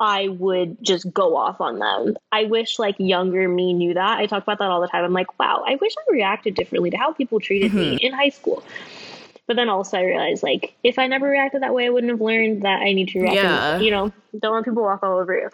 I 0.00 0.28
would 0.28 0.76
just 0.82 1.12
go 1.12 1.36
off 1.36 1.60
on 1.60 1.78
them. 1.80 2.16
I 2.30 2.44
wish 2.44 2.78
like 2.78 2.94
younger 2.98 3.48
me 3.48 3.72
knew 3.72 3.94
that. 3.94 4.18
I 4.18 4.26
talk 4.26 4.42
about 4.44 4.58
that 4.58 4.68
all 4.70 4.80
the 4.80 4.86
time. 4.86 5.04
I'm 5.04 5.12
like, 5.12 5.38
wow, 5.40 5.64
I 5.66 5.74
wish 5.80 5.92
I 5.98 6.12
reacted 6.12 6.54
differently 6.54 6.90
to 6.90 6.96
how 6.96 7.12
people 7.12 7.40
treated 7.40 7.74
me 7.74 7.96
Mm-hmm. 7.96 8.06
in 8.06 8.12
high 8.12 8.28
school. 8.28 8.62
But 9.48 9.56
then 9.56 9.68
also 9.68 9.96
I 9.98 10.02
realized 10.04 10.42
like 10.42 10.74
if 10.84 10.98
I 10.98 11.06
never 11.08 11.26
reacted 11.28 11.62
that 11.62 11.74
way, 11.74 11.86
I 11.86 11.90
wouldn't 11.90 12.10
have 12.10 12.20
learned 12.20 12.62
that 12.62 12.80
I 12.80 12.92
need 12.92 13.08
to 13.08 13.20
react. 13.20 13.34
Yeah. 13.36 13.78
You 13.80 13.90
know, 13.90 14.12
don't 14.38 14.54
let 14.54 14.64
people 14.64 14.82
walk 14.82 15.02
all 15.02 15.18
over 15.18 15.34
you. 15.36 15.50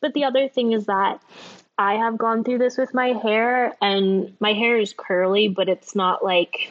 But 0.00 0.14
the 0.14 0.24
other 0.24 0.48
thing 0.48 0.72
is 0.72 0.86
that 0.86 1.20
I 1.78 1.94
have 1.94 2.18
gone 2.18 2.44
through 2.44 2.58
this 2.58 2.76
with 2.76 2.94
my 2.94 3.08
hair, 3.08 3.74
and 3.80 4.36
my 4.40 4.52
hair 4.52 4.78
is 4.78 4.94
curly, 4.96 5.48
but 5.48 5.68
it's 5.68 5.94
not 5.94 6.24
like 6.24 6.70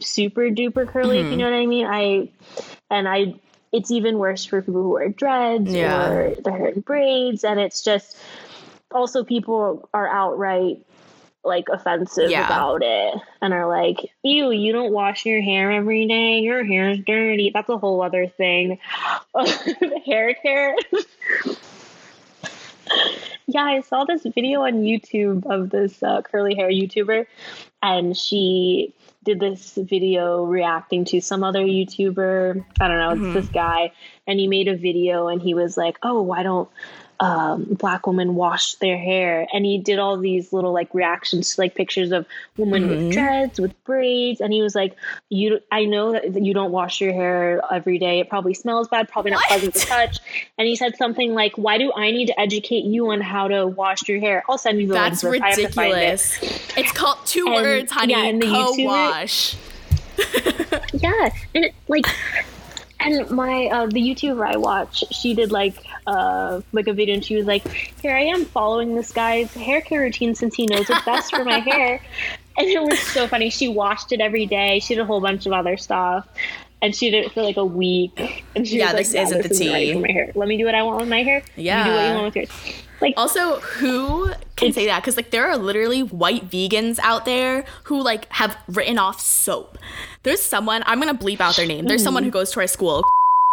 super 0.00 0.50
duper 0.50 0.86
curly. 0.88 1.20
If 1.20 1.30
you 1.30 1.36
Mm-hmm. 1.36 1.38
know 1.38 1.50
what 1.50 1.56
I 1.56 1.66
mean, 1.66 1.86
I 1.86 2.28
and 2.90 3.08
I. 3.08 3.34
It's 3.70 3.90
even 3.90 4.16
worse 4.18 4.46
for 4.46 4.62
people 4.62 4.82
who 4.82 4.88
wear 4.90 5.10
dreads 5.10 5.74
Yeah. 5.74 6.08
or 6.08 6.34
their 6.42 6.56
hair 6.56 6.68
in 6.68 6.80
braids, 6.80 7.44
and 7.44 7.60
it's 7.60 7.82
just 7.82 8.16
also 8.90 9.24
people 9.24 9.86
are 9.92 10.08
outright 10.08 10.78
like 11.44 11.68
offensive 11.68 12.30
Yeah. 12.30 12.46
about 12.46 12.82
it 12.82 13.14
and 13.42 13.52
are 13.52 13.68
like, 13.68 14.10
"Ew, 14.22 14.50
you 14.50 14.72
don't 14.72 14.90
wash 14.92 15.26
your 15.26 15.42
hair 15.42 15.70
every 15.70 16.06
day. 16.06 16.38
Your 16.40 16.64
hair 16.64 16.90
is 16.90 17.00
dirty." 17.00 17.50
That's 17.52 17.68
a 17.68 17.76
whole 17.76 18.00
other 18.02 18.26
thing. 18.26 18.78
hair 20.06 20.34
care. 20.34 20.74
yeah, 23.46 23.64
I 23.64 23.80
saw 23.80 24.04
this 24.04 24.22
video 24.22 24.62
on 24.62 24.82
YouTube 24.82 25.46
of 25.46 25.70
this 25.70 26.02
uh, 26.02 26.22
curly 26.22 26.54
hair 26.54 26.70
YouTuber, 26.70 27.26
and 27.82 28.16
she 28.16 28.94
did 29.24 29.40
this 29.40 29.74
video 29.74 30.44
reacting 30.44 31.04
to 31.06 31.20
some 31.20 31.42
other 31.44 31.60
YouTuber. 31.60 32.64
I 32.80 32.88
don't 32.88 32.98
know, 32.98 33.26
it's 33.26 33.34
this 33.34 33.48
guy, 33.48 33.92
and 34.26 34.38
he 34.38 34.48
made 34.48 34.68
a 34.68 34.76
video 34.76 35.28
and 35.28 35.40
he 35.40 35.54
was 35.54 35.76
like, 35.76 35.98
"Oh, 36.02 36.22
why 36.22 36.42
don't 36.42 36.68
um, 37.20 37.64
black 37.64 38.06
women 38.06 38.34
wash 38.34 38.74
their 38.76 38.96
hair?" 38.98 39.46
And 39.52 39.64
he 39.64 39.78
did 39.78 39.98
all 39.98 40.16
these 40.16 40.52
little 40.52 40.72
like 40.72 40.92
reactions 40.94 41.54
to 41.54 41.60
like 41.60 41.74
pictures 41.74 42.12
of 42.12 42.26
women 42.56 42.88
with 42.88 43.12
dreads, 43.12 43.58
with 43.60 43.72
braids, 43.84 44.40
and 44.40 44.52
he 44.52 44.62
was 44.62 44.74
like, 44.74 44.94
"You, 45.28 45.60
I 45.72 45.84
know 45.84 46.12
that 46.12 46.42
you 46.44 46.54
don't 46.54 46.72
wash 46.72 47.00
your 47.00 47.12
hair 47.12 47.60
every 47.72 47.98
day. 47.98 48.20
It 48.20 48.28
probably 48.28 48.54
smells 48.54 48.88
bad, 48.88 49.08
probably 49.08 49.30
not 49.32 49.42
pleasant 49.44 49.74
to 49.74 49.80
touch." 49.86 50.18
And 50.58 50.66
he 50.68 50.76
said 50.76 50.96
something 50.96 51.34
like, 51.34 51.56
"Why 51.56 51.78
do 51.78 51.92
I 51.96 52.10
need 52.10 52.26
to 52.26 52.40
educate 52.40 52.84
you 52.84 53.10
on 53.10 53.20
how 53.20 53.48
to 53.48 53.66
wash 53.66 54.08
your 54.08 54.20
hair?" 54.20 54.44
I'll 54.48 54.58
send 54.58 54.80
you 54.80 54.86
the 54.88 54.94
That's 54.94 55.22
link. 55.24 55.42
I 55.42 55.48
have 55.48 55.56
to 55.56 55.68
find 55.68 55.92
it. 55.92 55.94
ridiculous. 55.94 56.76
It's 56.76 56.92
called 56.92 57.18
two 57.24 57.44
And- 57.46 57.54
words, 57.54 57.92
honey. 57.92 58.12
yeah, 58.12 58.24
and 58.24 58.40
the 58.42 58.46
Co-wash. 58.46 59.56
Yeah, 60.92 61.30
and 61.54 61.64
it, 61.66 61.74
like, 61.86 62.04
and 63.00 63.30
my 63.30 63.66
uh, 63.66 63.86
the 63.86 64.00
YouTuber 64.00 64.46
I 64.46 64.56
watch, 64.56 65.04
she 65.10 65.34
did 65.34 65.52
like 65.52 65.84
uh 66.06 66.60
like 66.72 66.88
a 66.88 66.92
video, 66.92 67.14
and 67.14 67.24
she 67.24 67.36
was 67.36 67.46
like, 67.46 67.66
"Here 68.02 68.16
I 68.16 68.22
am 68.22 68.44
following 68.44 68.94
this 68.94 69.12
guy's 69.12 69.52
hair 69.54 69.80
care 69.80 70.00
routine 70.00 70.34
since 70.34 70.54
he 70.54 70.66
knows 70.66 70.88
what's 70.88 71.04
best 71.04 71.34
for 71.34 71.44
my 71.44 71.58
hair," 71.58 72.00
and 72.58 72.68
it 72.68 72.82
was 72.82 72.98
so 72.98 73.26
funny. 73.28 73.50
She 73.50 73.68
washed 73.68 74.12
it 74.12 74.20
every 74.20 74.46
day. 74.46 74.80
She 74.80 74.94
did 74.94 75.02
a 75.02 75.04
whole 75.04 75.20
bunch 75.20 75.46
of 75.46 75.52
other 75.52 75.76
stuff. 75.76 76.28
And 76.80 76.94
she 76.94 77.10
did 77.10 77.24
it 77.26 77.32
for 77.32 77.42
like 77.42 77.56
a 77.56 77.64
week. 77.64 78.44
And 78.54 78.66
she 78.66 78.78
Yeah, 78.78 78.86
was 78.86 78.94
like, 78.94 79.06
this 79.06 79.14
isn't 79.14 79.42
the 79.42 79.50
isn't 79.50 79.66
tea." 79.66 79.92
for 79.94 80.00
my 80.00 80.12
hair. 80.12 80.32
Let 80.34 80.48
me 80.48 80.56
do 80.56 80.64
what 80.64 80.74
I 80.74 80.82
want 80.82 81.00
with 81.00 81.08
my 81.08 81.22
hair. 81.22 81.42
Yeah, 81.56 81.78
You 81.78 81.90
do 81.90 81.96
what 81.96 82.08
you 82.08 82.14
want 82.14 82.24
with 82.26 82.36
yours. 82.36 82.74
Like, 83.00 83.14
Also, 83.16 83.60
who 83.60 84.32
can 84.56 84.72
say 84.72 84.86
that? 84.86 85.00
Because 85.00 85.16
like 85.16 85.30
there 85.30 85.48
are 85.48 85.56
literally 85.56 86.02
white 86.02 86.50
vegans 86.50 86.98
out 87.00 87.24
there 87.24 87.64
who 87.84 88.02
like 88.02 88.30
have 88.32 88.56
written 88.68 88.98
off 88.98 89.20
soap. 89.20 89.78
There's 90.24 90.42
someone 90.42 90.82
I'm 90.86 90.98
gonna 90.98 91.14
bleep 91.14 91.40
out 91.40 91.56
their 91.56 91.66
name. 91.66 91.86
There's 91.86 92.02
someone 92.02 92.24
who 92.24 92.30
hmm. 92.30 92.34
goes 92.34 92.50
to 92.52 92.60
our 92.60 92.66
school. 92.66 93.04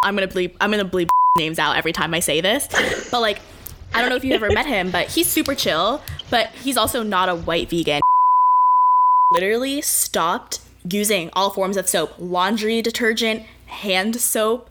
I'm 0.04 0.16
gonna 0.16 0.28
bleep. 0.28 0.56
I'm 0.60 0.72
gonna 0.72 0.86
bleep 0.86 1.10
names 1.38 1.60
out 1.60 1.78
every 1.78 1.94
time 1.94 2.14
I 2.14 2.20
say 2.22 2.42
this. 2.42 2.68
But 3.12 3.22
like, 3.22 3.40
I 3.94 4.02
don't 4.02 4.10
know 4.10 4.16
if 4.16 4.24
you've 4.24 4.34
ever 4.42 4.52
met 4.52 4.66
him, 4.66 4.90
but 4.90 5.10
he's 5.10 5.28
super 5.28 5.54
chill. 5.54 6.02
But 6.32 6.50
he's 6.64 6.78
also 6.78 7.04
not 7.04 7.30
a 7.30 7.36
white 7.36 7.70
vegan. 7.70 8.02
Literally 9.32 9.82
stopped 9.82 10.60
using 10.90 11.30
all 11.34 11.50
forms 11.50 11.78
of 11.78 11.88
soap, 11.90 12.14
laundry 12.20 12.82
detergent, 12.82 13.44
hand 13.68 14.16
soap, 14.20 14.70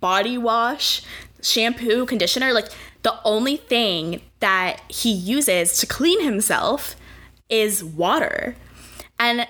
body 0.00 0.38
wash, 0.38 1.02
shampoo, 1.42 2.06
conditioner. 2.06 2.52
Like 2.52 2.68
the 3.02 3.14
only 3.24 3.56
thing 3.56 4.20
that 4.40 4.80
he 4.88 5.10
uses 5.10 5.78
to 5.78 5.86
clean 5.86 6.22
himself 6.22 6.94
is 7.48 7.82
water. 7.82 8.54
And 9.18 9.40
y- 9.40 9.46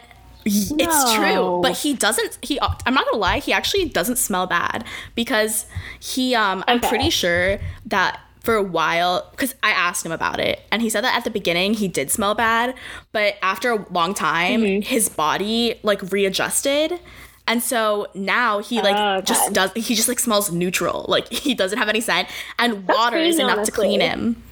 it's 0.46 1.14
true, 1.14 1.60
but 1.62 1.78
he 1.78 1.94
doesn't 1.94 2.38
he 2.42 2.58
I'm 2.60 2.94
not 2.94 3.04
going 3.04 3.14
to 3.14 3.18
lie, 3.18 3.38
he 3.40 3.52
actually 3.52 3.86
doesn't 3.88 4.16
smell 4.16 4.46
bad 4.46 4.84
because 5.14 5.66
he 6.00 6.34
um 6.34 6.64
I'm 6.66 6.78
Okay. 6.78 6.88
pretty 6.88 7.10
sure 7.10 7.58
that 7.86 8.20
for 8.40 8.54
a 8.54 8.62
while 8.62 9.28
because 9.32 9.54
I 9.62 9.70
asked 9.70 10.04
him 10.06 10.12
about 10.12 10.40
it 10.40 10.60
and 10.70 10.80
he 10.82 10.88
said 10.90 11.02
that 11.04 11.16
at 11.16 11.24
the 11.24 11.30
beginning 11.30 11.74
he 11.74 11.88
did 11.88 12.10
smell 12.10 12.34
bad, 12.34 12.74
but 13.12 13.36
after 13.42 13.70
a 13.72 13.86
long 13.92 14.14
time 14.14 14.60
Mm-hmm. 14.62 14.82
his 14.82 15.08
body 15.08 15.78
like 15.82 16.00
readjusted. 16.12 16.98
And 17.46 17.62
so 17.62 18.06
now 18.14 18.58
he 18.60 18.80
like 18.82 18.94
Oh, 18.96 19.20
just 19.22 19.52
does 19.52 19.72
he 19.74 19.94
just 19.94 20.08
like 20.08 20.18
smells 20.18 20.52
neutral. 20.52 21.06
Like 21.08 21.28
he 21.32 21.54
doesn't 21.54 21.78
have 21.78 21.88
any 21.88 22.00
scent 22.00 22.28
and 22.58 22.86
water 22.86 23.16
is 23.16 23.36
crazy, 23.36 23.42
enough 23.42 23.64
to 23.66 23.72
clean 23.72 24.00
him. 24.00 24.42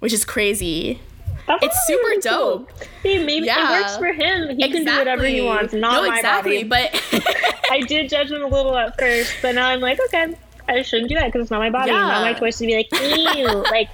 Which 0.00 0.12
is 0.12 0.24
crazy. 0.24 1.00
that's 1.46 1.64
it's 1.64 1.76
really 1.88 2.20
super 2.20 2.28
cool. 2.36 2.58
dope. 2.66 2.70
See, 3.02 3.24
maybe 3.24 3.46
Yeah. 3.46 3.78
it 3.78 3.80
works 3.82 3.96
for 3.96 4.12
him. 4.12 4.56
He 4.58 4.68
can 4.70 4.84
do 4.84 4.96
whatever 4.98 5.24
he 5.24 5.40
wants. 5.40 5.72
Not 5.72 6.02
no, 6.02 6.08
my 6.08 6.16
exactly. 6.16 6.64
body. 6.64 6.90
But 7.12 7.54
I 7.70 7.80
did 7.86 8.10
judge 8.10 8.30
him 8.30 8.42
a 8.42 8.46
little 8.48 8.76
at 8.76 8.98
first, 8.98 9.32
but 9.40 9.54
now 9.54 9.68
I'm 9.68 9.80
like, 9.80 9.98
okay, 10.06 10.34
I 10.68 10.82
shouldn't 10.82 11.08
do 11.08 11.14
that 11.16 11.26
because 11.26 11.42
it's 11.42 11.50
not 11.50 11.58
my 11.60 11.70
body. 11.70 11.90
It's 11.90 11.96
not 11.96 12.22
my 12.22 12.32
choice 12.34 12.58
to 12.58 12.66
be 12.66 12.74
like, 12.76 12.88
ew. 13.36 13.46
like, 13.70 13.88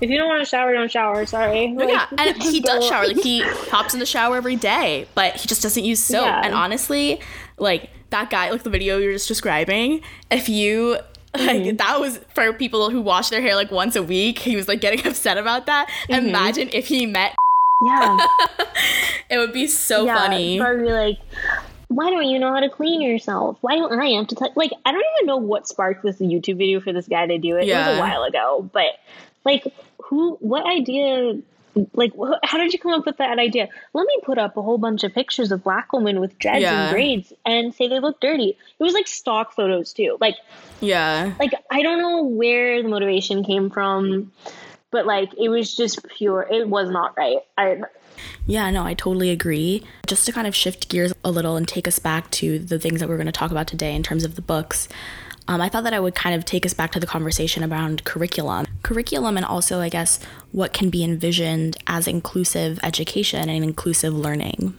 if 0.00 0.10
you 0.10 0.18
don't 0.18 0.28
want 0.28 0.42
to 0.42 0.48
shower, 0.48 0.72
don't 0.72 0.90
shower. 0.90 1.24
Sorry. 1.26 1.72
Like, 1.72 1.88
yeah, 1.88 2.06
and 2.18 2.42
he 2.42 2.60
does 2.60 2.86
shower. 2.86 3.06
Like 3.06 3.18
he 3.18 3.42
hops 3.42 3.94
in 3.94 4.00
the 4.00 4.06
shower 4.06 4.36
every 4.36 4.56
day, 4.56 5.06
but 5.14 5.36
he 5.36 5.48
just 5.48 5.62
doesn't 5.62 5.84
use 5.84 6.00
soap. 6.00 6.26
Yeah. 6.26 6.42
And 6.44 6.54
honestly, 6.54 7.20
like 7.58 7.90
that 8.10 8.30
guy, 8.30 8.50
like 8.50 8.62
the 8.62 8.70
video 8.70 8.98
you 8.98 9.06
were 9.06 9.12
just 9.12 9.28
describing, 9.28 10.02
if 10.30 10.48
you 10.48 10.98
like 11.34 11.62
Mm-hmm. 11.62 11.76
that 11.76 12.00
was 12.00 12.18
for 12.34 12.50
people 12.54 12.88
who 12.88 13.02
wash 13.02 13.28
their 13.28 13.42
hair 13.42 13.54
like 13.54 13.70
once 13.70 13.94
a 13.94 14.02
week, 14.02 14.38
he 14.38 14.56
was 14.56 14.68
like 14.68 14.80
getting 14.80 15.06
upset 15.06 15.38
about 15.38 15.66
that. 15.66 15.88
Mm-hmm. 16.08 16.28
Imagine 16.28 16.70
if 16.72 16.86
he 16.88 17.06
met 17.06 17.34
Yeah. 17.84 18.16
it 19.30 19.38
would 19.38 19.52
be 19.52 19.66
so 19.66 20.06
yeah. 20.06 20.16
funny. 20.16 20.58
Probably 20.58 20.92
like, 20.92 21.18
why 21.88 22.10
don't 22.10 22.26
you 22.28 22.38
know 22.38 22.52
how 22.52 22.60
to 22.60 22.68
clean 22.68 23.00
yourself? 23.00 23.58
Why 23.60 23.76
don't 23.76 23.92
I 23.98 24.08
have 24.16 24.26
to? 24.28 24.50
Like, 24.56 24.72
I 24.84 24.92
don't 24.92 25.04
even 25.18 25.26
know 25.26 25.36
what 25.36 25.68
sparked 25.68 26.02
this 26.02 26.18
YouTube 26.18 26.58
video 26.58 26.80
for 26.80 26.92
this 26.92 27.08
guy 27.08 27.26
to 27.26 27.38
do 27.38 27.56
it. 27.56 27.68
It 27.68 27.74
was 27.74 27.96
a 27.96 28.00
while 28.00 28.22
ago, 28.24 28.68
but 28.72 28.98
like, 29.44 29.64
who? 30.02 30.36
What 30.40 30.66
idea? 30.66 31.40
Like, 31.92 32.12
wh- 32.18 32.38
how 32.42 32.56
did 32.56 32.72
you 32.72 32.78
come 32.78 32.92
up 32.92 33.04
with 33.04 33.18
that 33.18 33.38
idea? 33.38 33.68
Let 33.92 34.06
me 34.06 34.18
put 34.24 34.38
up 34.38 34.56
a 34.56 34.62
whole 34.62 34.78
bunch 34.78 35.04
of 35.04 35.12
pictures 35.12 35.52
of 35.52 35.62
black 35.62 35.92
women 35.92 36.20
with 36.20 36.38
dreads 36.38 36.62
Yeah. 36.62 36.84
and 36.86 36.92
braids 36.94 37.32
and 37.44 37.74
say 37.74 37.86
they 37.88 38.00
look 38.00 38.18
dirty. 38.18 38.56
It 38.78 38.82
was 38.82 38.94
like 38.94 39.06
stock 39.06 39.52
photos 39.52 39.92
too. 39.92 40.16
Like, 40.20 40.36
Yeah. 40.80 41.34
like 41.38 41.52
I 41.70 41.82
don't 41.82 41.98
know 41.98 42.22
where 42.22 42.82
the 42.82 42.88
motivation 42.88 43.44
came 43.44 43.68
from, 43.68 44.32
but 44.90 45.04
like 45.04 45.34
it 45.38 45.50
was 45.50 45.76
just 45.76 46.02
pure. 46.08 46.46
It 46.50 46.66
was 46.66 46.88
not 46.90 47.14
right. 47.18 47.40
I 47.58 47.82
Yeah, 48.46 48.70
no, 48.70 48.84
I 48.84 48.94
totally 48.94 49.30
agree. 49.30 49.82
Just 50.06 50.26
to 50.26 50.32
kind 50.32 50.46
of 50.46 50.54
shift 50.54 50.88
gears 50.88 51.12
a 51.24 51.30
little 51.30 51.56
and 51.56 51.66
take 51.66 51.88
us 51.88 51.98
back 51.98 52.30
to 52.32 52.58
the 52.58 52.78
things 52.78 53.00
that 53.00 53.08
we're 53.08 53.16
going 53.16 53.26
to 53.26 53.32
talk 53.32 53.50
about 53.50 53.66
today 53.66 53.94
in 53.94 54.02
terms 54.02 54.24
of 54.24 54.34
the 54.34 54.42
books, 54.42 54.88
um, 55.48 55.60
I 55.60 55.68
thought 55.68 55.84
that 55.84 55.94
I 55.94 56.00
would 56.00 56.14
kind 56.14 56.34
of 56.34 56.44
take 56.44 56.66
us 56.66 56.74
back 56.74 56.90
to 56.92 57.00
the 57.00 57.06
conversation 57.06 57.62
around 57.62 58.04
curriculum. 58.04 58.66
Curriculum, 58.82 59.36
and 59.36 59.46
also, 59.46 59.80
I 59.80 59.88
guess, 59.88 60.18
what 60.50 60.72
can 60.72 60.90
be 60.90 61.04
envisioned 61.04 61.76
as 61.86 62.08
inclusive 62.08 62.80
education 62.82 63.48
and 63.48 63.62
inclusive 63.62 64.12
learning. 64.12 64.76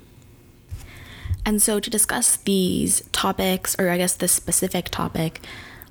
And 1.46 1.62
so, 1.62 1.80
to 1.80 1.90
discuss 1.90 2.36
these 2.36 3.02
topics, 3.14 3.76
or 3.80 3.90
I 3.90 3.98
guess 3.98 4.16
this 4.16 4.34
specific 4.34 4.90
topic, 4.90 5.40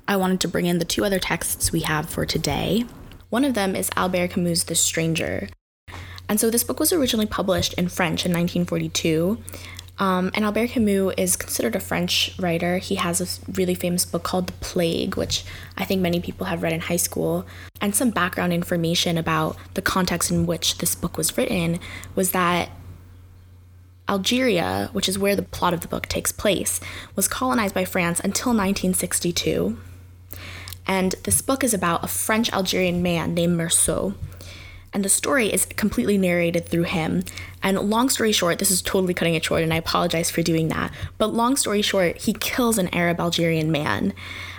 I 0.07 0.15
wanted 0.15 0.39
to 0.41 0.47
bring 0.47 0.67
in 0.67 0.77
the 0.77 0.85
two 0.85 1.03
other 1.03 1.19
texts 1.19 1.71
we 1.71 1.79
have 1.81 2.07
for 2.07 2.25
today. 2.25 2.85
One 3.29 3.43
of 3.43 3.55
them 3.55 3.75
is 3.75 3.89
Albert 3.97 4.29
Camus' 4.31 4.63
The 4.63 4.75
Stranger, 4.75 5.49
and 6.29 6.39
so 6.39 6.49
this 6.49 6.63
book 6.63 6.79
was 6.79 6.91
originally 6.91 7.25
published 7.25 7.73
in 7.73 7.87
French 7.87 8.25
in 8.25 8.31
1942. 8.31 9.37
Um, 9.99 10.29
and 10.35 10.45
Albert 10.45 10.69
Camus 10.69 11.13
is 11.17 11.35
considered 11.35 11.75
a 11.75 11.79
French 11.79 12.35
writer. 12.37 12.77
He 12.77 12.95
has 12.95 13.19
a 13.19 13.51
really 13.51 13.73
famous 13.73 14.05
book 14.05 14.23
called 14.23 14.47
The 14.47 14.53
Plague, 14.53 15.15
which 15.15 15.43
I 15.75 15.85
think 15.85 16.01
many 16.01 16.19
people 16.19 16.45
have 16.47 16.61
read 16.61 16.73
in 16.73 16.81
high 16.81 16.97
school. 16.97 17.47
And 17.81 17.95
some 17.95 18.11
background 18.11 18.53
information 18.53 19.17
about 19.17 19.57
the 19.73 19.81
context 19.81 20.29
in 20.29 20.45
which 20.45 20.77
this 20.77 20.93
book 20.93 21.17
was 21.17 21.35
written 21.35 21.79
was 22.13 22.31
that 22.31 22.69
Algeria, 24.07 24.89
which 24.93 25.09
is 25.09 25.17
where 25.17 25.35
the 25.35 25.41
plot 25.41 25.73
of 25.73 25.81
the 25.81 25.87
book 25.87 26.07
takes 26.07 26.31
place, 26.31 26.79
was 27.15 27.27
colonized 27.27 27.73
by 27.73 27.83
France 27.83 28.19
until 28.19 28.51
1962. 28.51 29.77
And 30.85 31.15
this 31.23 31.41
book 31.41 31.63
is 31.63 31.73
about 31.73 32.03
a 32.03 32.07
French 32.07 32.51
Algerian 32.53 33.01
man 33.01 33.33
named 33.33 33.59
Meursault 33.59 34.15
and 34.93 35.03
the 35.03 35.09
story 35.09 35.51
is 35.51 35.65
completely 35.65 36.17
narrated 36.17 36.67
through 36.67 36.83
him. 36.83 37.23
And 37.61 37.77
long 37.79 38.09
story 38.09 38.31
short, 38.31 38.59
this 38.59 38.71
is 38.71 38.81
totally 38.81 39.13
cutting 39.13 39.35
it 39.35 39.43
short, 39.43 39.61
and 39.61 39.73
I 39.73 39.77
apologize 39.77 40.31
for 40.31 40.41
doing 40.41 40.69
that. 40.69 40.91
But 41.17 41.33
long 41.33 41.55
story 41.55 41.81
short, 41.81 42.17
he 42.17 42.33
kills 42.33 42.77
an 42.77 42.93
Arab 42.93 43.19
Algerian 43.19 43.71
man. 43.71 44.13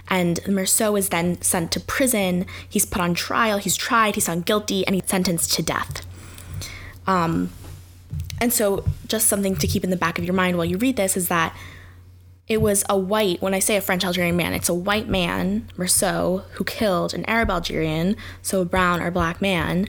And 0.08 0.40
Meursault 0.44 0.98
is 0.98 1.10
then 1.10 1.40
sent 1.42 1.72
to 1.72 1.80
prison. 1.80 2.46
He's 2.68 2.86
put 2.86 3.02
on 3.02 3.14
trial, 3.14 3.58
he's 3.58 3.76
tried, 3.76 4.14
he's 4.14 4.26
found 4.26 4.46
guilty, 4.46 4.86
and 4.86 4.94
he's 4.94 5.06
sentenced 5.06 5.52
to 5.54 5.62
death. 5.62 6.06
Um, 7.06 7.50
and 8.40 8.52
so, 8.52 8.84
just 9.06 9.26
something 9.26 9.56
to 9.56 9.66
keep 9.66 9.84
in 9.84 9.90
the 9.90 9.96
back 9.96 10.18
of 10.18 10.24
your 10.24 10.34
mind 10.34 10.56
while 10.56 10.64
you 10.64 10.78
read 10.78 10.96
this 10.96 11.16
is 11.16 11.28
that 11.28 11.56
it 12.46 12.62
was 12.62 12.84
a 12.88 12.96
white, 12.96 13.42
when 13.42 13.52
I 13.52 13.58
say 13.58 13.76
a 13.76 13.80
French 13.80 14.04
Algerian 14.04 14.36
man, 14.36 14.54
it's 14.54 14.70
a 14.70 14.74
white 14.74 15.08
man, 15.08 15.68
Meursault, 15.76 16.44
who 16.52 16.64
killed 16.64 17.12
an 17.12 17.24
Arab 17.26 17.50
Algerian, 17.50 18.16
so 18.40 18.62
a 18.62 18.64
brown 18.64 19.02
or 19.02 19.10
black 19.10 19.42
man. 19.42 19.88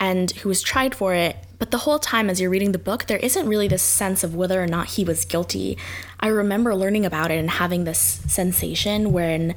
And 0.00 0.30
who 0.30 0.48
was 0.48 0.62
tried 0.62 0.94
for 0.94 1.14
it. 1.14 1.36
But 1.58 1.70
the 1.70 1.78
whole 1.78 1.98
time 1.98 2.30
as 2.30 2.40
you're 2.40 2.50
reading 2.50 2.72
the 2.72 2.78
book, 2.78 3.06
there 3.06 3.18
isn't 3.18 3.48
really 3.48 3.66
this 3.66 3.82
sense 3.82 4.22
of 4.22 4.34
whether 4.34 4.62
or 4.62 4.66
not 4.66 4.88
he 4.88 5.04
was 5.04 5.24
guilty. 5.24 5.76
I 6.20 6.28
remember 6.28 6.74
learning 6.74 7.04
about 7.04 7.30
it 7.30 7.38
and 7.38 7.50
having 7.50 7.84
this 7.84 7.98
sensation 7.98 9.12
when, 9.12 9.54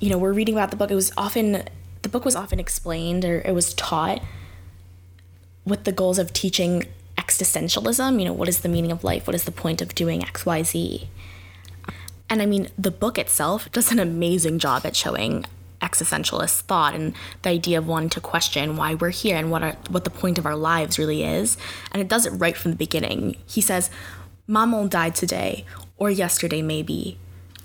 you 0.00 0.10
know, 0.10 0.18
we're 0.18 0.34
reading 0.34 0.54
about 0.54 0.70
the 0.70 0.76
book. 0.76 0.90
It 0.90 0.94
was 0.94 1.12
often, 1.16 1.64
the 2.02 2.08
book 2.08 2.24
was 2.24 2.36
often 2.36 2.60
explained 2.60 3.24
or 3.24 3.40
it 3.40 3.54
was 3.54 3.72
taught 3.74 4.22
with 5.64 5.84
the 5.84 5.92
goals 5.92 6.18
of 6.18 6.32
teaching 6.32 6.84
existentialism. 7.16 8.18
You 8.18 8.26
know, 8.26 8.32
what 8.34 8.48
is 8.48 8.60
the 8.60 8.68
meaning 8.68 8.92
of 8.92 9.02
life? 9.02 9.26
What 9.26 9.34
is 9.34 9.44
the 9.44 9.52
point 9.52 9.80
of 9.80 9.94
doing 9.94 10.20
XYZ? 10.20 11.06
And 12.30 12.42
I 12.42 12.46
mean, 12.46 12.68
the 12.76 12.90
book 12.90 13.18
itself 13.18 13.72
does 13.72 13.90
an 13.90 13.98
amazing 13.98 14.58
job 14.58 14.84
at 14.84 14.94
showing 14.94 15.46
existentialist 15.80 16.62
thought 16.62 16.94
and 16.94 17.14
the 17.42 17.50
idea 17.50 17.78
of 17.78 17.86
wanting 17.86 18.10
to 18.10 18.20
question 18.20 18.76
why 18.76 18.94
we're 18.94 19.10
here 19.10 19.36
and 19.36 19.50
what 19.50 19.88
what 19.90 20.04
the 20.04 20.10
point 20.10 20.38
of 20.38 20.46
our 20.46 20.56
lives 20.56 20.98
really 20.98 21.22
is. 21.22 21.56
And 21.92 22.02
it 22.02 22.08
does 22.08 22.26
it 22.26 22.30
right 22.30 22.56
from 22.56 22.72
the 22.72 22.76
beginning. 22.76 23.36
He 23.46 23.60
says, 23.60 23.90
Maman 24.46 24.88
died 24.88 25.14
today, 25.14 25.64
or 25.96 26.10
yesterday 26.10 26.62
maybe. 26.62 27.18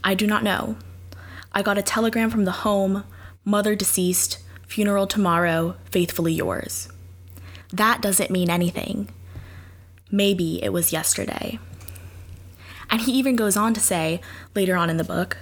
I 0.04 0.16
do 0.16 0.28
not 0.28 0.44
know. 0.44 0.78
I 1.54 1.62
got 1.62 1.78
a 1.78 1.84
telegram 1.84 2.30
from 2.30 2.46
the 2.46 2.52
home, 2.52 3.04
mother 3.46 3.76
deceased, 3.76 4.40
funeral 4.68 5.08
tomorrow, 5.08 5.76
faithfully 5.92 6.34
yours. 6.34 6.90
That 7.72 8.02
doesn't 8.02 8.32
mean 8.32 8.50
anything. 8.50 9.10
Maybe 10.12 10.64
it 10.64 10.74
was 10.74 10.92
yesterday. 10.92 11.60
And 12.90 13.02
he 13.02 13.14
even 13.14 13.36
goes 13.36 13.58
on 13.58 13.74
to 13.74 13.80
say, 13.80 14.22
later 14.54 14.76
on 14.76 14.90
in 14.90 14.98
the 14.98 15.04
book, 15.04 15.38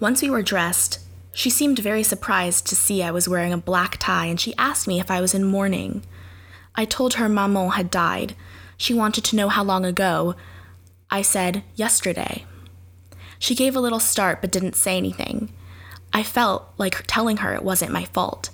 once 0.00 0.22
we 0.22 0.30
were 0.30 0.42
dressed, 0.42 0.98
she 1.32 1.50
seemed 1.50 1.78
very 1.78 2.02
surprised 2.02 2.66
to 2.66 2.74
see 2.74 3.02
I 3.02 3.10
was 3.10 3.28
wearing 3.28 3.52
a 3.52 3.58
black 3.58 3.98
tie 3.98 4.26
and 4.26 4.40
she 4.40 4.54
asked 4.56 4.88
me 4.88 4.98
if 4.98 5.10
I 5.10 5.20
was 5.20 5.34
in 5.34 5.44
mourning. 5.44 6.02
I 6.74 6.86
told 6.86 7.14
her 7.14 7.28
Maman 7.28 7.70
had 7.70 7.90
died. 7.90 8.34
She 8.76 8.94
wanted 8.94 9.24
to 9.24 9.36
know 9.36 9.48
how 9.48 9.62
long 9.62 9.84
ago. 9.84 10.34
I 11.10 11.22
said, 11.22 11.62
yesterday. 11.74 12.46
She 13.38 13.54
gave 13.54 13.76
a 13.76 13.80
little 13.80 14.00
start 14.00 14.40
but 14.40 14.50
didn't 14.50 14.74
say 14.74 14.96
anything. 14.96 15.52
I 16.12 16.22
felt 16.22 16.72
like 16.78 17.04
telling 17.06 17.38
her 17.38 17.54
it 17.54 17.62
wasn't 17.62 17.92
my 17.92 18.04
fault, 18.06 18.50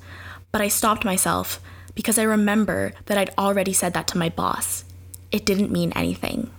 but 0.52 0.60
I 0.60 0.68
stopped 0.68 1.04
myself 1.04 1.60
because 1.94 2.18
I 2.18 2.24
remember 2.24 2.92
that 3.06 3.16
I'd 3.16 3.34
already 3.38 3.72
said 3.72 3.94
that 3.94 4.08
to 4.08 4.18
my 4.18 4.28
boss. 4.28 4.84
It 5.30 5.46
didn't 5.46 5.72
mean 5.72 5.92
anything. 5.92 6.50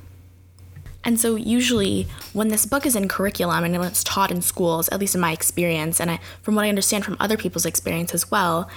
And 1.08 1.18
so, 1.18 1.36
usually, 1.36 2.05
when 2.34 2.49
this 2.49 2.66
book 2.66 2.86
is 2.86 2.93
in 2.93 3.08
curriculum 3.08 3.64
and 3.64 3.74
when 3.80 3.88
it's 3.88 4.03
taught 4.03 4.30
in 4.30 4.41
schools, 4.41 4.89
at 4.89 4.99
least 4.99 5.16
in 5.16 5.22
my 5.22 5.32
experience, 5.32 6.01
and 6.01 6.12
I, 6.12 6.20
from 6.41 6.55
what 6.55 6.66
I 6.66 6.70
understand 6.70 7.05
from 7.05 7.16
other 7.18 7.38
people's 7.38 7.66
experience 7.66 8.14
as 8.14 8.30
well, 8.30 8.70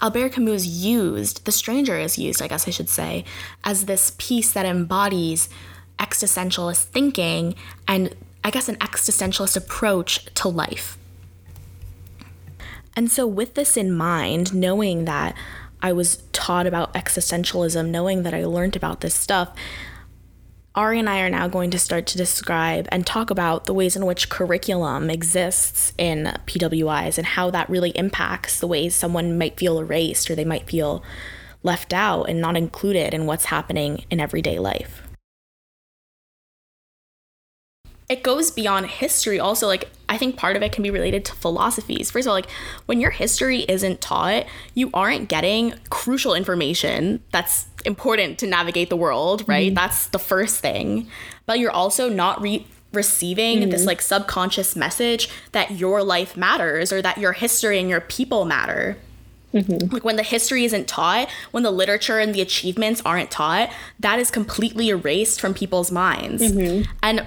Albert 0.00 0.32
Camus 0.32 0.62
is 0.62 0.84
used, 0.84 1.44
The 1.44 1.52
Stranger 1.52 1.96
is 1.96 2.18
used, 2.18 2.42
I 2.42 2.48
guess 2.48 2.66
I 2.66 2.72
should 2.72 2.88
say, 2.88 3.24
as 3.62 3.84
this 3.84 4.14
piece 4.18 4.52
that 4.52 4.66
embodies 4.66 5.48
existentialist 6.00 6.86
thinking 6.86 7.54
and 7.86 8.16
I 8.42 8.50
guess 8.50 8.68
an 8.68 8.76
existentialist 8.76 9.56
approach 9.56 10.24
to 10.34 10.48
life. 10.48 10.98
And 12.96 13.12
so, 13.12 13.28
with 13.28 13.54
this 13.54 13.76
in 13.76 13.92
mind, 13.92 14.52
knowing 14.52 15.04
that 15.04 15.36
I 15.82 15.92
was 15.92 16.16
taught 16.32 16.66
about 16.66 16.92
existentialism, 16.94 17.90
knowing 17.90 18.24
that 18.24 18.34
I 18.34 18.44
learned 18.44 18.74
about 18.74 19.02
this 19.02 19.14
stuff, 19.14 19.54
Ari 20.76 20.98
and 20.98 21.08
I 21.08 21.20
are 21.20 21.30
now 21.30 21.48
going 21.48 21.70
to 21.70 21.78
start 21.78 22.04
to 22.08 22.18
describe 22.18 22.86
and 22.92 23.06
talk 23.06 23.30
about 23.30 23.64
the 23.64 23.72
ways 23.72 23.96
in 23.96 24.04
which 24.04 24.28
curriculum 24.28 25.08
exists 25.08 25.94
in 25.96 26.34
PWIs 26.46 27.16
and 27.16 27.26
how 27.26 27.50
that 27.50 27.70
really 27.70 27.90
impacts 27.90 28.60
the 28.60 28.66
ways 28.66 28.94
someone 28.94 29.38
might 29.38 29.56
feel 29.56 29.78
erased 29.78 30.30
or 30.30 30.34
they 30.34 30.44
might 30.44 30.68
feel 30.68 31.02
left 31.62 31.94
out 31.94 32.24
and 32.24 32.42
not 32.42 32.58
included 32.58 33.14
in 33.14 33.24
what's 33.24 33.46
happening 33.46 34.04
in 34.10 34.20
everyday 34.20 34.58
life 34.58 35.05
it 38.08 38.22
goes 38.22 38.50
beyond 38.50 38.86
history 38.86 39.38
also 39.38 39.66
like 39.66 39.90
i 40.08 40.16
think 40.16 40.36
part 40.36 40.56
of 40.56 40.62
it 40.62 40.72
can 40.72 40.82
be 40.82 40.90
related 40.90 41.24
to 41.24 41.32
philosophies 41.34 42.10
first 42.10 42.26
of 42.26 42.30
all 42.30 42.34
like 42.34 42.50
when 42.86 43.00
your 43.00 43.10
history 43.10 43.60
isn't 43.68 44.00
taught 44.00 44.44
you 44.74 44.90
aren't 44.94 45.28
getting 45.28 45.74
crucial 45.90 46.34
information 46.34 47.22
that's 47.32 47.66
important 47.84 48.38
to 48.38 48.46
navigate 48.46 48.90
the 48.90 48.96
world 48.96 49.46
right 49.48 49.68
mm-hmm. 49.68 49.74
that's 49.74 50.06
the 50.08 50.18
first 50.18 50.60
thing 50.60 51.08
but 51.46 51.58
you're 51.58 51.70
also 51.70 52.08
not 52.08 52.40
re- 52.40 52.66
receiving 52.92 53.60
mm-hmm. 53.60 53.70
this 53.70 53.84
like 53.84 54.00
subconscious 54.00 54.76
message 54.76 55.28
that 55.52 55.72
your 55.72 56.02
life 56.02 56.36
matters 56.36 56.92
or 56.92 57.02
that 57.02 57.18
your 57.18 57.32
history 57.32 57.78
and 57.78 57.88
your 57.88 58.00
people 58.00 58.44
matter 58.44 58.96
Mm-hmm. 59.54 59.92
Like 59.92 60.04
when 60.04 60.16
the 60.16 60.22
history 60.22 60.64
isn't 60.64 60.86
taught, 60.86 61.28
when 61.50 61.62
the 61.62 61.70
literature 61.70 62.18
and 62.18 62.34
the 62.34 62.40
achievements 62.40 63.00
aren't 63.04 63.30
taught, 63.30 63.70
that 64.00 64.18
is 64.18 64.30
completely 64.30 64.88
erased 64.88 65.40
from 65.40 65.54
people's 65.54 65.90
minds. 65.90 66.42
Mm-hmm. 66.42 66.90
And 67.02 67.26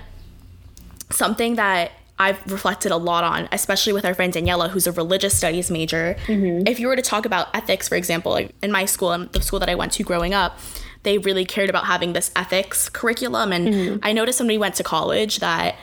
something 1.11 1.55
that 1.55 1.91
I've 2.19 2.51
reflected 2.51 2.91
a 2.91 2.97
lot 2.97 3.23
on, 3.23 3.47
especially 3.51 3.93
with 3.93 4.03
our 4.03 4.13
friend 4.13 4.33
Daniela, 4.33 4.69
who's 4.69 4.87
a 4.87 4.91
religious 4.91 5.35
studies 5.37 5.71
major. 5.71 6.17
Mm-hmm. 6.25 6.67
If 6.67 6.79
you 6.79 6.87
were 6.87 6.97
to 6.97 7.01
talk 7.01 7.25
about 7.25 7.47
ethics, 7.55 7.87
for 7.87 7.95
example, 7.95 8.35
in 8.61 8.71
my 8.71 8.83
school 8.85 9.13
and 9.13 9.31
the 9.31 9.41
school 9.41 9.59
that 9.59 9.69
I 9.69 9.75
went 9.75 9.93
to 9.93 10.03
growing 10.03 10.33
up, 10.33 10.59
they 11.03 11.17
really 11.17 11.45
cared 11.45 11.69
about 11.69 11.85
having 11.85 12.11
this 12.11 12.29
ethics 12.35 12.89
curriculum. 12.89 13.53
And 13.53 13.67
mm-hmm. 13.69 13.97
I 14.03 14.11
noticed 14.11 14.41
when 14.41 14.47
we 14.47 14.57
went 14.57 14.75
to 14.75 14.83
college 14.83 15.39
that 15.39 15.75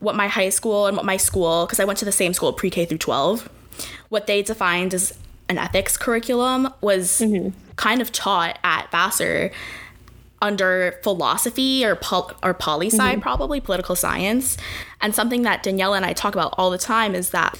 what 0.00 0.14
my 0.14 0.28
high 0.28 0.50
school 0.50 0.86
and 0.86 0.96
what 0.96 1.06
my 1.06 1.16
school, 1.16 1.64
because 1.64 1.80
I 1.80 1.84
went 1.84 1.98
to 2.00 2.04
the 2.04 2.12
same 2.12 2.34
school, 2.34 2.52
pre 2.52 2.68
K 2.68 2.84
through 2.84 2.98
12, 2.98 3.48
what 4.10 4.26
they 4.26 4.42
defined 4.42 4.92
as 4.92 5.18
an 5.48 5.56
ethics 5.56 5.96
curriculum 5.96 6.72
was 6.82 7.20
mm-hmm. 7.20 7.56
kind 7.76 8.02
of 8.02 8.12
taught 8.12 8.58
at 8.62 8.90
Vassar 8.90 9.50
under 10.42 10.98
philosophy 11.02 11.84
or 11.84 11.94
pol- 11.94 12.32
or 12.42 12.54
poli 12.54 12.88
sci 12.88 12.96
mm-hmm. 12.98 13.20
probably 13.20 13.60
political 13.60 13.94
science 13.94 14.56
and 15.00 15.14
something 15.14 15.42
that 15.42 15.62
Daniela 15.62 15.96
and 15.96 16.06
I 16.06 16.12
talk 16.12 16.34
about 16.34 16.54
all 16.56 16.70
the 16.70 16.78
time 16.78 17.14
is 17.14 17.30
that 17.30 17.58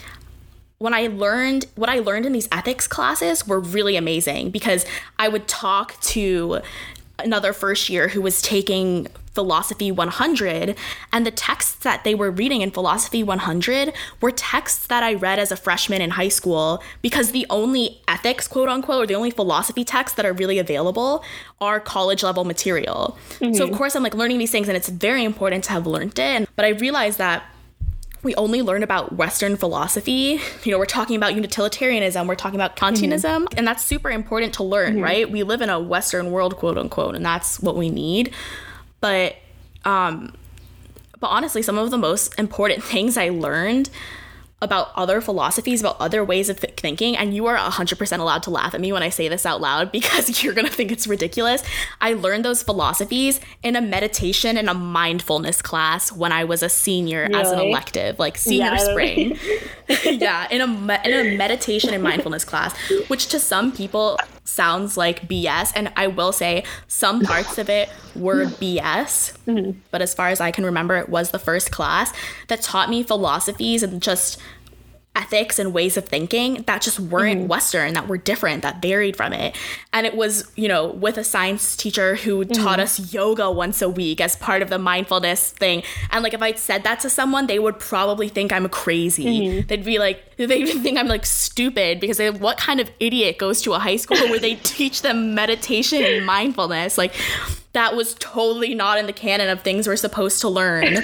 when 0.79 0.95
I 0.95 1.09
learned 1.09 1.67
what 1.75 1.91
I 1.91 1.99
learned 1.99 2.25
in 2.25 2.33
these 2.33 2.49
ethics 2.51 2.89
classes 2.89 3.47
were 3.47 3.61
really 3.61 3.97
amazing 3.97 4.51
because 4.51 4.87
I 5.19 5.29
would 5.29 5.47
talk 5.47 6.01
to 6.03 6.61
another 7.19 7.53
first 7.53 7.91
year 7.91 8.09
who 8.09 8.23
was 8.23 8.41
taking 8.41 9.07
Philosophy 9.35 9.93
100, 9.93 10.77
and 11.13 11.27
the 11.27 11.31
texts 11.31 11.77
that 11.77 12.03
they 12.03 12.15
were 12.15 12.31
reading 12.31 12.63
in 12.63 12.71
Philosophy 12.71 13.23
100 13.23 13.93
were 14.21 14.31
texts 14.33 14.87
that 14.89 15.03
I 15.03 15.15
read 15.15 15.39
as 15.39 15.53
a 15.53 15.57
freshman 15.57 16.03
in 16.03 16.11
high 16.11 16.29
school 16.29 16.83
because 17.01 17.31
the 17.31 17.47
only 17.49 18.01
ethics, 18.09 18.49
quote 18.49 18.69
unquote, 18.69 19.05
or 19.05 19.07
the 19.07 19.15
only 19.15 19.31
philosophy 19.31 19.85
texts 19.85 20.17
that 20.17 20.27
are 20.27 20.33
really 20.33 20.59
available 20.59 21.25
are 21.61 21.79
college 21.79 22.23
level 22.23 22.45
material. 22.45 23.17
Mm-hmm. 23.39 23.55
So, 23.55 23.65
of 23.65 23.73
course, 23.73 23.95
I'm 23.95 24.03
like 24.03 24.15
learning 24.15 24.39
these 24.39 24.51
things, 24.51 24.69
and 24.69 24.77
it's 24.77 24.89
very 24.89 25.25
important 25.25 25.65
to 25.65 25.71
have 25.73 25.87
learned 25.87 26.19
it. 26.19 26.49
But 26.57 26.65
I 26.65 26.71
realized 26.71 27.19
that 27.19 27.45
we 28.23 28.35
only 28.35 28.63
learn 28.63 28.83
about 28.83 29.13
Western 29.17 29.57
philosophy. 29.57 30.41
You 30.65 30.73
know, 30.73 30.79
we're 30.79 30.87
talking 30.87 31.17
about 31.17 31.35
utilitarianism, 31.35 32.27
we're 32.27 32.35
talking 32.35 32.61
about 32.61 32.77
Kantianism, 32.77 33.45
mm-hmm. 33.45 33.59
and 33.59 33.67
that's 33.67 33.85
super 33.85 34.11
important 34.11 34.55
to 34.55 34.65
learn, 34.65 34.95
mm-hmm. 34.95 35.05
right? 35.05 35.31
We 35.31 35.43
live 35.43 35.63
in 35.63 35.71
a 35.71 35.81
Western 35.81 36.31
world, 36.31 36.57
quote 36.57 36.77
unquote, 36.77 37.15
and 37.15 37.25
that's 37.25 37.61
what 37.61 37.77
we 37.77 37.91
need. 37.91 38.35
But 39.01 39.37
um 39.85 40.35
but 41.21 41.29
honestly, 41.29 41.63
some 41.63 41.79
of 41.79 41.91
the 41.91 41.99
most 41.99 42.39
important 42.39 42.83
things 42.93 43.17
I 43.17 43.29
learned 43.29 43.91
about 44.63 44.91
other 44.95 45.23
philosophies, 45.23 45.81
about 45.81 45.97
other 45.99 46.23
ways 46.23 46.51
of 46.51 46.61
th- 46.61 46.75
thinking, 46.75 47.17
and 47.17 47.35
you 47.35 47.47
are 47.47 47.57
100% 47.57 48.19
allowed 48.19 48.43
to 48.43 48.51
laugh 48.51 48.75
at 48.75 48.81
me 48.81 48.93
when 48.93 49.03
I 49.03 49.09
say 49.09 49.27
this 49.27 49.47
out 49.47 49.61
loud 49.61 49.91
because 49.93 50.43
you're 50.43 50.53
gonna 50.53 50.69
think 50.69 50.93
it's 50.93 51.07
ridiculous. 51.07 51.63
I 52.01 52.13
learned 52.13 52.45
those 52.45 52.63
philosophies 52.63 53.41
in 53.63 53.75
a 53.75 53.81
meditation 53.81 54.59
and 54.59 54.69
a 54.69 54.75
mindfulness 54.75 55.63
class 55.63 56.13
when 56.13 56.33
I 56.33 56.45
was 56.45 56.63
a 56.63 56.69
senior 56.69 57.23
really? 57.23 57.41
as 57.41 57.51
an 57.53 57.59
elective, 57.59 58.19
like 58.19 58.37
senior 58.37 58.67
yeah, 58.67 58.77
spring. 58.77 59.39
yeah, 60.05 60.47
in 60.51 60.61
a 60.61 60.67
me- 60.67 60.99
in 61.05 61.13
a 61.13 61.37
meditation 61.37 61.95
and 61.95 62.03
mindfulness 62.03 62.45
class, 62.45 62.77
which 63.09 63.29
to 63.29 63.41
some 63.41 63.73
people 63.73 64.19
sounds 64.45 64.97
like 64.97 65.29
BS, 65.29 65.73
and 65.75 65.93
I 65.97 66.07
will 66.07 66.33
say 66.33 66.65
some 66.89 67.21
parts 67.25 67.59
of 67.59 67.69
it 67.69 67.89
were 68.15 68.47
BS. 68.47 69.37
Mm-hmm. 69.47 69.79
But 69.91 70.03
as 70.03 70.15
far 70.15 70.29
as 70.29 70.41
I 70.41 70.51
can 70.51 70.65
remember, 70.65 70.97
it 70.97 71.09
was 71.09 71.31
the 71.31 71.39
first 71.39 71.71
class 71.71 72.13
that 72.49 72.63
taught 72.63 72.91
me 72.91 73.03
philosophies 73.03 73.83
and 73.83 74.03
just 74.03 74.39
ethics 75.17 75.59
and 75.59 75.75
ways 75.75 75.97
of 75.97 76.09
thinking 76.09 76.63
that 76.67 76.81
just 76.81 77.01
weren't 77.01 77.41
mm-hmm. 77.41 77.49
Western, 77.49 77.95
that 77.95 78.07
were 78.07 78.17
different, 78.17 78.63
that 78.63 78.81
varied 78.81 79.17
from 79.17 79.33
it. 79.33 79.57
And 79.93 80.07
it 80.07 80.17
was, 80.17 80.51
you 80.55 80.69
know, 80.69 80.87
with 80.87 81.19
a 81.19 81.25
science 81.25 81.77
teacher 81.77 82.15
who 82.15 82.45
mm-hmm. 82.45 82.53
taught 82.53 82.79
us 82.79 83.13
yoga 83.13 83.51
once 83.51 83.83
a 83.83 83.89
week 83.89 84.21
as 84.21 84.37
part 84.37 84.63
of 84.63 84.71
the 84.71 84.79
mindfulness 84.79 85.51
thing. 85.51 85.83
And 86.11 86.23
like 86.23 86.33
if 86.33 86.41
I'd 86.41 86.59
said 86.59 86.85
that 86.85 87.01
to 87.01 87.11
someone, 87.11 87.49
they 87.49 87.59
would 87.59 87.81
probably 87.81 88.29
think 88.29 88.53
I'm 88.53 88.69
crazy. 88.69 89.25
Mm-hmm. 89.25 89.67
They'd 89.67 89.85
be 89.85 89.99
like, 89.99 90.25
they'd 90.37 90.67
think 90.67 90.97
I'm 90.97 91.09
like 91.09 91.27
stupid 91.27 91.99
because 91.99 92.19
they, 92.19 92.31
what 92.31 92.57
kind 92.59 92.79
of 92.79 92.89
idiot 93.01 93.39
goes 93.39 93.61
to 93.63 93.73
a 93.73 93.81
high 93.81 93.97
school 93.97 94.17
where 94.29 94.39
they 94.39 94.55
teach 94.63 95.03
them 95.03 95.35
meditation 95.35 96.05
and 96.05 96.25
mindfulness? 96.25 96.97
Like 96.97 97.15
that 97.73 97.97
was 97.97 98.15
totally 98.21 98.75
not 98.75 98.99
in 98.99 99.07
the 99.07 99.13
canon 99.13 99.49
of 99.49 99.63
things 99.63 99.89
we're 99.89 99.97
supposed 99.97 100.41
to 100.43 100.49
learn. 100.49 100.99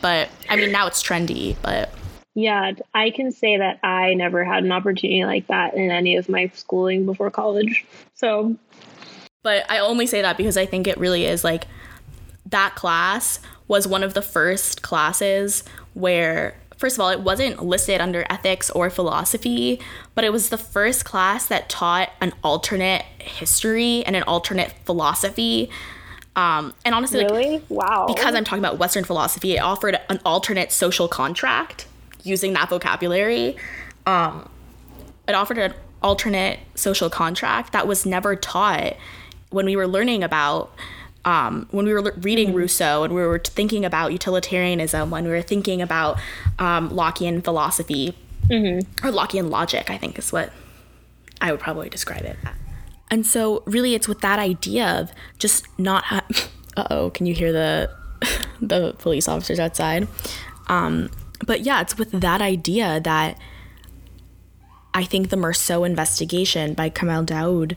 But 0.00 0.30
I 0.48 0.56
mean, 0.56 0.72
now 0.72 0.86
it's 0.86 1.02
trendy, 1.02 1.56
but 1.62 1.92
Yeah, 2.34 2.72
I 2.94 3.10
can 3.10 3.30
say 3.30 3.58
that 3.58 3.78
I 3.82 4.14
never 4.14 4.42
had 4.44 4.64
an 4.64 4.72
opportunity 4.72 5.24
like 5.24 5.48
that 5.48 5.74
in 5.74 5.90
any 5.90 6.16
of 6.16 6.28
my 6.28 6.50
schooling 6.54 7.04
before 7.04 7.30
college. 7.30 7.84
So, 8.14 8.56
but 9.42 9.70
I 9.70 9.78
only 9.78 10.06
say 10.06 10.22
that 10.22 10.36
because 10.36 10.56
I 10.56 10.64
think 10.64 10.86
it 10.86 10.96
really 10.96 11.26
is 11.26 11.44
like 11.44 11.66
that 12.46 12.74
class 12.74 13.40
was 13.68 13.86
one 13.86 14.02
of 14.02 14.14
the 14.14 14.22
first 14.22 14.82
classes 14.82 15.64
where 15.94 16.56
first 16.82 16.96
of 16.96 17.00
all, 17.00 17.10
it 17.10 17.20
wasn't 17.20 17.62
listed 17.62 18.00
under 18.00 18.26
ethics 18.28 18.68
or 18.70 18.90
philosophy, 18.90 19.80
but 20.16 20.24
it 20.24 20.32
was 20.32 20.48
the 20.48 20.58
first 20.58 21.04
class 21.04 21.46
that 21.46 21.68
taught 21.68 22.10
an 22.20 22.32
alternate 22.42 23.02
history 23.18 24.04
and 24.04 24.16
an 24.16 24.24
alternate 24.24 24.72
philosophy. 24.84 25.70
Um, 26.34 26.74
and 26.84 26.92
honestly, 26.92 27.24
really, 27.24 27.50
like, 27.58 27.70
wow, 27.70 28.06
because 28.08 28.34
I'm 28.34 28.42
talking 28.42 28.58
about 28.58 28.78
Western 28.78 29.04
philosophy, 29.04 29.54
it 29.54 29.60
offered 29.60 30.00
an 30.08 30.18
alternate 30.24 30.72
social 30.72 31.06
contract 31.06 31.86
using 32.22 32.52
that 32.54 32.68
vocabulary. 32.68 33.56
Um, 34.06 34.48
it 35.28 35.34
offered 35.34 35.58
an 35.58 35.74
alternate 36.02 36.60
social 36.74 37.08
contract 37.08 37.72
that 37.72 37.86
was 37.86 38.04
never 38.04 38.34
taught 38.34 38.96
when 39.50 39.66
we 39.66 39.76
were 39.76 39.86
learning 39.86 40.24
about 40.24 40.72
um, 41.24 41.68
when 41.70 41.86
we 41.86 41.92
were 41.92 42.12
reading 42.18 42.48
mm-hmm. 42.48 42.58
Rousseau 42.58 43.04
and 43.04 43.14
we 43.14 43.22
were 43.22 43.38
thinking 43.38 43.84
about 43.84 44.12
utilitarianism, 44.12 45.10
when 45.10 45.24
we 45.24 45.30
were 45.30 45.42
thinking 45.42 45.80
about 45.80 46.18
um, 46.58 46.90
Lockean 46.90 47.44
philosophy 47.44 48.16
mm-hmm. 48.48 49.06
or 49.06 49.12
Lockean 49.12 49.48
logic, 49.48 49.88
I 49.88 49.98
think 49.98 50.18
is 50.18 50.32
what 50.32 50.52
I 51.40 51.52
would 51.52 51.60
probably 51.60 51.88
describe 51.88 52.22
it. 52.22 52.36
And 53.10 53.26
so, 53.26 53.62
really, 53.66 53.94
it's 53.94 54.08
with 54.08 54.20
that 54.20 54.38
idea 54.38 54.86
of 54.86 55.12
just 55.38 55.66
not. 55.78 56.04
Ha- 56.04 56.26
uh 56.76 56.86
oh, 56.90 57.10
can 57.10 57.26
you 57.26 57.34
hear 57.34 57.52
the 57.52 57.90
the 58.60 58.94
police 58.98 59.28
officers 59.28 59.60
outside? 59.60 60.08
Um, 60.68 61.10
but 61.46 61.60
yeah, 61.62 61.80
it's 61.80 61.98
with 61.98 62.12
that 62.12 62.40
idea 62.40 63.00
that 63.00 63.38
I 64.94 65.04
think 65.04 65.30
the 65.30 65.36
Meursault 65.36 65.86
investigation 65.86 66.74
by 66.74 66.88
Kamel 66.88 67.24
Daoud 67.24 67.76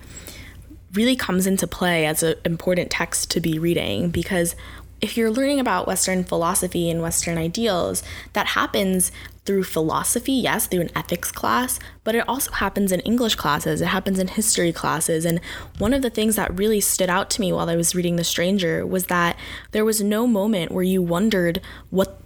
really 0.94 1.16
comes 1.16 1.46
into 1.48 1.68
play 1.68 2.06
as 2.06 2.24
an 2.24 2.36
important 2.46 2.90
text 2.90 3.32
to 3.32 3.40
be 3.40 3.60
reading 3.60 4.10
because 4.10 4.56
if 5.02 5.18
you're 5.18 5.32
learning 5.32 5.60
about 5.60 5.88
Western 5.88 6.24
philosophy 6.24 6.90
and 6.90 7.02
Western 7.02 7.38
ideals, 7.38 8.02
that 8.34 8.48
happens 8.48 9.12
through 9.46 9.64
philosophy, 9.64 10.32
yes, 10.32 10.66
through 10.66 10.82
an 10.82 10.90
ethics 10.96 11.32
class, 11.32 11.80
but 12.04 12.16
it 12.16 12.28
also 12.28 12.52
happens 12.54 12.92
in 12.92 13.00
English 13.02 13.36
classes, 13.36 13.82
it 13.82 13.88
happens 13.88 14.18
in 14.18 14.28
history 14.28 14.74
classes. 14.74 15.24
And 15.26 15.40
one 15.78 15.94
of 15.94 16.02
the 16.02 16.10
things 16.10 16.36
that 16.38 16.58
really 16.58 16.82
stood 16.82 17.10
out 17.10 17.30
to 17.32 17.42
me 17.42 17.54
while 17.54 17.70
I 17.70 17.76
was 17.76 17.94
reading 17.94 18.16
The 18.16 18.24
Stranger 18.24 18.86
was 18.86 19.06
that 19.06 19.38
there 19.72 19.86
was 19.86 20.02
no 20.02 20.26
moment 20.26 20.72
where 20.72 20.84
you 20.84 21.02
wondered 21.02 21.62
what 21.92 22.25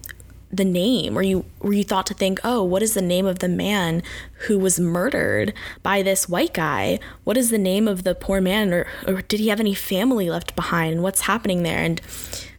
the 0.51 0.65
name 0.65 1.17
or 1.17 1.21
you 1.21 1.45
were 1.59 1.73
you 1.73 1.83
thought 1.83 2.07
to 2.07 2.13
think 2.13 2.39
oh 2.43 2.63
what 2.63 2.81
is 2.81 2.95
the 2.95 3.01
name 3.03 3.27
of 3.27 3.37
the 3.37 3.47
man 3.47 4.01
who 4.47 4.57
was 4.57 4.79
murdered 4.79 5.53
by 5.83 6.01
this 6.01 6.27
white 6.27 6.53
guy? 6.53 6.99
What 7.23 7.37
is 7.37 7.49
the 7.49 7.57
name 7.57 7.87
of 7.87 8.03
the 8.03 8.15
poor 8.15 8.41
man 8.41 8.73
or, 8.73 8.87
or 9.07 9.21
did 9.21 9.39
he 9.39 9.49
have 9.49 9.59
any 9.59 9.75
family 9.75 10.29
left 10.29 10.55
behind? 10.55 11.03
What's 11.03 11.21
happening 11.21 11.63
there? 11.63 11.83
And 11.83 12.01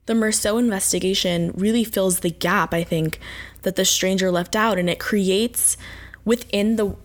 the 0.07 0.15
Meursault 0.15 0.59
investigation 0.59 1.53
really 1.55 1.85
fills 1.85 2.21
the 2.21 2.31
gap 2.31 2.73
I 2.73 2.85
think 2.85 3.19
that 3.63 3.77
the 3.77 3.85
stranger 3.85 4.31
left 4.31 4.57
out 4.57 4.79
and 4.79 4.89
it 4.89 4.99
creates 4.99 5.77
within 6.25 6.77
the 6.77 6.97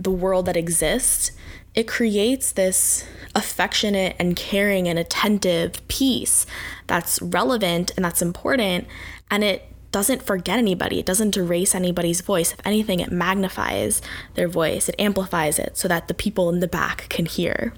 the 0.00 0.10
world 0.10 0.46
that 0.46 0.56
exists 0.56 1.32
it 1.74 1.86
creates 1.86 2.52
this 2.52 3.04
affectionate 3.34 4.16
and 4.18 4.34
caring 4.34 4.88
and 4.88 4.98
attentive 4.98 5.86
piece 5.86 6.46
that's 6.86 7.20
relevant 7.22 7.92
and 7.96 8.04
that's 8.04 8.22
important 8.22 8.86
and 9.30 9.44
it 9.44 9.70
doesn't 9.90 10.22
forget 10.22 10.58
anybody. 10.58 10.98
It 10.98 11.06
doesn't 11.06 11.36
erase 11.36 11.74
anybody's 11.74 12.20
voice. 12.20 12.52
If 12.52 12.60
anything, 12.64 13.00
it 13.00 13.10
magnifies 13.10 14.02
their 14.34 14.48
voice, 14.48 14.88
it 14.88 14.96
amplifies 14.98 15.58
it 15.58 15.76
so 15.76 15.88
that 15.88 16.08
the 16.08 16.14
people 16.14 16.50
in 16.50 16.60
the 16.60 16.68
back 16.68 17.08
can 17.08 17.26
hear. 17.26 17.72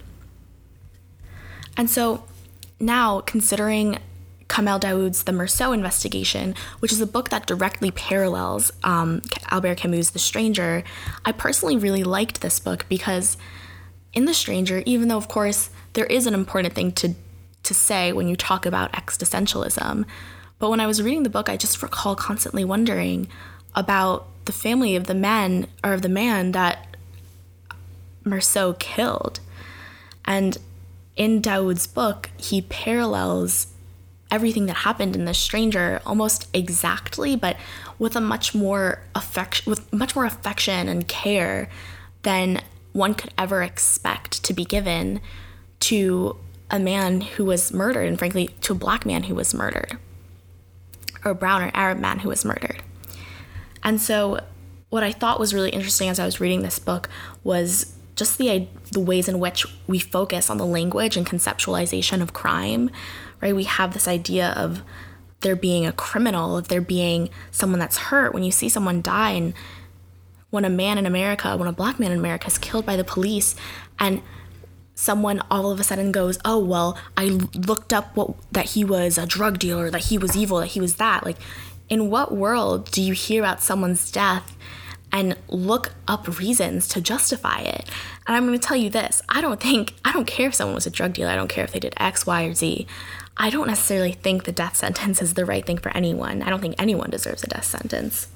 And 1.76 1.88
so 1.88 2.24
now, 2.80 3.20
considering 3.20 3.98
Kamel 4.48 4.80
Daoud's 4.80 5.22
The 5.22 5.32
Meursault 5.32 5.74
Investigation, 5.74 6.54
which 6.80 6.92
is 6.92 7.00
a 7.00 7.06
book 7.06 7.28
that 7.28 7.46
directly 7.46 7.92
parallels 7.92 8.72
um, 8.82 9.22
Albert 9.50 9.76
Camus' 9.76 10.10
The 10.10 10.18
Stranger, 10.18 10.82
I 11.24 11.32
personally 11.32 11.76
really 11.76 12.02
liked 12.02 12.40
this 12.40 12.58
book 12.58 12.84
because 12.88 13.36
in 14.12 14.24
The 14.24 14.34
Stranger, 14.34 14.82
even 14.84 15.06
though, 15.08 15.16
of 15.16 15.28
course, 15.28 15.70
there 15.92 16.06
is 16.06 16.26
an 16.26 16.34
important 16.34 16.74
thing 16.74 16.90
to, 16.92 17.14
to 17.62 17.74
say 17.74 18.12
when 18.12 18.26
you 18.26 18.34
talk 18.34 18.66
about 18.66 18.92
existentialism, 18.92 20.04
but 20.60 20.68
when 20.70 20.78
I 20.78 20.86
was 20.86 21.02
reading 21.02 21.24
the 21.24 21.30
book, 21.30 21.48
I 21.48 21.56
just 21.56 21.82
recall 21.82 22.14
constantly 22.14 22.64
wondering 22.64 23.28
about 23.74 24.26
the 24.44 24.52
family 24.52 24.94
of 24.94 25.06
the 25.06 25.14
men 25.14 25.66
or 25.82 25.94
of 25.94 26.02
the 26.02 26.08
man 26.08 26.52
that 26.52 26.96
Meursault 28.24 28.78
killed. 28.78 29.40
And 30.26 30.58
in 31.16 31.40
Daoud's 31.40 31.86
book, 31.86 32.30
he 32.36 32.60
parallels 32.60 33.68
everything 34.30 34.66
that 34.66 34.74
happened 34.74 35.16
in 35.16 35.24
The 35.24 35.32
Stranger 35.32 36.02
almost 36.04 36.46
exactly, 36.54 37.36
but 37.36 37.56
with 37.98 38.14
a 38.14 38.20
much 38.20 38.54
more 38.54 39.00
affection, 39.14 39.70
with 39.70 39.90
much 39.92 40.14
more 40.14 40.26
affection 40.26 40.88
and 40.88 41.08
care 41.08 41.70
than 42.22 42.60
one 42.92 43.14
could 43.14 43.32
ever 43.38 43.62
expect 43.62 44.44
to 44.44 44.52
be 44.52 44.66
given 44.66 45.22
to 45.80 46.36
a 46.70 46.78
man 46.78 47.22
who 47.22 47.46
was 47.46 47.72
murdered, 47.72 48.06
and 48.06 48.18
frankly, 48.18 48.48
to 48.60 48.74
a 48.74 48.76
black 48.76 49.06
man 49.06 49.22
who 49.24 49.34
was 49.34 49.54
murdered 49.54 49.98
or 51.24 51.34
brown 51.34 51.62
or 51.62 51.70
Arab 51.74 51.98
man 51.98 52.20
who 52.20 52.28
was 52.28 52.44
murdered. 52.44 52.82
And 53.82 54.00
so, 54.00 54.40
what 54.90 55.02
I 55.02 55.12
thought 55.12 55.38
was 55.38 55.54
really 55.54 55.70
interesting 55.70 56.08
as 56.08 56.18
I 56.18 56.24
was 56.24 56.40
reading 56.40 56.62
this 56.62 56.78
book 56.78 57.08
was 57.44 57.94
just 58.16 58.38
the 58.38 58.66
the 58.92 59.00
ways 59.00 59.28
in 59.28 59.38
which 59.38 59.64
we 59.86 59.98
focus 59.98 60.50
on 60.50 60.58
the 60.58 60.66
language 60.66 61.16
and 61.16 61.26
conceptualization 61.26 62.20
of 62.20 62.32
crime. 62.32 62.90
Right? 63.40 63.54
We 63.54 63.64
have 63.64 63.94
this 63.94 64.06
idea 64.06 64.50
of 64.50 64.82
there 65.40 65.56
being 65.56 65.86
a 65.86 65.92
criminal, 65.92 66.58
of 66.58 66.68
there 66.68 66.82
being 66.82 67.30
someone 67.50 67.78
that's 67.78 67.96
hurt. 67.96 68.34
When 68.34 68.42
you 68.42 68.50
see 68.50 68.68
someone 68.68 69.00
die, 69.00 69.30
and 69.30 69.54
when 70.50 70.64
a 70.64 70.70
man 70.70 70.98
in 70.98 71.06
America, 71.06 71.56
when 71.56 71.68
a 71.68 71.72
black 71.72 71.98
man 71.98 72.12
in 72.12 72.18
America 72.18 72.48
is 72.48 72.58
killed 72.58 72.84
by 72.84 72.96
the 72.96 73.04
police, 73.04 73.54
and 73.98 74.22
someone 75.00 75.42
all 75.50 75.70
of 75.70 75.80
a 75.80 75.84
sudden 75.84 76.12
goes, 76.12 76.38
"Oh, 76.44 76.58
well, 76.58 76.98
I 77.16 77.24
looked 77.54 77.92
up 77.92 78.14
what 78.16 78.34
that 78.52 78.70
he 78.70 78.84
was 78.84 79.18
a 79.18 79.26
drug 79.26 79.58
dealer, 79.58 79.90
that 79.90 80.04
he 80.04 80.18
was 80.18 80.36
evil, 80.36 80.58
that 80.58 80.68
he 80.68 80.80
was 80.80 80.96
that." 80.96 81.24
Like 81.24 81.38
in 81.88 82.10
what 82.10 82.32
world 82.32 82.90
do 82.90 83.02
you 83.02 83.12
hear 83.12 83.42
about 83.42 83.62
someone's 83.62 84.10
death 84.10 84.56
and 85.12 85.36
look 85.48 85.92
up 86.06 86.38
reasons 86.38 86.86
to 86.88 87.00
justify 87.00 87.60
it? 87.60 87.88
And 88.26 88.36
I'm 88.36 88.46
going 88.46 88.58
to 88.58 88.64
tell 88.64 88.76
you 88.76 88.90
this, 88.90 89.22
I 89.28 89.40
don't 89.40 89.60
think 89.60 89.94
I 90.04 90.12
don't 90.12 90.26
care 90.26 90.48
if 90.48 90.54
someone 90.54 90.76
was 90.76 90.86
a 90.86 90.90
drug 90.90 91.14
dealer. 91.14 91.30
I 91.30 91.36
don't 91.36 91.48
care 91.48 91.64
if 91.64 91.72
they 91.72 91.80
did 91.80 91.94
X, 91.96 92.26
Y, 92.26 92.44
or 92.44 92.54
Z. 92.54 92.86
I 93.36 93.50
don't 93.50 93.66
necessarily 93.66 94.12
think 94.12 94.44
the 94.44 94.52
death 94.52 94.76
sentence 94.76 95.22
is 95.22 95.34
the 95.34 95.46
right 95.46 95.64
thing 95.64 95.78
for 95.78 95.96
anyone. 95.96 96.42
I 96.42 96.50
don't 96.50 96.60
think 96.60 96.74
anyone 96.78 97.10
deserves 97.10 97.42
a 97.42 97.46
death 97.46 97.64
sentence. 97.64 98.28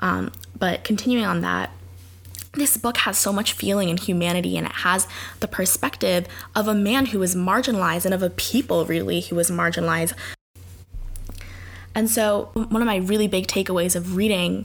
Um, 0.00 0.32
but 0.58 0.84
continuing 0.84 1.26
on 1.26 1.42
that, 1.42 1.70
this 2.52 2.76
book 2.76 2.96
has 2.98 3.16
so 3.16 3.32
much 3.32 3.52
feeling 3.52 3.90
and 3.90 3.98
humanity, 3.98 4.56
and 4.56 4.66
it 4.66 4.72
has 4.72 5.06
the 5.40 5.48
perspective 5.48 6.26
of 6.54 6.66
a 6.66 6.74
man 6.74 7.06
who 7.06 7.18
was 7.18 7.34
marginalized 7.34 8.04
and 8.04 8.14
of 8.14 8.22
a 8.22 8.30
people, 8.30 8.84
really, 8.84 9.20
who 9.20 9.36
was 9.36 9.50
marginalized. 9.50 10.14
And 11.94 12.10
so, 12.10 12.50
one 12.54 12.82
of 12.82 12.86
my 12.86 12.96
really 12.96 13.28
big 13.28 13.46
takeaways 13.46 13.94
of 13.94 14.16
reading 14.16 14.64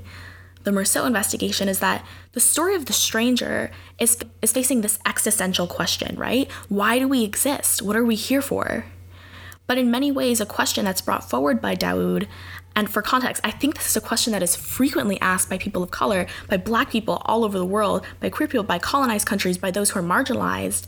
the 0.63 0.71
Meursault 0.71 1.05
investigation 1.05 1.69
is 1.69 1.79
that 1.79 2.03
the 2.31 2.39
story 2.39 2.75
of 2.75 2.85
the 2.85 2.93
stranger 2.93 3.71
is, 3.99 4.17
is 4.41 4.51
facing 4.51 4.81
this 4.81 4.99
existential 5.05 5.67
question, 5.67 6.15
right? 6.17 6.51
Why 6.69 6.97
do 6.97 7.07
we 7.07 7.23
exist? 7.23 7.83
What 7.83 7.95
are 7.95 8.03
we 8.03 8.15
here 8.15 8.41
for? 8.41 8.85
But 9.67 9.77
in 9.77 9.89
many 9.89 10.11
ways, 10.11 10.41
a 10.41 10.45
question 10.45 10.85
that's 10.85 11.01
brought 11.01 11.29
forward 11.29 11.61
by 11.61 11.75
Daoud 11.75 12.27
and 12.75 12.89
for 12.89 13.01
context, 13.01 13.41
I 13.45 13.51
think 13.51 13.75
this 13.75 13.87
is 13.87 13.95
a 13.95 14.01
question 14.01 14.33
that 14.33 14.43
is 14.43 14.55
frequently 14.55 15.19
asked 15.21 15.49
by 15.49 15.57
people 15.57 15.81
of 15.81 15.91
color, 15.91 16.27
by 16.49 16.57
black 16.57 16.91
people 16.91 17.21
all 17.25 17.45
over 17.45 17.57
the 17.57 17.65
world, 17.65 18.05
by 18.19 18.29
queer 18.29 18.47
people, 18.47 18.63
by 18.63 18.79
colonized 18.79 19.25
countries, 19.25 19.57
by 19.57 19.71
those 19.71 19.91
who 19.91 19.99
are 19.99 20.03
marginalized. 20.03 20.87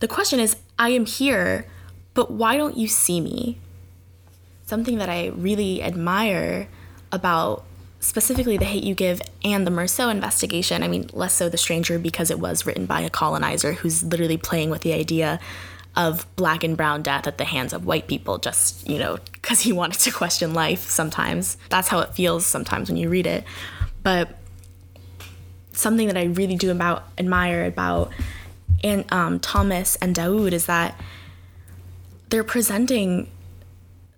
The 0.00 0.08
question 0.08 0.38
is 0.38 0.56
I 0.78 0.90
am 0.90 1.06
here, 1.06 1.66
but 2.12 2.30
why 2.30 2.56
don't 2.56 2.76
you 2.76 2.88
see 2.88 3.20
me? 3.20 3.58
Something 4.66 4.98
that 4.98 5.08
I 5.08 5.28
really 5.28 5.82
admire 5.82 6.68
about 7.10 7.64
specifically 8.00 8.58
The 8.58 8.64
Hate 8.64 8.84
you 8.84 8.94
Give 8.94 9.22
and 9.44 9.66
the 9.66 9.70
Meursault 9.70 10.10
investigation. 10.10 10.82
I 10.82 10.88
mean, 10.88 11.08
less 11.12 11.34
so 11.34 11.48
The 11.48 11.56
Stranger 11.56 11.98
because 11.98 12.30
it 12.30 12.38
was 12.38 12.66
written 12.66 12.84
by 12.84 13.00
a 13.00 13.10
colonizer 13.10 13.74
who's 13.74 14.02
literally 14.02 14.36
playing 14.36 14.70
with 14.70 14.82
the 14.82 14.92
idea 14.92 15.40
of 15.94 16.26
black 16.36 16.64
and 16.64 16.76
brown 16.76 17.02
death 17.02 17.26
at 17.26 17.38
the 17.38 17.44
hands 17.44 17.72
of 17.72 17.84
white 17.84 18.06
people 18.06 18.38
just, 18.38 18.88
you 18.88 18.98
know, 18.98 19.18
because 19.32 19.60
he 19.60 19.72
wanted 19.72 20.00
to 20.00 20.10
question 20.10 20.54
life 20.54 20.88
sometimes. 20.88 21.56
That's 21.68 21.88
how 21.88 22.00
it 22.00 22.14
feels 22.14 22.46
sometimes 22.46 22.88
when 22.88 22.96
you 22.96 23.08
read 23.08 23.26
it. 23.26 23.44
But 24.02 24.38
something 25.72 26.06
that 26.06 26.16
I 26.16 26.24
really 26.24 26.56
do 26.56 26.70
about 26.70 27.04
admire 27.18 27.64
about 27.64 28.10
and 28.84 29.10
um, 29.12 29.38
Thomas 29.40 29.96
and 29.96 30.14
Daoud 30.14 30.52
is 30.52 30.66
that 30.66 31.00
they're 32.30 32.44
presenting 32.44 33.30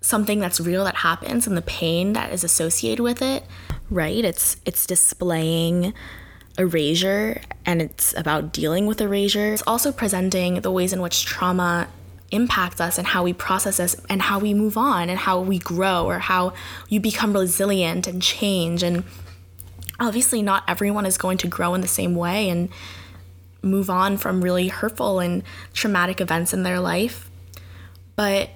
something 0.01 0.39
that's 0.39 0.61
real 0.61 0.85
that 0.85 0.97
happens 0.97 1.47
and 1.47 1.57
the 1.57 1.63
pain 1.63 2.13
that 2.13 2.33
is 2.33 2.45
associated 2.45 3.03
with 3.03 3.21
it, 3.23 3.45
right? 3.91 4.25
It's 4.25 4.57
it's 4.65 4.87
displaying 4.87 5.93
erasure 6.59 7.41
and 7.67 7.83
it's 7.83 8.17
about 8.17 8.53
dealing 8.53 8.87
with 8.87 9.01
erasure. 9.01 9.53
It's 9.53 9.63
also 9.67 9.93
presenting 9.93 10.61
the 10.61 10.71
ways 10.71 10.93
in 10.93 11.01
which 11.01 11.25
trauma 11.25 11.89
impacts 12.31 12.81
us 12.81 12.99
and 12.99 13.07
how 13.07 13.23
we 13.23 13.33
process 13.33 13.77
this 13.77 13.97
and 14.09 14.21
how 14.23 14.39
we 14.39 14.55
move 14.55 14.77
on 14.77 15.09
and 15.09 15.19
how 15.19 15.41
we 15.41 15.59
grow 15.59 16.05
or 16.05 16.19
how 16.19 16.53
you 16.89 16.99
become 16.99 17.33
resilient 17.33 18.07
and 18.07 18.21
change 18.21 18.83
and 18.83 19.05
obviously 20.01 20.43
not 20.43 20.65
everyone 20.67 21.07
is 21.07 21.17
going 21.17 21.39
to 21.39 21.47
grow 21.47 21.75
in 21.75 21.81
the 21.81 21.87
same 21.87 22.17
way 22.17 22.49
and 22.49 22.69
move 23.63 23.89
on 23.89 24.17
from 24.17 24.43
really 24.43 24.69
hurtful 24.69 25.21
and 25.21 25.45
traumatic 25.73 26.21
events 26.21 26.53
in 26.53 26.65
their 26.65 26.81
life 26.81 27.31
but 28.17 28.51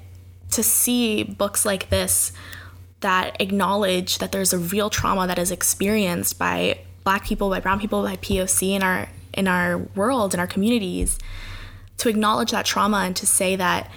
to 0.50 0.62
see 0.62 1.22
books 1.22 1.64
like 1.64 1.88
this 1.88 2.32
that 3.00 3.40
acknowledge 3.40 4.18
that 4.18 4.32
there's 4.32 4.52
a 4.52 4.58
real 4.58 4.90
trauma 4.90 5.26
that 5.26 5.38
is 5.38 5.52
experienced 5.52 6.36
by 6.36 6.76
black 7.08 7.24
people, 7.24 7.48
by 7.48 7.58
brown 7.58 7.80
people, 7.80 8.02
by 8.02 8.16
POC 8.16 8.72
in 8.76 8.82
our 8.82 9.08
in 9.32 9.48
our 9.48 9.78
world, 9.78 10.34
in 10.34 10.40
our 10.40 10.46
communities, 10.46 11.18
to 11.96 12.10
acknowledge 12.10 12.50
that 12.50 12.66
trauma 12.66 12.98
and 12.98 13.16
to 13.16 13.26
say 13.26 13.56
that 13.56 13.90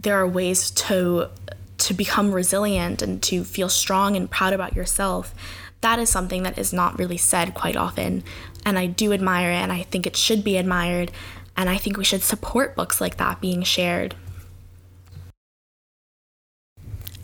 there 0.00 0.14
are 0.14 0.28
ways 0.28 0.70
to 0.70 1.30
to 1.78 1.94
become 1.94 2.30
resilient 2.32 3.00
and 3.00 3.22
to 3.22 3.42
feel 3.42 3.70
strong 3.70 4.16
and 4.16 4.30
proud 4.30 4.52
about 4.52 4.76
yourself. 4.76 5.34
That 5.80 5.98
is 5.98 6.10
something 6.10 6.42
that 6.42 6.58
is 6.58 6.74
not 6.74 6.98
really 6.98 7.16
said 7.16 7.54
quite 7.54 7.74
often. 7.74 8.22
And 8.66 8.78
I 8.78 8.84
do 8.84 9.14
admire 9.14 9.50
it 9.50 9.62
and 9.62 9.72
I 9.72 9.84
think 9.84 10.06
it 10.06 10.14
should 10.14 10.44
be 10.44 10.58
admired. 10.58 11.10
And 11.56 11.70
I 11.70 11.78
think 11.78 11.96
we 11.96 12.04
should 12.04 12.22
support 12.22 12.76
books 12.76 13.00
like 13.00 13.16
that 13.16 13.40
being 13.40 13.62
shared. 13.62 14.14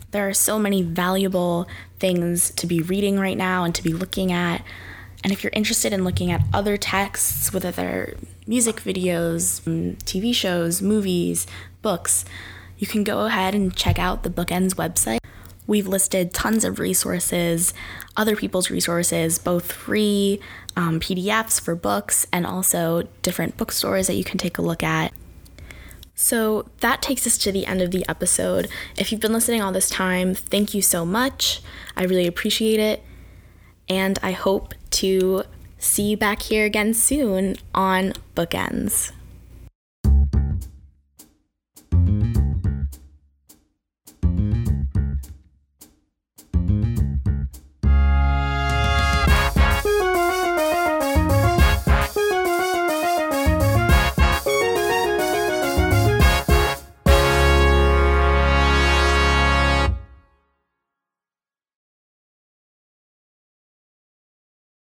There 0.09 0.27
are 0.27 0.33
so 0.33 0.57
many 0.57 0.81
valuable 0.81 1.67
things 2.01 2.51
to 2.51 2.67
be 2.67 2.81
reading 2.81 3.17
right 3.17 3.37
now 3.37 3.63
and 3.63 3.73
to 3.75 3.83
be 3.83 3.93
looking 3.93 4.33
at. 4.33 4.61
And 5.23 5.31
if 5.31 5.43
you're 5.43 5.53
interested 5.53 5.93
in 5.93 6.03
looking 6.03 6.31
at 6.31 6.41
other 6.51 6.75
texts, 6.75 7.53
whether 7.53 7.71
they're 7.71 8.15
music 8.45 8.77
videos, 8.77 9.61
mm, 9.61 9.95
TV 9.99 10.33
shows, 10.35 10.81
movies, 10.81 11.47
books, 11.81 12.25
you 12.77 12.87
can 12.87 13.03
go 13.03 13.25
ahead 13.27 13.53
and 13.53 13.73
check 13.75 13.99
out 13.99 14.23
the 14.23 14.29
Bookends 14.29 14.73
website. 14.73 15.19
We've 15.67 15.87
listed 15.87 16.33
tons 16.33 16.65
of 16.65 16.79
resources, 16.79 17.73
other 18.17 18.35
people's 18.35 18.71
resources, 18.71 19.37
both 19.37 19.71
free 19.71 20.41
um, 20.75 20.99
PDFs 20.99 21.61
for 21.61 21.75
books 21.75 22.25
and 22.33 22.45
also 22.45 23.07
different 23.21 23.57
bookstores 23.57 24.07
that 24.07 24.15
you 24.15 24.23
can 24.23 24.39
take 24.39 24.57
a 24.57 24.61
look 24.63 24.81
at. 24.81 25.13
So 26.21 26.69
that 26.81 27.01
takes 27.01 27.25
us 27.25 27.35
to 27.39 27.51
the 27.51 27.65
end 27.65 27.81
of 27.81 27.89
the 27.89 28.05
episode. 28.07 28.69
If 28.95 29.11
you've 29.11 29.19
been 29.19 29.33
listening 29.33 29.63
all 29.63 29.71
this 29.71 29.89
time, 29.89 30.35
thank 30.35 30.75
you 30.75 30.81
so 30.83 31.03
much. 31.03 31.63
I 31.97 32.03
really 32.03 32.27
appreciate 32.27 32.79
it. 32.79 33.01
And 33.89 34.19
I 34.21 34.31
hope 34.33 34.75
to 34.91 35.45
see 35.79 36.11
you 36.11 36.17
back 36.17 36.43
here 36.43 36.63
again 36.63 36.93
soon 36.93 37.55
on 37.73 38.13
Bookends. 38.35 39.11